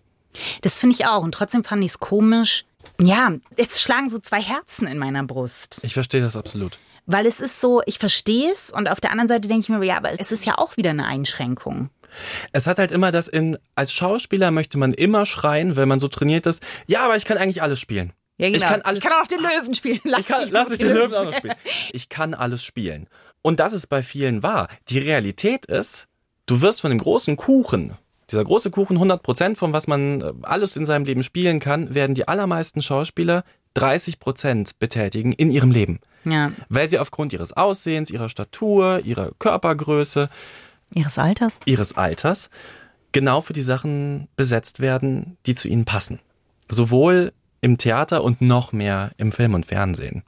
Das 0.62 0.78
finde 0.78 0.94
ich 0.94 1.06
auch. 1.06 1.22
Und 1.22 1.32
trotzdem 1.32 1.64
fand 1.64 1.82
ich 1.84 1.92
es 1.92 2.00
komisch. 2.00 2.64
Ja, 3.00 3.32
es 3.56 3.80
schlagen 3.80 4.08
so 4.08 4.18
zwei 4.18 4.40
Herzen 4.40 4.86
in 4.86 4.98
meiner 4.98 5.24
Brust. 5.24 5.82
Ich 5.84 5.94
verstehe 5.94 6.20
das 6.20 6.36
absolut. 6.36 6.78
Weil 7.06 7.26
es 7.26 7.40
ist 7.40 7.60
so, 7.60 7.82
ich 7.86 7.98
verstehe 7.98 8.50
es 8.52 8.70
und 8.70 8.88
auf 8.88 9.00
der 9.00 9.10
anderen 9.10 9.28
Seite 9.28 9.48
denke 9.48 9.60
ich 9.60 9.68
mir, 9.68 9.84
ja, 9.84 9.96
aber 9.96 10.18
es 10.18 10.32
ist 10.32 10.46
ja 10.46 10.58
auch 10.58 10.76
wieder 10.76 10.90
eine 10.90 11.06
Einschränkung. 11.06 11.90
Es 12.52 12.66
hat 12.66 12.78
halt 12.78 12.92
immer 12.92 13.10
das 13.10 13.28
in, 13.28 13.58
als 13.74 13.92
Schauspieler 13.92 14.50
möchte 14.50 14.78
man 14.78 14.94
immer 14.94 15.26
schreien, 15.26 15.76
wenn 15.76 15.88
man 15.88 16.00
so 16.00 16.08
trainiert 16.08 16.46
ist, 16.46 16.62
ja, 16.86 17.04
aber 17.04 17.16
ich 17.16 17.24
kann 17.24 17.36
eigentlich 17.36 17.62
alles 17.62 17.80
spielen. 17.80 18.12
Ja, 18.38 18.48
genau. 18.48 18.58
Ich 18.58 18.64
kann, 18.64 18.82
alles, 18.82 18.98
ich 18.98 19.04
kann 19.04 19.12
auch 19.20 19.26
den 19.26 19.40
Löwen 19.40 19.74
spielen. 19.74 20.00
Lass 20.04 20.20
ich 20.20 20.26
kann, 20.28 20.42
mich 20.42 20.50
lass 20.50 20.70
ich 20.70 20.78
den 20.78 20.92
Löwen 20.92 21.14
auch 21.14 21.24
noch 21.24 21.34
spielen. 21.34 21.54
Ich 21.92 22.08
kann 22.08 22.34
alles 22.34 22.64
spielen. 22.64 23.08
Und 23.42 23.60
das 23.60 23.72
ist 23.72 23.88
bei 23.88 24.02
vielen 24.02 24.42
wahr. 24.42 24.68
Die 24.88 24.98
Realität 24.98 25.66
ist, 25.66 26.08
du 26.46 26.60
wirst 26.60 26.80
von 26.80 26.90
dem 26.90 26.98
großen 26.98 27.36
Kuchen, 27.36 27.96
dieser 28.30 28.44
große 28.44 28.70
Kuchen, 28.70 28.96
100 28.96 29.22
Prozent 29.22 29.58
von 29.58 29.72
was 29.72 29.86
man 29.86 30.20
äh, 30.20 30.32
alles 30.42 30.76
in 30.76 30.86
seinem 30.86 31.04
Leben 31.04 31.22
spielen 31.22 31.60
kann, 31.60 31.94
werden 31.94 32.14
die 32.14 32.28
allermeisten 32.28 32.82
Schauspieler 32.82 33.44
30 33.74 34.20
Prozent 34.20 34.78
betätigen 34.78 35.32
in 35.32 35.50
ihrem 35.50 35.70
Leben. 35.70 36.00
Ja. 36.24 36.52
Weil 36.68 36.88
sie 36.88 36.98
aufgrund 36.98 37.32
ihres 37.32 37.52
Aussehens, 37.52 38.10
ihrer 38.10 38.28
Statur, 38.28 39.00
ihrer 39.04 39.32
Körpergröße, 39.38 40.28
Ihres 40.94 41.18
Alters? 41.18 41.58
ihres 41.64 41.96
Alters 41.96 42.50
genau 43.12 43.40
für 43.40 43.52
die 43.52 43.62
Sachen 43.62 44.28
besetzt 44.36 44.80
werden, 44.80 45.38
die 45.46 45.54
zu 45.54 45.68
ihnen 45.68 45.84
passen. 45.84 46.20
Sowohl 46.68 47.32
im 47.60 47.78
Theater 47.78 48.22
und 48.22 48.40
noch 48.40 48.72
mehr 48.72 49.10
im 49.16 49.32
Film 49.32 49.54
und 49.54 49.66
Fernsehen. 49.66 50.22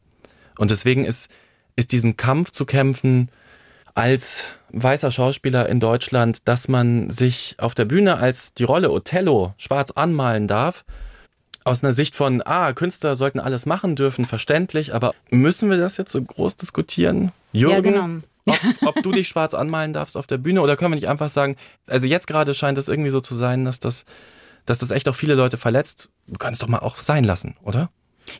Und 0.59 0.71
deswegen 0.71 1.05
ist, 1.05 1.31
ist 1.77 1.93
diesen 1.93 2.17
Kampf 2.17 2.51
zu 2.51 2.65
kämpfen 2.65 3.31
als 3.97 4.53
weißer 4.73 5.11
Schauspieler 5.11 5.69
in 5.69 5.81
Deutschland, 5.81 6.47
dass 6.47 6.69
man 6.69 7.11
sich 7.11 7.57
auf 7.59 7.75
der 7.75 7.87
Bühne 7.87 8.19
als 8.19 8.53
die 8.53 8.65
Rolle 8.65 8.91
Othello 8.91 9.55
schwarz 9.57 9.91
anmalen 9.93 10.47
darf, 10.47 10.85
aus 11.65 11.83
einer 11.83 11.95
Sicht 11.95 12.15
von, 12.15 12.43
ah, 12.45 12.73
Künstler 12.75 13.17
sollten 13.17 13.41
alles 13.41 13.67
machen 13.67 13.97
dürfen, 13.97 14.27
verständlich, 14.27 14.95
aber 14.95 15.15
müssen 15.31 15.71
wir 15.71 15.79
das 15.79 15.97
jetzt 15.97 16.13
so 16.13 16.23
groß 16.23 16.57
diskutieren? 16.57 17.33
Jürgen, 17.53 17.75
Ja, 17.75 17.81
genau. 17.81 18.23
ob, 18.45 18.97
ob 18.97 19.03
du 19.03 19.13
dich 19.13 19.29
schwarz 19.29 19.55
anmalen 19.55 19.95
darfst 19.95 20.17
auf 20.17 20.27
der 20.27 20.39
Bühne 20.39 20.61
oder 20.61 20.77
können 20.77 20.93
wir 20.93 20.97
nicht 20.97 21.09
einfach 21.09 21.31
sagen, 21.31 21.57
also 21.87 22.07
jetzt 22.07 22.27
gerade 22.27 22.55
scheint 22.55 22.77
es 22.77 22.89
irgendwie 22.89 23.11
so 23.11 23.21
zu 23.21 23.35
sein, 23.35 23.65
dass 23.65 23.81
das, 23.81 24.05
dass 24.67 24.79
das 24.79 24.91
echt 24.91 25.09
auch 25.09 25.17
viele 25.17 25.35
Leute 25.35 25.57
verletzt. 25.57 26.11
Wir 26.27 26.39
können 26.39 26.53
es 26.53 26.59
doch 26.59 26.69
mal 26.69 26.81
auch 26.81 26.99
sein 26.99 27.25
lassen, 27.25 27.57
oder? 27.63 27.89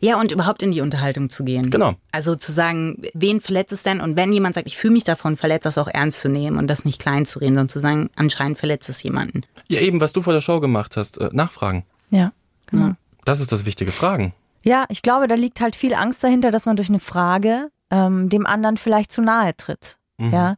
Ja, 0.01 0.19
und 0.21 0.33
überhaupt 0.33 0.63
in 0.63 0.73
die 0.73 0.81
Unterhaltung 0.81 1.31
zu 1.31 1.45
gehen. 1.45 1.71
Genau. 1.71 1.95
Also 2.13 2.35
zu 2.37 2.53
sagen, 2.53 3.03
wen 3.15 3.41
verletzt 3.41 3.73
es 3.73 3.83
denn? 3.83 4.01
Und 4.01 4.17
wenn 4.17 4.33
jemand 4.33 4.55
sagt, 4.55 4.67
ich 4.67 4.77
fühle 4.77 4.93
mich 4.93 5.05
davon 5.05 5.37
verletzt, 5.37 5.67
das 5.67 5.79
auch 5.79 5.89
ernst 5.89 6.21
zu 6.21 6.29
nehmen 6.29 6.59
und 6.59 6.67
das 6.69 6.85
nicht 6.85 7.01
klein 7.01 7.27
zu 7.27 7.39
reden, 7.39 7.55
sondern 7.55 7.69
zu 7.69 7.79
sagen, 7.79 8.11
anscheinend 8.17 8.59
verletzt 8.59 8.89
es 8.89 9.03
jemanden. 9.03 9.43
Ja, 9.69 9.81
eben, 9.81 10.01
was 10.01 10.13
du 10.13 10.23
vor 10.23 10.33
der 10.33 10.41
Show 10.41 10.61
gemacht 10.61 10.97
hast, 10.97 11.19
äh, 11.19 11.31
nachfragen. 11.33 11.85
Ja, 12.11 12.33
genau. 12.67 12.93
Das 13.25 13.41
ist 13.41 13.53
das 13.53 13.65
wichtige 13.65 13.93
Fragen. 13.93 14.33
Ja, 14.63 14.85
ich 14.89 15.03
glaube, 15.03 15.29
da 15.29 15.35
liegt 15.35 15.61
halt 15.61 15.77
viel 15.77 15.95
Angst 15.95 16.23
dahinter, 16.25 16.51
dass 16.51 16.67
man 16.67 16.77
durch 16.77 16.89
eine 16.89 16.99
Frage 16.99 17.71
ähm, 17.91 18.29
dem 18.29 18.47
anderen 18.47 18.77
vielleicht 18.77 19.13
zu 19.13 19.23
nahe 19.23 19.57
tritt. 19.57 19.97
Ja. 20.19 20.57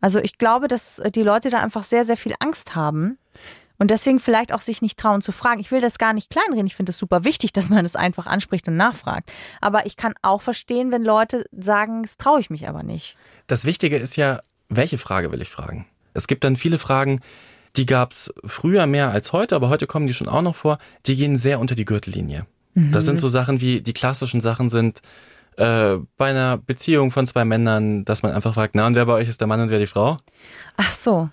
Also 0.00 0.18
ich 0.20 0.38
glaube, 0.38 0.68
dass 0.68 0.98
äh, 0.98 1.10
die 1.10 1.22
Leute 1.22 1.50
da 1.50 1.60
einfach 1.60 1.82
sehr, 1.82 2.04
sehr 2.04 2.16
viel 2.16 2.34
Angst 2.40 2.74
haben 2.74 3.18
und 3.78 3.90
deswegen 3.90 4.20
vielleicht 4.20 4.52
auch 4.52 4.60
sich 4.60 4.82
nicht 4.82 4.98
trauen 4.98 5.22
zu 5.22 5.32
fragen. 5.32 5.60
Ich 5.60 5.70
will 5.70 5.80
das 5.80 5.98
gar 5.98 6.12
nicht 6.12 6.30
kleinreden. 6.30 6.66
Ich 6.66 6.76
finde 6.76 6.90
es 6.90 6.98
super 6.98 7.24
wichtig, 7.24 7.52
dass 7.52 7.68
man 7.68 7.84
es 7.84 7.96
einfach 7.96 8.26
anspricht 8.26 8.68
und 8.68 8.74
nachfragt. 8.74 9.30
Aber 9.60 9.86
ich 9.86 9.96
kann 9.96 10.14
auch 10.22 10.42
verstehen, 10.42 10.92
wenn 10.92 11.02
Leute 11.02 11.44
sagen, 11.52 12.02
das 12.02 12.16
traue 12.16 12.40
ich 12.40 12.50
mich 12.50 12.68
aber 12.68 12.82
nicht. 12.82 13.16
Das 13.46 13.64
Wichtige 13.64 13.96
ist 13.96 14.16
ja, 14.16 14.40
welche 14.68 14.98
Frage 14.98 15.32
will 15.32 15.40
ich 15.40 15.48
fragen? 15.48 15.86
Es 16.14 16.26
gibt 16.26 16.44
dann 16.44 16.56
viele 16.56 16.78
Fragen, 16.78 17.20
die 17.76 17.86
gab's 17.86 18.32
früher 18.44 18.86
mehr 18.86 19.10
als 19.10 19.32
heute, 19.32 19.54
aber 19.54 19.68
heute 19.68 19.86
kommen 19.86 20.06
die 20.06 20.14
schon 20.14 20.28
auch 20.28 20.42
noch 20.42 20.56
vor. 20.56 20.78
Die 21.06 21.16
gehen 21.16 21.36
sehr 21.36 21.60
unter 21.60 21.74
die 21.74 21.84
Gürtellinie. 21.84 22.46
Das 22.92 23.06
sind 23.06 23.18
so 23.18 23.28
Sachen 23.28 23.60
wie, 23.60 23.80
die 23.80 23.92
klassischen 23.92 24.40
Sachen 24.40 24.70
sind 24.70 25.00
äh, 25.56 25.96
bei 26.16 26.30
einer 26.30 26.58
Beziehung 26.58 27.10
von 27.10 27.26
zwei 27.26 27.44
Männern, 27.44 28.04
dass 28.04 28.22
man 28.22 28.32
einfach 28.32 28.54
fragt, 28.54 28.76
na 28.76 28.86
und 28.86 28.94
wer 28.94 29.06
bei 29.06 29.14
euch 29.14 29.28
ist 29.28 29.40
der 29.40 29.48
Mann 29.48 29.60
und 29.60 29.70
wer 29.70 29.80
die 29.80 29.88
Frau? 29.88 30.16
Ach 30.76 30.92
so. 30.92 31.28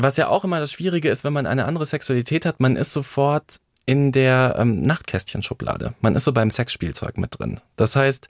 Was 0.00 0.16
ja 0.16 0.28
auch 0.28 0.44
immer 0.44 0.60
das 0.60 0.72
Schwierige 0.72 1.10
ist, 1.10 1.24
wenn 1.24 1.32
man 1.32 1.46
eine 1.46 1.64
andere 1.64 1.86
Sexualität 1.86 2.46
hat, 2.46 2.60
man 2.60 2.76
ist 2.76 2.92
sofort 2.92 3.56
in 3.86 4.12
der 4.12 4.56
ähm, 4.58 4.82
Nachtkästchenschublade. 4.82 5.94
Man 6.00 6.14
ist 6.14 6.24
so 6.24 6.32
beim 6.32 6.50
Sexspielzeug 6.50 7.16
mit 7.16 7.38
drin. 7.38 7.60
Das 7.76 7.96
heißt, 7.96 8.28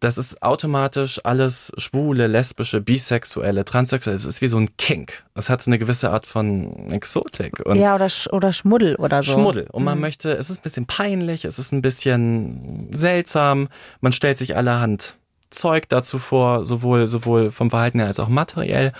das 0.00 0.16
ist 0.16 0.42
automatisch 0.42 1.20
alles 1.24 1.72
schwule, 1.76 2.26
lesbische, 2.26 2.80
bisexuelle, 2.80 3.66
transsexuelle. 3.66 4.16
Es 4.16 4.24
ist 4.24 4.40
wie 4.40 4.48
so 4.48 4.56
ein 4.56 4.74
Kink. 4.78 5.24
Es 5.34 5.50
hat 5.50 5.60
so 5.60 5.70
eine 5.70 5.78
gewisse 5.78 6.10
Art 6.10 6.26
von 6.26 6.90
Exotik 6.90 7.60
und 7.66 7.76
ja, 7.76 7.94
oder, 7.94 8.08
Sch 8.08 8.28
oder 8.28 8.52
Schmuddel 8.52 8.96
oder 8.96 9.22
so. 9.22 9.32
Schmuddel. 9.32 9.66
Und 9.70 9.84
man 9.84 10.00
möchte, 10.00 10.32
es 10.32 10.48
ist 10.48 10.60
ein 10.60 10.62
bisschen 10.62 10.86
peinlich, 10.86 11.44
es 11.44 11.58
ist 11.58 11.72
ein 11.72 11.82
bisschen 11.82 12.88
seltsam. 12.92 13.68
Man 14.00 14.12
stellt 14.12 14.38
sich 14.38 14.56
allerhand 14.56 15.16
Zeug 15.50 15.88
dazu 15.88 16.18
vor, 16.18 16.64
sowohl, 16.64 17.06
sowohl 17.06 17.50
vom 17.50 17.68
Verhalten 17.68 17.98
her 17.98 18.08
als 18.08 18.20
auch 18.20 18.28
materiell. 18.28 18.92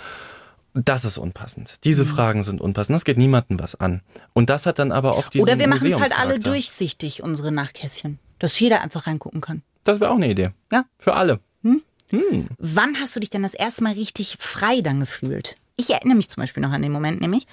Das 0.73 1.05
ist 1.05 1.17
unpassend. 1.17 1.73
Mhm. 1.73 1.81
Diese 1.83 2.05
Fragen 2.05 2.43
sind 2.43 2.61
unpassend. 2.61 2.95
Das 2.95 3.05
geht 3.05 3.17
niemandem 3.17 3.59
was 3.59 3.75
an. 3.75 4.01
Und 4.33 4.49
das 4.49 4.65
hat 4.65 4.79
dann 4.79 4.91
aber 4.91 5.17
oft 5.17 5.33
diesen 5.33 5.43
Oder 5.43 5.59
wir 5.59 5.67
machen 5.67 5.91
es 5.91 5.99
halt 5.99 6.17
alle 6.17 6.39
durchsichtig, 6.39 7.23
unsere 7.23 7.51
Nachkästchen. 7.51 8.19
Dass 8.39 8.59
jeder 8.59 8.81
einfach 8.81 9.07
reingucken 9.07 9.41
kann. 9.41 9.61
Das 9.83 9.99
wäre 9.99 10.11
auch 10.11 10.15
eine 10.15 10.29
Idee. 10.29 10.51
Ja. 10.71 10.85
Für 10.97 11.13
alle. 11.15 11.39
Wann 12.57 12.99
hast 12.99 13.15
du 13.15 13.19
dich 13.19 13.29
denn 13.29 13.43
das 13.43 13.53
erste 13.53 13.83
Mal 13.83 13.93
richtig 13.93 14.37
frei 14.39 14.81
dann 14.81 14.99
gefühlt? 14.99 15.57
Ich 15.77 15.91
erinnere 15.91 16.17
mich 16.17 16.29
zum 16.29 16.41
Beispiel 16.41 16.61
noch 16.61 16.71
an 16.71 16.81
den 16.81 16.91
Moment, 16.91 17.21
nämlich, 17.21 17.47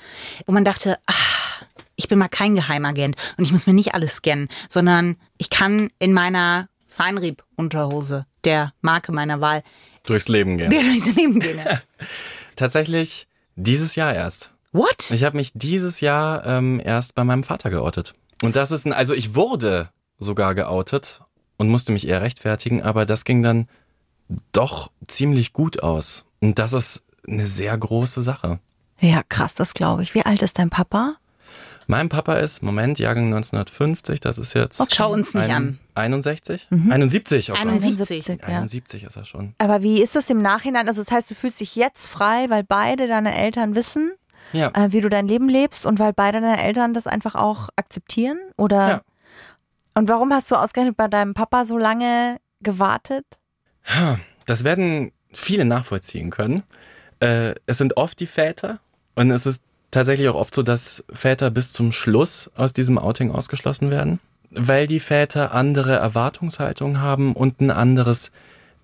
wo 0.46 0.52
man 0.52 0.64
dachte, 0.64 0.98
ach, 1.06 1.64
ich 1.96 2.08
bin 2.08 2.18
mal 2.18 2.28
kein 2.28 2.54
Geheimagent 2.54 3.16
und 3.36 3.44
ich 3.44 3.52
muss 3.52 3.66
mir 3.66 3.72
nicht 3.72 3.94
alles 3.94 4.16
scannen, 4.16 4.48
sondern 4.68 5.16
ich 5.38 5.50
kann 5.50 5.90
in 5.98 6.12
meiner 6.12 6.68
Feinrieb-Unterhose, 6.86 8.26
der 8.44 8.72
Marke 8.80 9.12
meiner 9.12 9.40
Wahl, 9.40 9.62
Durchs 10.04 10.28
Leben 10.28 10.56
gehen. 10.58 10.70
durchs 10.70 11.14
Leben 11.14 11.38
gehen. 11.38 11.60
Tatsächlich 12.58 13.28
dieses 13.54 13.94
Jahr 13.94 14.12
erst. 14.12 14.52
What? 14.72 15.12
Ich 15.12 15.22
habe 15.22 15.36
mich 15.36 15.52
dieses 15.54 16.00
Jahr 16.00 16.44
ähm, 16.44 16.80
erst 16.84 17.14
bei 17.14 17.22
meinem 17.22 17.44
Vater 17.44 17.70
geoutet. 17.70 18.14
Und 18.42 18.56
das 18.56 18.72
ist 18.72 18.84
ein, 18.84 18.92
also 18.92 19.14
ich 19.14 19.36
wurde 19.36 19.90
sogar 20.18 20.56
geoutet 20.56 21.22
und 21.56 21.68
musste 21.68 21.92
mich 21.92 22.08
eher 22.08 22.20
rechtfertigen, 22.20 22.82
aber 22.82 23.06
das 23.06 23.24
ging 23.24 23.44
dann 23.44 23.68
doch 24.50 24.90
ziemlich 25.06 25.52
gut 25.52 25.84
aus. 25.84 26.24
Und 26.40 26.58
das 26.58 26.72
ist 26.72 27.04
eine 27.28 27.46
sehr 27.46 27.78
große 27.78 28.22
Sache. 28.24 28.58
Ja, 29.00 29.22
krass, 29.28 29.54
das 29.54 29.72
glaube 29.72 30.02
ich. 30.02 30.14
Wie 30.14 30.26
alt 30.26 30.42
ist 30.42 30.58
dein 30.58 30.68
Papa? 30.68 31.14
Mein 31.90 32.10
Papa 32.10 32.34
ist, 32.34 32.62
Moment, 32.62 32.98
Jahrgang 32.98 33.24
1950, 33.26 34.20
das 34.20 34.36
ist 34.36 34.52
jetzt 34.54 34.94
Schau 34.94 35.10
uns 35.10 35.32
nicht 35.32 35.48
an. 35.50 35.78
61? 35.94 36.68
71, 36.70 37.50
oh 37.50 37.54
Gott. 37.54 37.62
71. 37.62 38.28
ja. 38.28 38.36
71 38.46 39.04
ist 39.04 39.16
er 39.16 39.24
schon. 39.24 39.54
Aber 39.56 39.82
wie 39.82 40.02
ist 40.02 40.14
es 40.14 40.28
im 40.28 40.42
Nachhinein? 40.42 40.86
Also 40.86 41.02
das 41.02 41.10
heißt, 41.10 41.30
du 41.30 41.34
fühlst 41.34 41.60
dich 41.60 41.76
jetzt 41.76 42.06
frei, 42.06 42.44
weil 42.50 42.62
beide 42.62 43.08
deine 43.08 43.34
Eltern 43.34 43.74
wissen, 43.74 44.12
Ja. 44.52 44.68
äh, 44.74 44.92
wie 44.92 45.00
du 45.00 45.08
dein 45.08 45.26
Leben 45.26 45.48
lebst 45.48 45.86
und 45.86 45.98
weil 45.98 46.12
beide 46.12 46.42
deine 46.42 46.62
Eltern 46.62 46.92
das 46.92 47.06
einfach 47.06 47.34
auch 47.34 47.70
akzeptieren? 47.76 48.38
Oder? 48.58 48.88
Ja. 48.88 49.02
Und 49.94 50.08
warum 50.10 50.30
hast 50.32 50.50
du 50.50 50.56
ausgerechnet 50.56 50.96
bei 50.98 51.08
deinem 51.08 51.32
Papa 51.32 51.64
so 51.64 51.78
lange 51.78 52.36
gewartet? 52.60 53.24
Das 54.44 54.62
werden 54.62 55.10
viele 55.32 55.64
nachvollziehen 55.64 56.28
können. 56.30 56.62
Äh, 57.20 57.54
es 57.64 57.78
sind 57.78 57.96
oft 57.96 58.20
die 58.20 58.26
Väter 58.26 58.78
und 59.14 59.30
es 59.30 59.46
ist 59.46 59.62
tatsächlich 59.90 60.28
auch 60.28 60.34
oft 60.34 60.54
so, 60.54 60.62
dass 60.62 61.04
Väter 61.12 61.50
bis 61.50 61.72
zum 61.72 61.92
Schluss 61.92 62.50
aus 62.56 62.72
diesem 62.72 62.98
Outing 62.98 63.30
ausgeschlossen 63.30 63.90
werden, 63.90 64.20
weil 64.50 64.86
die 64.86 65.00
Väter 65.00 65.54
andere 65.54 65.96
Erwartungshaltungen 65.96 67.00
haben 67.00 67.34
und 67.34 67.60
ein 67.60 67.70
anderes 67.70 68.30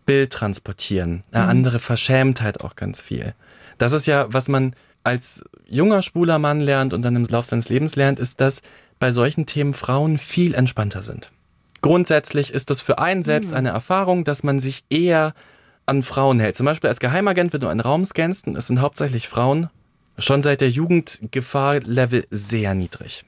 Bild 0.07 0.33
transportieren, 0.33 1.23
eine 1.33 1.47
andere 1.47 1.79
Verschämtheit 1.79 2.61
auch 2.61 2.77
ganz 2.77 3.01
viel. 3.01 3.35
Das 3.79 3.93
ist 3.93 4.07
ja, 4.07 4.27
was 4.29 4.49
man 4.49 4.75
als 5.03 5.45
junger 5.67 6.03
schwuler 6.03 6.39
Mann 6.39 6.61
lernt 6.61 6.93
und 6.93 7.03
dann 7.03 7.17
im 7.17 7.25
Lauf 7.25 7.47
seines 7.47 7.69
Lebens 7.69 7.97
lernt, 7.97 8.19
ist, 8.19 8.41
dass 8.41 8.63
bei 8.99 9.13
solchen 9.13 9.47
Themen 9.47 9.75
Frauen 9.75 10.19
viel 10.19 10.55
entspannter 10.55 11.03
sind. 11.03 11.31
Grundsätzlich 11.81 12.53
ist 12.53 12.71
das 12.71 12.81
für 12.81 12.99
einen 12.99 13.23
selbst 13.23 13.53
eine 13.53 13.71
Erfahrung, 13.71 14.25
dass 14.25 14.43
man 14.43 14.59
sich 14.59 14.85
eher 14.89 15.35
an 15.85 16.03
Frauen 16.03 16.41
hält. 16.41 16.57
Zum 16.57 16.65
Beispiel 16.65 16.89
als 16.89 17.01
Geheimagent, 17.01 17.53
wenn 17.53 17.61
du 17.61 17.69
einen 17.69 17.81
Raum 17.81 18.07
scannst 18.07 18.47
und 18.47 18.57
es 18.57 18.69
sind 18.69 18.81
hauptsächlich 18.81 19.29
Frauen, 19.29 19.69
schon 20.19 20.43
seit 20.43 20.61
der 20.61 20.71
Jugend 20.71 21.19
Gefahrlevel 21.31 22.27
sehr 22.31 22.75
niedrig. 22.75 23.25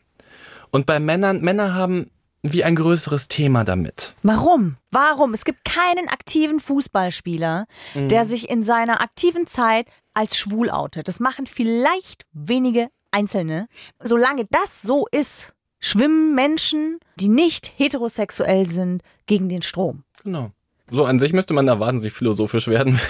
Und 0.71 0.87
bei 0.87 1.01
Männern, 1.01 1.41
Männer 1.41 1.75
haben 1.75 2.11
wie 2.43 2.65
ein 2.65 2.77
größeres 2.77 3.29
Thema 3.29 3.65
damit. 3.65 4.15
Warum? 4.23 4.77
Warum? 4.91 5.35
Es 5.35 5.45
gibt 5.45 5.65
keinen 5.65 6.09
aktiven 6.09 6.61
Fußballspieler, 6.61 7.67
der 7.95 8.25
sich 8.25 8.49
in 8.49 8.63
seiner 8.63 9.01
aktiven 9.01 9.47
Zeit 9.47 9.89
als 10.15 10.37
schwul 10.37 10.71
outet. 10.71 11.09
Das 11.09 11.21
machen 11.21 11.47
vielleicht 11.47 12.25
wenige 12.33 12.89
Einzelne. 13.11 13.69
Solange 14.03 14.47
das 14.51 14.83
so 14.83 15.07
ist, 15.11 15.55
schwimmen 15.81 16.35
Menschen, 16.35 16.99
die 17.17 17.29
nicht 17.29 17.73
heterosexuell 17.77 18.69
sind, 18.69 19.03
gegen 19.27 19.49
den 19.49 19.63
Strom. 19.63 20.05
Genau. 20.23 20.53
So 20.91 21.05
an 21.05 21.19
sich 21.19 21.33
müsste 21.33 21.53
man 21.53 21.67
da 21.67 21.81
wahnsinnig 21.81 22.13
philosophisch 22.13 22.69
werden. 22.69 23.01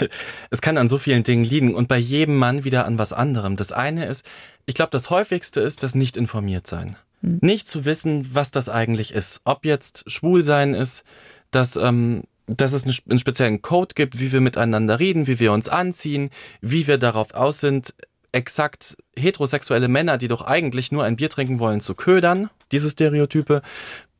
Es 0.51 0.61
kann 0.61 0.79
an 0.79 0.89
so 0.89 0.97
vielen 0.99 1.25
Dingen 1.25 1.45
liegen 1.45 1.75
und 1.75 1.89
bei 1.89 1.99
jedem 1.99 2.37
Mann 2.37 2.65
wieder 2.65 2.87
an 2.87 2.99
was 2.99 3.13
anderem. 3.13 3.57
Das 3.57 3.73
eine 3.73 4.07
ist, 4.07 4.25
ich 4.65 4.75
glaube, 4.75 4.91
das 4.91 5.11
häufigste 5.11 5.61
ist 5.61 5.83
das 5.83 5.95
nicht 5.95 6.17
informiert 6.17 6.67
sein. 6.67 6.97
Nicht 7.21 7.69
zu 7.69 7.85
wissen, 7.85 8.29
was 8.33 8.51
das 8.51 8.69
eigentlich 8.69 9.13
ist. 9.13 9.41
Ob 9.45 9.65
jetzt 9.65 10.11
schwul 10.11 10.43
sein 10.43 10.75
ist, 10.75 11.05
dass, 11.51 11.77
ähm, 11.77 12.25
dass 12.47 12.73
es 12.73 12.85
einen 12.85 13.19
speziellen 13.19 13.63
Code 13.63 13.95
gibt, 13.95 14.21
wie 14.21 14.33
wir 14.33 14.41
miteinander 14.41 14.99
reden, 15.01 15.27
wie 15.27 15.39
wir 15.39 15.53
uns 15.53 15.69
anziehen, 15.69 16.31
wie 16.61 16.87
wir 16.87 16.99
darauf 16.99 17.35
aus 17.35 17.61
sind, 17.61 17.95
exakt 18.33 18.97
heterosexuelle 19.17 19.89
Männer, 19.89 20.19
die 20.19 20.29
doch 20.29 20.43
eigentlich 20.43 20.93
nur 20.93 21.05
ein 21.05 21.17
Bier 21.17 21.31
trinken 21.31 21.59
wollen, 21.59 21.81
zu 21.81 21.95
ködern, 21.95 22.51
diese 22.71 22.91
Stereotype, 22.91 23.63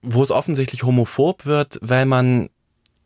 wo 0.03 0.23
es 0.23 0.31
offensichtlich 0.31 0.83
homophob 0.83 1.47
wird, 1.47 1.79
weil 1.83 2.07
man 2.07 2.49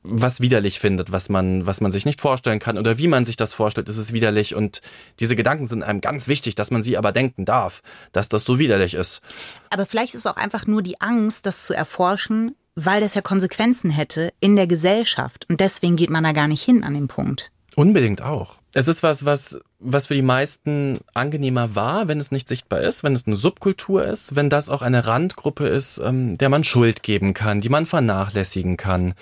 was 0.03 0.41
widerlich 0.41 0.81
findet, 0.81 1.13
was 1.13 1.29
man, 1.29 1.67
was 1.67 1.81
man 1.81 1.93
sich 1.93 2.07
nicht 2.07 2.21
vorstellen 2.21 2.59
kann 2.59 2.79
oder 2.79 2.97
wie 2.99 3.09
man 3.09 3.25
sich 3.25 3.37
das 3.37 3.53
vorstellt, 3.53 3.89
ist 3.89 3.99
es 3.99 4.13
widerlich 4.13 4.55
und 4.55 4.81
diese 5.19 5.37
Gedanken 5.37 5.67
sind 5.67 5.83
einem 5.83 6.01
ganz 6.01 6.27
wichtig, 6.27 6.55
dass 6.55 6.71
man 6.71 6.83
sie 6.83 6.97
aber 6.97 7.13
denken 7.13 7.45
darf, 7.45 7.83
dass 8.13 8.29
das 8.29 8.45
so 8.45 8.59
widerlich 8.59 8.95
ist. 8.95 9.21
Aber 9.69 9.85
vielleicht 9.85 10.15
ist 10.15 10.27
auch 10.27 10.37
einfach 10.37 10.67
nur 10.67 10.83
die 10.83 11.01
Angst, 11.01 11.45
das 11.47 11.65
zu 11.65 11.75
erforschen, 11.75 12.55
weil 12.75 13.01
das 13.01 13.15
ja 13.15 13.21
Konsequenzen 13.21 13.91
hätte 13.91 14.33
in 14.41 14.57
der 14.57 14.67
Gesellschaft 14.67 15.47
und 15.51 15.61
deswegen 15.61 15.97
geht 15.97 16.11
man 16.11 16.25
da 16.25 16.33
gar 16.33 16.49
nicht 16.49 16.63
hin 16.63 16.83
an 16.83 16.95
den 16.95 17.09
Punkt. 17.09 17.53
Unbedingt 17.77 18.23
auch. 18.23 18.57
Es 18.73 18.89
ist 18.89 19.03
was, 19.03 19.25
was, 19.25 19.61
was 19.81 20.07
für 20.07 20.15
die 20.15 20.23
meisten 20.23 20.99
angenehmer 21.15 21.75
war, 21.75 22.09
wenn 22.09 22.21
es 22.21 22.31
nicht 22.31 22.47
sichtbar 22.47 22.81
ist, 22.81 23.03
wenn 23.03 23.15
es 23.15 23.27
eine 23.27 23.37
Subkultur 23.37 24.05
ist, 24.05 24.37
wenn 24.37 24.49
das 24.49 24.69
auch 24.69 24.83
eine 24.83 25.07
Randgruppe 25.07 25.67
ist, 25.67 25.99
ähm, 25.99 26.39
der 26.39 26.49
man 26.49 26.63
Schuld 26.63 27.03
geben 27.03 27.35
kann, 27.35 27.61
die 27.61 27.69
man 27.69 27.87
vernachlässigen 27.87 28.77
kann, 28.77 29.15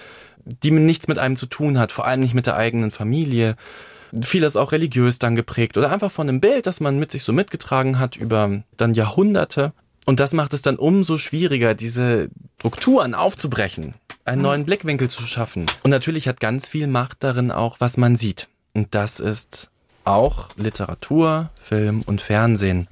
die 0.63 0.71
nichts 0.71 1.09
mit 1.09 1.19
einem 1.19 1.37
zu 1.37 1.47
tun 1.47 1.79
hat, 1.79 1.93
vor 1.93 2.07
allem 2.07 2.21
nicht 2.21 2.35
mit 2.35 2.47
der 2.47 2.57
eigenen 2.57 2.91
Familie. 2.91 3.57
Vieles 4.23 4.57
auch 4.57 4.73
religiös 4.73 5.19
dann 5.19 5.37
geprägt 5.37 5.77
oder 5.77 5.91
einfach 5.91 6.11
von 6.11 6.29
einem 6.29 6.41
Bild, 6.41 6.67
das 6.67 6.81
man 6.81 6.99
mit 6.99 7.13
sich 7.13 7.23
so 7.23 7.33
mitgetragen 7.33 7.99
hat 7.99 8.17
über 8.17 8.63
dann 8.77 8.95
Jahrhunderte. 8.95 9.73
Und 10.07 10.21
das 10.21 10.33
macht 10.33 10.55
es 10.55 10.63
dann 10.63 10.77
umso 10.77 11.19
schwieriger, 11.19 11.75
diese 11.75 12.31
Strukturen 12.59 13.15
aufzubrechen, 13.15 13.93
einen 14.25 14.41
neuen 14.41 14.65
Blickwinkel 14.65 15.11
zu 15.11 15.23
schaffen. 15.27 15.67
Und 15.83 15.91
natürlich 15.91 16.27
hat 16.27 16.41
ganz 16.41 16.69
viel 16.69 16.87
Macht 16.87 17.19
darin 17.21 17.51
auch, 17.51 17.77
was 17.81 17.99
man 17.99 18.17
sieht. 18.17 18.49
Und 18.73 18.95
das 18.95 19.21
ist 19.21 19.71
auch 20.05 20.49
Literatur, 20.57 21.51
Film 21.61 22.03
und 22.07 22.23
Fernsehen. 22.23 22.89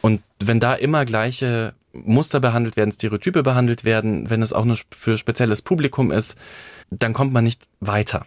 Und 0.00 0.20
wenn 0.40 0.58
da 0.58 0.74
immer 0.74 1.04
gleiche 1.04 1.74
Muster 1.92 2.40
behandelt 2.40 2.76
werden, 2.76 2.92
Stereotype 2.92 3.42
behandelt 3.42 3.84
werden, 3.84 4.30
wenn 4.30 4.42
es 4.42 4.52
auch 4.52 4.64
nur 4.64 4.78
für 4.90 5.18
spezielles 5.18 5.62
Publikum 5.62 6.10
ist, 6.10 6.36
dann 6.90 7.12
kommt 7.12 7.32
man 7.32 7.44
nicht 7.44 7.62
weiter. 7.80 8.26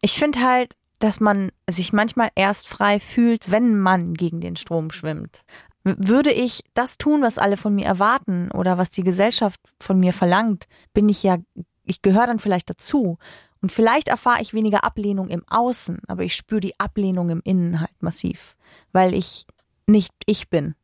Ich 0.00 0.18
finde 0.18 0.40
halt, 0.40 0.74
dass 0.98 1.20
man 1.20 1.50
sich 1.68 1.92
manchmal 1.92 2.30
erst 2.34 2.68
frei 2.68 3.00
fühlt, 3.00 3.50
wenn 3.50 3.78
man 3.78 4.14
gegen 4.14 4.40
den 4.40 4.56
Strom 4.56 4.90
schwimmt. 4.90 5.42
Würde 5.84 6.32
ich 6.32 6.62
das 6.74 6.98
tun, 6.98 7.22
was 7.22 7.38
alle 7.38 7.56
von 7.56 7.74
mir 7.74 7.86
erwarten 7.86 8.50
oder 8.50 8.78
was 8.78 8.90
die 8.90 9.04
Gesellschaft 9.04 9.60
von 9.80 9.98
mir 9.98 10.12
verlangt, 10.12 10.66
bin 10.92 11.08
ich 11.08 11.22
ja, 11.22 11.38
ich 11.84 12.02
gehöre 12.02 12.26
dann 12.26 12.40
vielleicht 12.40 12.68
dazu. 12.68 13.16
Und 13.60 13.72
vielleicht 13.72 14.08
erfahre 14.08 14.42
ich 14.42 14.54
weniger 14.54 14.84
Ablehnung 14.84 15.28
im 15.28 15.42
Außen, 15.48 16.00
aber 16.06 16.22
ich 16.22 16.36
spüre 16.36 16.60
die 16.60 16.78
Ablehnung 16.78 17.30
im 17.30 17.40
Innen 17.42 17.80
halt 17.80 18.02
massiv, 18.02 18.56
weil 18.92 19.14
ich 19.14 19.46
nicht 19.86 20.12
ich 20.26 20.48
bin. 20.48 20.74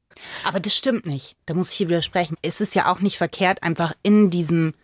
Aber 0.45 0.61
das 0.61 0.75
stimmt 0.75 1.07
nicht. 1.07 1.37
Da 1.47 1.55
muss 1.55 1.71
ich 1.71 1.77
hier 1.77 1.89
widersprechen. 1.89 2.37
Es 2.43 2.61
ist 2.61 2.75
ja 2.75 2.91
auch 2.91 3.01
nicht 3.01 3.19
verkehrt, 3.19 3.63
einfach 3.63 3.95
in 4.03 4.31
diesem 4.31 4.75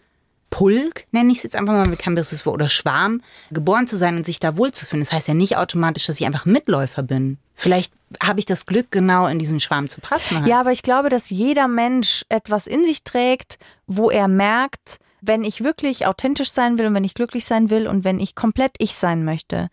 Pulk, 0.51 1.07
nenne 1.13 1.31
ich 1.31 1.39
es 1.39 1.45
jetzt 1.45 1.57
einfach 1.57 1.73
mal, 1.73 1.97
kein 1.97 2.17
besseres 2.17 2.45
Wort, 2.45 2.55
oder 2.55 2.69
Schwarm, 2.69 3.23
geboren 3.51 3.87
zu 3.87 3.97
sein 3.97 4.17
und 4.17 4.27
sich 4.27 4.41
da 4.41 4.57
wohlzufinden. 4.57 5.05
Das 5.05 5.13
heißt 5.13 5.29
ja 5.29 5.35
nicht 5.35 5.57
automatisch, 5.57 6.07
dass 6.07 6.21
ich 6.21 6.27
einfach 6.27 6.45
Mitläufer 6.45 7.03
bin. 7.03 7.39
Vielleicht 7.55 7.93
habe 8.21 8.41
ich 8.41 8.47
das 8.47 8.67
Glück, 8.67 8.91
genau 8.91 9.27
in 9.27 9.39
diesen 9.39 9.61
Schwarm 9.61 9.89
zu 9.89 10.01
passen. 10.01 10.39
Halt. 10.39 10.49
Ja, 10.49 10.61
aber 10.61 10.73
ich 10.73 10.83
glaube, 10.83 11.09
dass 11.09 11.31
jeder 11.31 11.69
Mensch 11.69 12.25
etwas 12.29 12.67
in 12.67 12.85
sich 12.85 13.05
trägt, 13.05 13.59
wo 13.87 14.11
er 14.11 14.27
merkt, 14.27 14.99
wenn 15.21 15.45
ich 15.45 15.63
wirklich 15.63 16.07
authentisch 16.07 16.51
sein 16.51 16.79
will 16.79 16.87
und 16.87 16.95
wenn 16.95 17.05
ich 17.05 17.15
glücklich 17.15 17.45
sein 17.45 17.71
will 17.71 17.87
und 17.87 18.05
wenn 18.05 18.19
ich 18.19 18.35
komplett 18.35 18.73
ich 18.79 18.95
sein 18.95 19.25
möchte, 19.25 19.69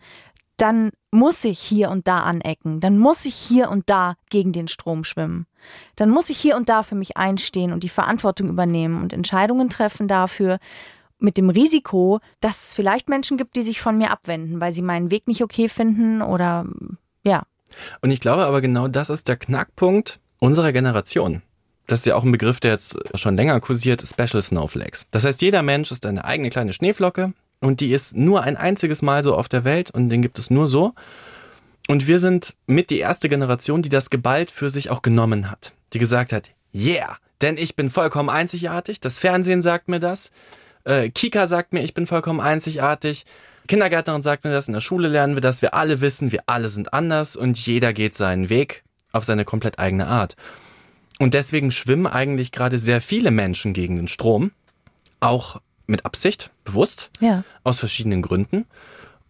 dann 0.56 0.90
muss 1.10 1.44
ich 1.44 1.58
hier 1.58 1.90
und 1.90 2.06
da 2.06 2.20
anecken, 2.20 2.80
dann 2.80 2.98
muss 2.98 3.24
ich 3.24 3.34
hier 3.34 3.70
und 3.70 3.88
da 3.88 4.16
gegen 4.30 4.52
den 4.52 4.68
Strom 4.68 5.04
schwimmen, 5.04 5.46
dann 5.96 6.10
muss 6.10 6.30
ich 6.30 6.38
hier 6.38 6.56
und 6.56 6.68
da 6.68 6.82
für 6.82 6.94
mich 6.94 7.16
einstehen 7.16 7.72
und 7.72 7.82
die 7.82 7.88
Verantwortung 7.88 8.48
übernehmen 8.48 9.02
und 9.02 9.12
Entscheidungen 9.12 9.70
treffen 9.70 10.08
dafür, 10.08 10.58
mit 11.18 11.36
dem 11.36 11.50
Risiko, 11.50 12.20
dass 12.40 12.68
es 12.68 12.74
vielleicht 12.74 13.08
Menschen 13.08 13.38
gibt, 13.38 13.56
die 13.56 13.62
sich 13.62 13.80
von 13.80 13.98
mir 13.98 14.10
abwenden, 14.10 14.60
weil 14.60 14.72
sie 14.72 14.82
meinen 14.82 15.10
Weg 15.10 15.26
nicht 15.26 15.42
okay 15.42 15.68
finden 15.68 16.22
oder 16.22 16.64
ja. 17.24 17.42
Und 18.00 18.10
ich 18.10 18.20
glaube 18.20 18.44
aber 18.44 18.60
genau 18.60 18.88
das 18.88 19.10
ist 19.10 19.28
der 19.28 19.36
Knackpunkt 19.36 20.20
unserer 20.38 20.72
Generation. 20.72 21.42
Das 21.86 22.00
ist 22.00 22.06
ja 22.06 22.16
auch 22.16 22.22
ein 22.22 22.32
Begriff, 22.32 22.60
der 22.60 22.72
jetzt 22.72 22.98
schon 23.14 23.36
länger 23.36 23.58
kursiert, 23.60 24.06
Special 24.06 24.42
Snowflakes. 24.42 25.06
Das 25.10 25.24
heißt, 25.24 25.40
jeder 25.40 25.62
Mensch 25.62 25.90
ist 25.90 26.04
eine 26.04 26.24
eigene 26.24 26.50
kleine 26.50 26.72
Schneeflocke, 26.72 27.32
und 27.60 27.80
die 27.80 27.92
ist 27.92 28.16
nur 28.16 28.42
ein 28.42 28.56
einziges 28.56 29.02
Mal 29.02 29.22
so 29.22 29.34
auf 29.34 29.48
der 29.48 29.64
Welt 29.64 29.90
und 29.90 30.08
den 30.08 30.22
gibt 30.22 30.38
es 30.38 30.50
nur 30.50 30.68
so. 30.68 30.94
Und 31.88 32.06
wir 32.06 32.20
sind 32.20 32.54
mit 32.66 32.90
die 32.90 32.98
erste 32.98 33.28
Generation, 33.28 33.82
die 33.82 33.88
das 33.88 34.10
geballt 34.10 34.50
für 34.50 34.70
sich 34.70 34.90
auch 34.90 35.02
genommen 35.02 35.50
hat. 35.50 35.72
Die 35.92 35.98
gesagt 35.98 36.32
hat, 36.32 36.50
yeah, 36.74 37.16
denn 37.40 37.56
ich 37.56 37.76
bin 37.76 37.88
vollkommen 37.88 38.28
einzigartig. 38.28 39.00
Das 39.00 39.18
Fernsehen 39.18 39.62
sagt 39.62 39.88
mir 39.88 40.00
das. 40.00 40.30
Äh, 40.84 41.08
Kika 41.08 41.46
sagt 41.46 41.72
mir, 41.72 41.82
ich 41.82 41.94
bin 41.94 42.06
vollkommen 42.06 42.40
einzigartig. 42.40 43.24
Kindergärtnerin 43.68 44.22
sagt 44.22 44.44
mir 44.44 44.50
das. 44.50 44.68
In 44.68 44.74
der 44.74 44.80
Schule 44.80 45.08
lernen 45.08 45.34
wir 45.34 45.40
das. 45.40 45.62
Wir 45.62 45.74
alle 45.74 46.00
wissen, 46.00 46.32
wir 46.32 46.42
alle 46.46 46.68
sind 46.68 46.92
anders 46.92 47.36
und 47.36 47.58
jeder 47.58 47.92
geht 47.92 48.14
seinen 48.14 48.48
Weg 48.48 48.84
auf 49.12 49.24
seine 49.24 49.44
komplett 49.44 49.78
eigene 49.78 50.06
Art. 50.06 50.36
Und 51.18 51.34
deswegen 51.34 51.72
schwimmen 51.72 52.06
eigentlich 52.06 52.52
gerade 52.52 52.78
sehr 52.78 53.00
viele 53.00 53.30
Menschen 53.30 53.72
gegen 53.72 53.96
den 53.96 54.08
Strom. 54.08 54.52
Auch 55.20 55.60
mit 55.88 56.04
Absicht, 56.04 56.50
bewusst, 56.64 57.10
ja. 57.20 57.42
aus 57.64 57.78
verschiedenen 57.80 58.22
Gründen. 58.22 58.66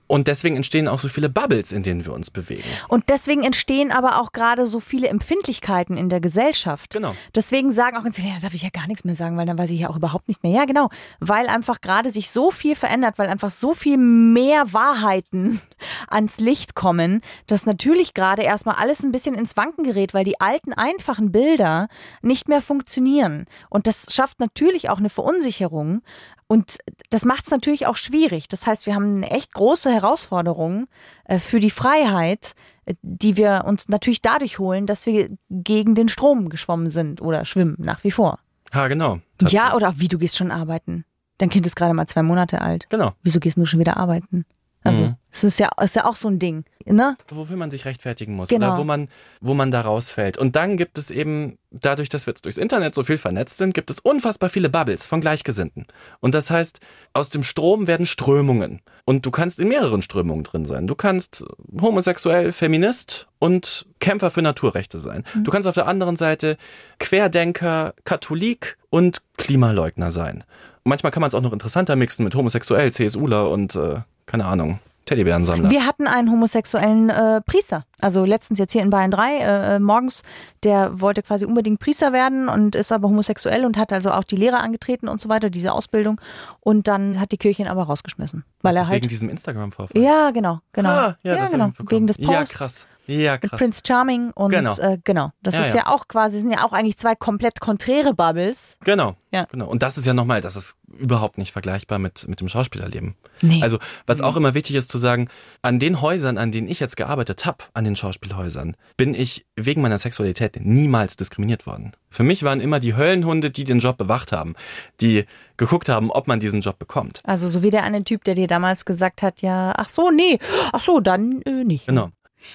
Und 0.09 0.27
deswegen 0.27 0.57
entstehen 0.57 0.89
auch 0.89 0.99
so 0.99 1.09
viele 1.09 1.29
Bubbles, 1.29 1.71
in 1.71 1.83
denen 1.83 2.07
wir 2.07 2.15
uns 2.15 2.31
bewegen. 2.31 2.65
Und 2.89 3.11
deswegen 3.11 3.45
entstehen 3.45 3.93
aber 3.93 4.21
auch 4.21 4.33
gerade 4.33 4.67
so 4.67 4.81
viele 4.81 5.09
Empfindlichkeiten 5.09 5.99
in 5.99 6.09
der 6.09 6.21
Gesellschaft. 6.21 6.95
Genau. 6.95 7.15
Deswegen 7.35 7.71
sagen 7.71 7.99
auch 7.99 8.03
ganz 8.03 8.17
viele, 8.17 8.29
ja, 8.29 8.35
da 8.37 8.41
darf 8.41 8.55
ich 8.55 8.63
ja 8.63 8.71
gar 8.71 8.87
nichts 8.87 9.05
mehr 9.05 9.15
sagen, 9.15 9.37
weil 9.37 9.45
dann 9.45 9.59
weiß 9.59 9.69
ich 9.69 9.81
ja 9.81 9.91
auch 9.91 9.97
überhaupt 9.97 10.29
nicht 10.29 10.43
mehr. 10.43 10.53
Ja, 10.53 10.65
genau. 10.65 10.89
Weil 11.21 11.49
einfach 11.49 11.83
gerade 11.83 12.11
sich 12.11 12.31
so 12.31 12.51
viel 12.51 12.75
verändert, 12.75 13.19
weil 13.19 13.29
einfach 13.29 13.51
so 13.51 13.75
viel 13.75 13.99
mehr 13.99 14.73
Wahrheiten 14.73 15.61
ans 16.09 16.41
Licht 16.41 16.75
kommen, 16.75 17.21
dass 17.47 17.67
natürlich 17.67 18.15
gerade 18.15 18.43
erstmal 18.43 18.77
alles 18.77 19.05
ein 19.05 19.13
bisschen 19.13 19.35
ins 19.35 19.59
Wanken 19.59 19.85
gerät, 19.85 20.15
weil 20.15 20.25
die 20.25 20.41
alten, 20.41 20.73
einfachen 20.73 21.33
Bilder 21.33 21.89
nicht 22.23 22.49
mehr 22.49 22.63
funktionieren. 22.63 23.45
Und 23.69 23.87
das 23.87 24.07
schafft 24.11 24.41
natürlich 24.41 24.89
auch 24.89 24.99
eine 24.99 25.11
Verunsicherung. 25.11 26.01
Und 26.49 26.79
das 27.11 27.27
macht 27.27 27.45
es 27.45 27.51
natürlich 27.51 27.87
auch 27.87 27.97
schwierig. 27.97 28.49
Das 28.49 28.67
heißt, 28.67 28.87
wir 28.87 28.95
haben 28.95 29.17
eine 29.17 29.31
echt 29.31 29.53
große 29.53 29.93
Herausforderung 29.93 30.89
äh, 31.25 31.39
für 31.39 31.61
die 31.61 31.71
Freiheit, 31.71 32.55
äh, 32.87 32.95
die 33.03 33.37
wir 33.37 33.65
uns 33.67 33.89
natürlich 33.89 34.23
dadurch 34.23 34.59
holen, 34.59 34.87
dass 34.87 35.05
wir 35.05 35.29
gegen 35.51 35.95
den 35.95 36.09
Strom 36.09 36.49
geschwommen 36.49 36.89
sind 36.89 37.21
oder 37.21 37.45
schwimmen 37.45 37.77
nach 37.79 38.03
wie 38.03 38.11
vor. 38.11 38.39
Ja, 38.73 38.89
genau. 38.89 39.21
Ja, 39.43 39.75
oder 39.75 39.99
wie 39.99 40.09
du 40.09 40.19
gehst 40.19 40.39
schon 40.39 40.51
arbeiten. 40.51 41.05
Dein 41.37 41.51
Kind 41.51 41.67
ist 41.67 41.77
gerade 41.77 41.95
mal 41.95 42.07
zwei 42.07 42.23
Monate 42.23 42.63
alt. 42.63 42.89
Genau. 42.89 43.13
Wieso 43.23 43.41
gehst 43.41 43.59
du 43.59 43.67
schon 43.67 43.81
wieder 43.81 43.99
arbeiten? 43.99 44.45
Also, 44.85 45.03
Mhm. 45.05 45.17
es 45.31 45.45
ist 45.45 45.59
ja, 45.59 45.71
ist 45.83 45.97
ja 45.97 46.05
auch 46.05 46.15
so 46.17 46.29
ein 46.29 46.39
Ding, 46.39 46.65
ne? 46.87 47.17
Wofür 47.29 47.57
man 47.57 47.71
sich 47.71 47.85
rechtfertigen 47.85 48.35
muss 48.35 48.49
Genau. 48.49 48.69
oder 48.69 48.79
wo 48.79 48.85
man, 48.85 49.09
wo 49.41 49.53
man 49.55 49.71
da 49.73 49.81
rausfällt. 49.81 50.39
Und 50.39 50.55
dann 50.57 50.77
gibt 50.77 50.99
es 50.99 51.11
eben, 51.11 51.59
dadurch, 51.73 52.09
dass 52.09 52.27
wir 52.27 52.31
jetzt 52.33 52.45
durchs 52.45 52.59
Internet 52.59 52.95
so 52.95 53.03
viel 53.03 53.19
vernetzt 53.19 53.57
sind, 53.59 53.75
gibt 53.75 53.91
es 53.91 53.99
unfassbar 53.99 54.49
viele 54.51 54.69
Bubbles 54.71 55.07
von 55.09 55.21
Gleichgesinnten. 55.21 55.87
Und 56.21 56.35
das 56.35 56.51
heißt, 56.51 56.79
aus 57.13 57.29
dem 57.31 57.43
Strom 57.43 57.87
werden 57.89 58.07
Strömungen. 58.07 58.81
Und 59.05 59.27
du 59.27 59.31
kannst 59.33 59.59
in 59.59 59.69
mehreren 59.69 60.01
Strömungen 60.03 60.45
drin 60.45 60.65
sein. 60.65 60.87
Du 60.87 60.95
kannst 60.95 61.45
homosexuell, 61.81 62.53
Feminist 62.53 63.27
und 63.41 63.87
Kämpfer 63.99 64.31
für 64.31 64.43
Naturrechte 64.43 64.99
sein. 64.99 65.25
Du 65.43 65.51
kannst 65.51 65.67
auf 65.67 65.75
der 65.75 65.87
anderen 65.89 66.17
Seite 66.17 66.57
Querdenker, 66.99 67.95
Katholik 68.05 68.77
und 68.91 69.23
Klimaleugner 69.39 70.11
sein. 70.11 70.45
Manchmal 70.85 71.11
kann 71.11 71.21
man 71.21 71.29
es 71.29 71.35
auch 71.35 71.41
noch 71.43 71.53
interessanter 71.53 71.97
mixen 71.97 72.25
mit 72.25 72.35
homosexuell, 72.35 72.93
CSUler 72.93 73.51
und, 73.51 73.75
äh, 73.75 74.01
keine 74.29 74.45
Ahnung, 74.45 74.79
Teddybärensammler. 75.07 75.71
Wir 75.71 75.87
hatten 75.87 76.07
einen 76.07 76.31
homosexuellen 76.31 77.09
äh, 77.09 77.41
Priester. 77.41 77.85
Also 78.01 78.25
letztens 78.25 78.59
jetzt 78.59 78.73
hier 78.73 78.83
in 78.83 78.91
Bayern 78.91 79.11
3 79.11 79.37
äh, 79.39 79.75
äh, 79.77 79.79
morgens, 79.79 80.23
der 80.63 81.01
wollte 81.01 81.23
quasi 81.23 81.47
unbedingt 81.47 81.81
Priester 81.81 82.13
werden 82.13 82.49
und 82.49 82.75
ist 82.75 82.93
aber 82.93 83.09
homosexuell 83.09 83.65
und 83.65 83.77
hat 83.79 83.93
also 83.93 84.13
auch 84.13 84.25
die 84.25 84.37
Lehre 84.37 84.59
angetreten 84.59 85.09
und 85.09 85.21
so 85.21 85.29
weiter, 85.31 85.49
diese 85.51 85.73
Ausbildung. 85.73 86.21
Und 86.61 86.89
dann 86.89 87.19
hat 87.19 87.33
die 87.33 87.39
Kirche 87.39 87.63
ihn 87.63 87.69
aber 87.69 87.85
rausgeschmissen. 87.85 88.45
Weil 88.61 88.77
er 88.77 88.87
halt. 88.87 88.97
Wegen 88.97 89.09
diesem 89.09 89.31
Instagram-Vorfall. 89.31 90.01
Ja, 90.01 90.31
genau, 90.31 90.61
genau. 90.73 90.91
Ah, 90.91 91.17
ja, 91.23 91.43
ich 91.43 91.51
genau. 91.51 91.71
Wegen 91.89 92.07
des 92.07 92.19
Ja, 92.19 92.41
Posts. 92.41 92.55
krass. 92.55 92.89
Ja, 93.09 93.33
Mit 93.41 93.43
krass. 93.51 93.59
Prince 93.59 93.83
Charming 93.87 94.31
und 94.33 94.51
Genau. 94.51 94.77
äh, 94.79 94.99
genau. 95.03 95.31
Das 95.43 95.55
Ja, 95.55 95.63
ist 95.63 95.71
ja. 95.71 95.77
ja 95.81 95.87
auch 95.89 96.09
quasi, 96.09 96.39
sind 96.41 96.51
ja 96.51 96.65
auch 96.65 96.73
eigentlich 96.73 96.99
zwei 96.99 97.15
komplett 97.15 97.59
konträre 97.59 98.13
Bubbles. 98.15 98.77
Genau. 98.85 99.17
Ja. 99.31 99.45
genau. 99.51 99.67
Und 99.67 99.83
das 99.83 99.99
ist 99.99 100.07
ja 100.07 100.15
nochmal, 100.15 100.41
das 100.41 100.57
ist 100.57 100.77
überhaupt 100.99 101.37
nicht 101.39 101.53
vergleichbar 101.53 101.99
mit, 101.99 102.27
mit 102.29 102.41
dem 102.41 102.49
Schauspielerleben. 102.49 103.15
Nee. 103.43 103.63
Also, 103.63 103.79
was 104.07 104.21
auch 104.23 104.37
immer 104.37 104.55
wichtig 104.55 104.77
ist 104.77 104.91
zu 104.91 104.99
sagen, 104.99 105.29
an 105.63 105.79
den 105.79 106.01
Häusern, 106.01 106.39
an 106.39 106.51
denen 106.53 106.67
ich 106.69 106.81
jetzt 106.81 106.97
gearbeitet 106.97 107.45
habe, 107.47 107.59
an 107.75 107.85
den 107.85 107.95
Schauspielhäusern, 107.97 108.75
bin 108.97 109.15
ich 109.15 109.47
wegen 109.57 109.83
meiner 109.83 109.99
Sexualität 109.99 110.57
niemals 110.61 111.17
diskriminiert 111.17 111.67
worden. 111.67 111.93
Für 112.11 112.23
mich 112.23 112.43
waren 112.43 112.61
immer 112.61 112.81
die 112.81 112.95
Höllenhunde, 112.97 113.51
die 113.51 113.65
den 113.65 113.81
Job 113.81 113.99
bewacht 113.99 114.33
haben, 114.33 114.55
die 115.01 115.25
geguckt 115.59 115.89
haben, 115.89 116.11
ob 116.11 116.27
man 116.27 116.41
diesen 116.41 116.61
Job 116.63 116.79
bekommt. 116.79 117.21
Also 117.25 117.49
so 117.49 117.63
wie 117.63 117.71
der 117.71 117.83
eine 117.83 118.05
Typ, 118.05 118.25
der 118.25 118.35
dir 118.35 118.47
damals 118.47 118.85
gesagt 118.87 119.23
hat, 119.23 119.43
ja, 119.43 119.73
ach 119.77 119.89
so, 119.91 120.11
nee, 120.11 120.39
ach 120.73 120.81
so, 120.81 121.01
dann 121.01 121.43
äh, 121.43 121.65
nicht. 121.65 121.87
Genau. 121.87 122.11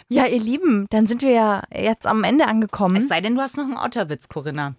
Ja, 0.07 0.25
ihr 0.25 0.39
Lieben, 0.39 0.87
dann 0.89 1.07
sind 1.07 1.21
wir 1.21 1.31
ja 1.31 1.63
jetzt 1.73 2.07
am 2.07 2.23
Ende 2.23 2.47
angekommen. 2.47 2.97
Es 2.97 3.07
sei 3.07 3.21
denn, 3.21 3.35
du 3.35 3.41
hast 3.41 3.57
noch 3.57 3.65
einen 3.65 3.77
Otterwitz, 3.77 4.29
Corinna. 4.29 4.75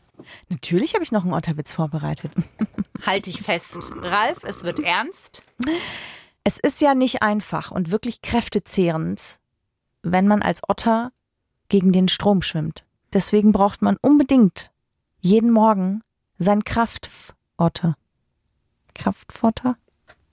Natürlich 0.48 0.94
habe 0.94 1.04
ich 1.04 1.12
noch 1.12 1.24
einen 1.24 1.34
Otterwitz 1.34 1.72
vorbereitet. 1.72 2.32
Halt 3.06 3.26
dich 3.26 3.42
fest. 3.42 3.92
Ralf, 3.96 4.44
es 4.44 4.64
wird 4.64 4.80
ernst. 4.80 5.44
Es 6.44 6.58
ist 6.58 6.80
ja 6.80 6.94
nicht 6.94 7.22
einfach 7.22 7.70
und 7.70 7.90
wirklich 7.90 8.22
kräftezehrend, 8.22 9.40
wenn 10.02 10.26
man 10.26 10.42
als 10.42 10.62
Otter 10.68 11.12
gegen 11.68 11.92
den 11.92 12.08
Strom 12.08 12.42
schwimmt. 12.42 12.84
Deswegen 13.12 13.52
braucht 13.52 13.82
man 13.82 13.96
unbedingt 14.00 14.70
jeden 15.20 15.50
Morgen 15.50 16.02
sein 16.38 16.64
Kraftotter. 16.64 17.96
Kraftotter? 18.94 19.76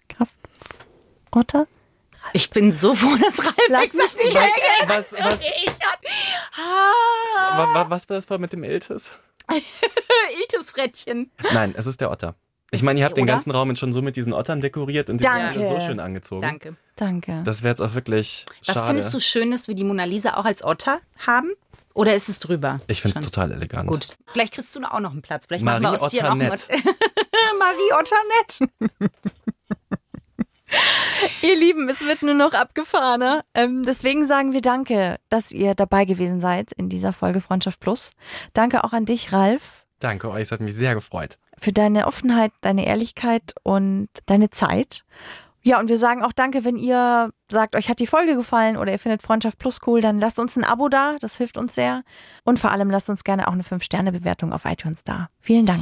Kraftotter? 0.09 1.67
Ich 2.33 2.49
bin 2.49 2.71
so 2.71 2.93
froh, 2.95 3.15
dass 3.21 3.43
Ralf 3.43 3.55
Lass 3.69 3.93
mich 3.93 4.03
nicht 4.17 4.35
Was, 4.35 4.41
hängen. 4.43 4.87
was, 4.89 5.11
was, 5.13 5.39
Ah, 6.57 7.57
wa- 7.57 7.73
wa- 7.73 7.89
was 7.89 8.07
war 8.09 8.15
das 8.17 8.25
vorhin 8.25 8.41
mit 8.41 8.53
dem 8.53 8.63
Iltis? 8.63 9.11
Iltis-Frettchen. 10.41 11.31
Nein, 11.53 11.73
es 11.77 11.85
ist 11.85 11.99
der 12.01 12.11
Otter. 12.11 12.35
Ich 12.73 12.83
meine, 12.83 12.99
ihr 13.01 13.05
habt 13.05 13.17
den 13.17 13.25
ganzen 13.25 13.51
Raum 13.51 13.69
jetzt 13.69 13.79
schon 13.79 13.91
so 13.91 14.01
mit 14.01 14.15
diesen 14.15 14.31
Ottern 14.31 14.61
dekoriert 14.61 15.09
und 15.09 15.17
die 15.17 15.23
Danke. 15.25 15.59
sind 15.59 15.67
alle 15.67 15.79
so 15.81 15.85
schön 15.85 15.99
angezogen. 15.99 16.41
Danke. 16.41 16.75
Danke. 16.95 17.41
Das 17.43 17.63
wäre 17.63 17.71
jetzt 17.71 17.81
auch 17.81 17.93
wirklich 17.95 18.45
Was 18.65 18.75
schade. 18.75 18.87
findest 18.87 19.13
du 19.13 19.19
schön, 19.19 19.51
dass 19.51 19.67
wir 19.67 19.75
die 19.75 19.83
Mona 19.83 20.05
Lisa 20.05 20.35
auch 20.37 20.45
als 20.45 20.63
Otter 20.63 21.01
haben? 21.25 21.51
Oder 21.93 22.15
ist 22.15 22.29
es 22.29 22.39
drüber? 22.39 22.79
ich 22.87 23.01
finde 23.01 23.19
es 23.19 23.25
total 23.25 23.51
elegant. 23.51 23.89
Gut. 23.89 24.15
Vielleicht 24.31 24.53
kriegst 24.53 24.73
du 24.73 24.79
auch 24.83 25.01
noch 25.01 25.11
einen 25.11 25.21
Platz. 25.21 25.47
Vielleicht 25.47 25.65
Marie 25.65 25.81
machen 25.83 25.95
wir 25.97 26.01
aus 26.01 26.11
dir 26.11 26.23
noch 26.23 26.31
einen 26.31 26.49
Otternet. 26.49 26.69
Ot- 26.69 27.59
Marie 27.59 27.93
Otternet. 27.99 29.11
Ihr 31.41 31.55
Lieben, 31.57 31.89
es 31.89 32.01
wird 32.05 32.21
nur 32.23 32.33
noch 32.33 32.53
abgefahrener. 32.53 33.43
Ähm, 33.53 33.83
deswegen 33.85 34.25
sagen 34.25 34.53
wir 34.53 34.61
Danke, 34.61 35.17
dass 35.29 35.51
ihr 35.51 35.75
dabei 35.75 36.05
gewesen 36.05 36.41
seid 36.41 36.71
in 36.71 36.89
dieser 36.89 37.13
Folge 37.13 37.41
Freundschaft 37.41 37.79
Plus. 37.79 38.11
Danke 38.53 38.83
auch 38.83 38.93
an 38.93 39.05
dich, 39.05 39.31
Ralf, 39.33 39.85
Danke 39.99 40.31
euch, 40.31 40.43
es 40.43 40.51
hat 40.51 40.61
mich 40.61 40.75
sehr 40.75 40.95
gefreut. 40.95 41.37
für 41.59 41.71
deine 41.71 42.07
Offenheit, 42.07 42.51
deine 42.61 42.87
Ehrlichkeit 42.87 43.53
und 43.63 44.09
deine 44.25 44.49
Zeit. 44.49 45.03
Ja, 45.63 45.79
und 45.79 45.89
wir 45.89 45.99
sagen 45.99 46.23
auch 46.23 46.31
Danke, 46.31 46.65
wenn 46.65 46.75
ihr 46.75 47.29
sagt, 47.51 47.75
euch 47.75 47.87
hat 47.87 47.99
die 47.99 48.07
Folge 48.07 48.35
gefallen 48.35 48.77
oder 48.77 48.91
ihr 48.91 48.97
findet 48.99 49.21
Freundschaft 49.21 49.59
Plus 49.59 49.79
cool, 49.85 50.01
dann 50.01 50.19
lasst 50.19 50.39
uns 50.39 50.55
ein 50.55 50.63
Abo 50.63 50.89
da, 50.89 51.17
das 51.19 51.37
hilft 51.37 51.57
uns 51.57 51.75
sehr. 51.75 52.01
Und 52.43 52.57
vor 52.57 52.71
allem 52.71 52.89
lasst 52.89 53.11
uns 53.11 53.23
gerne 53.23 53.47
auch 53.47 53.53
eine 53.53 53.63
5-Sterne-Bewertung 53.63 54.53
auf 54.53 54.65
iTunes 54.65 55.03
da. 55.03 55.29
Vielen 55.39 55.67
Dank. 55.67 55.81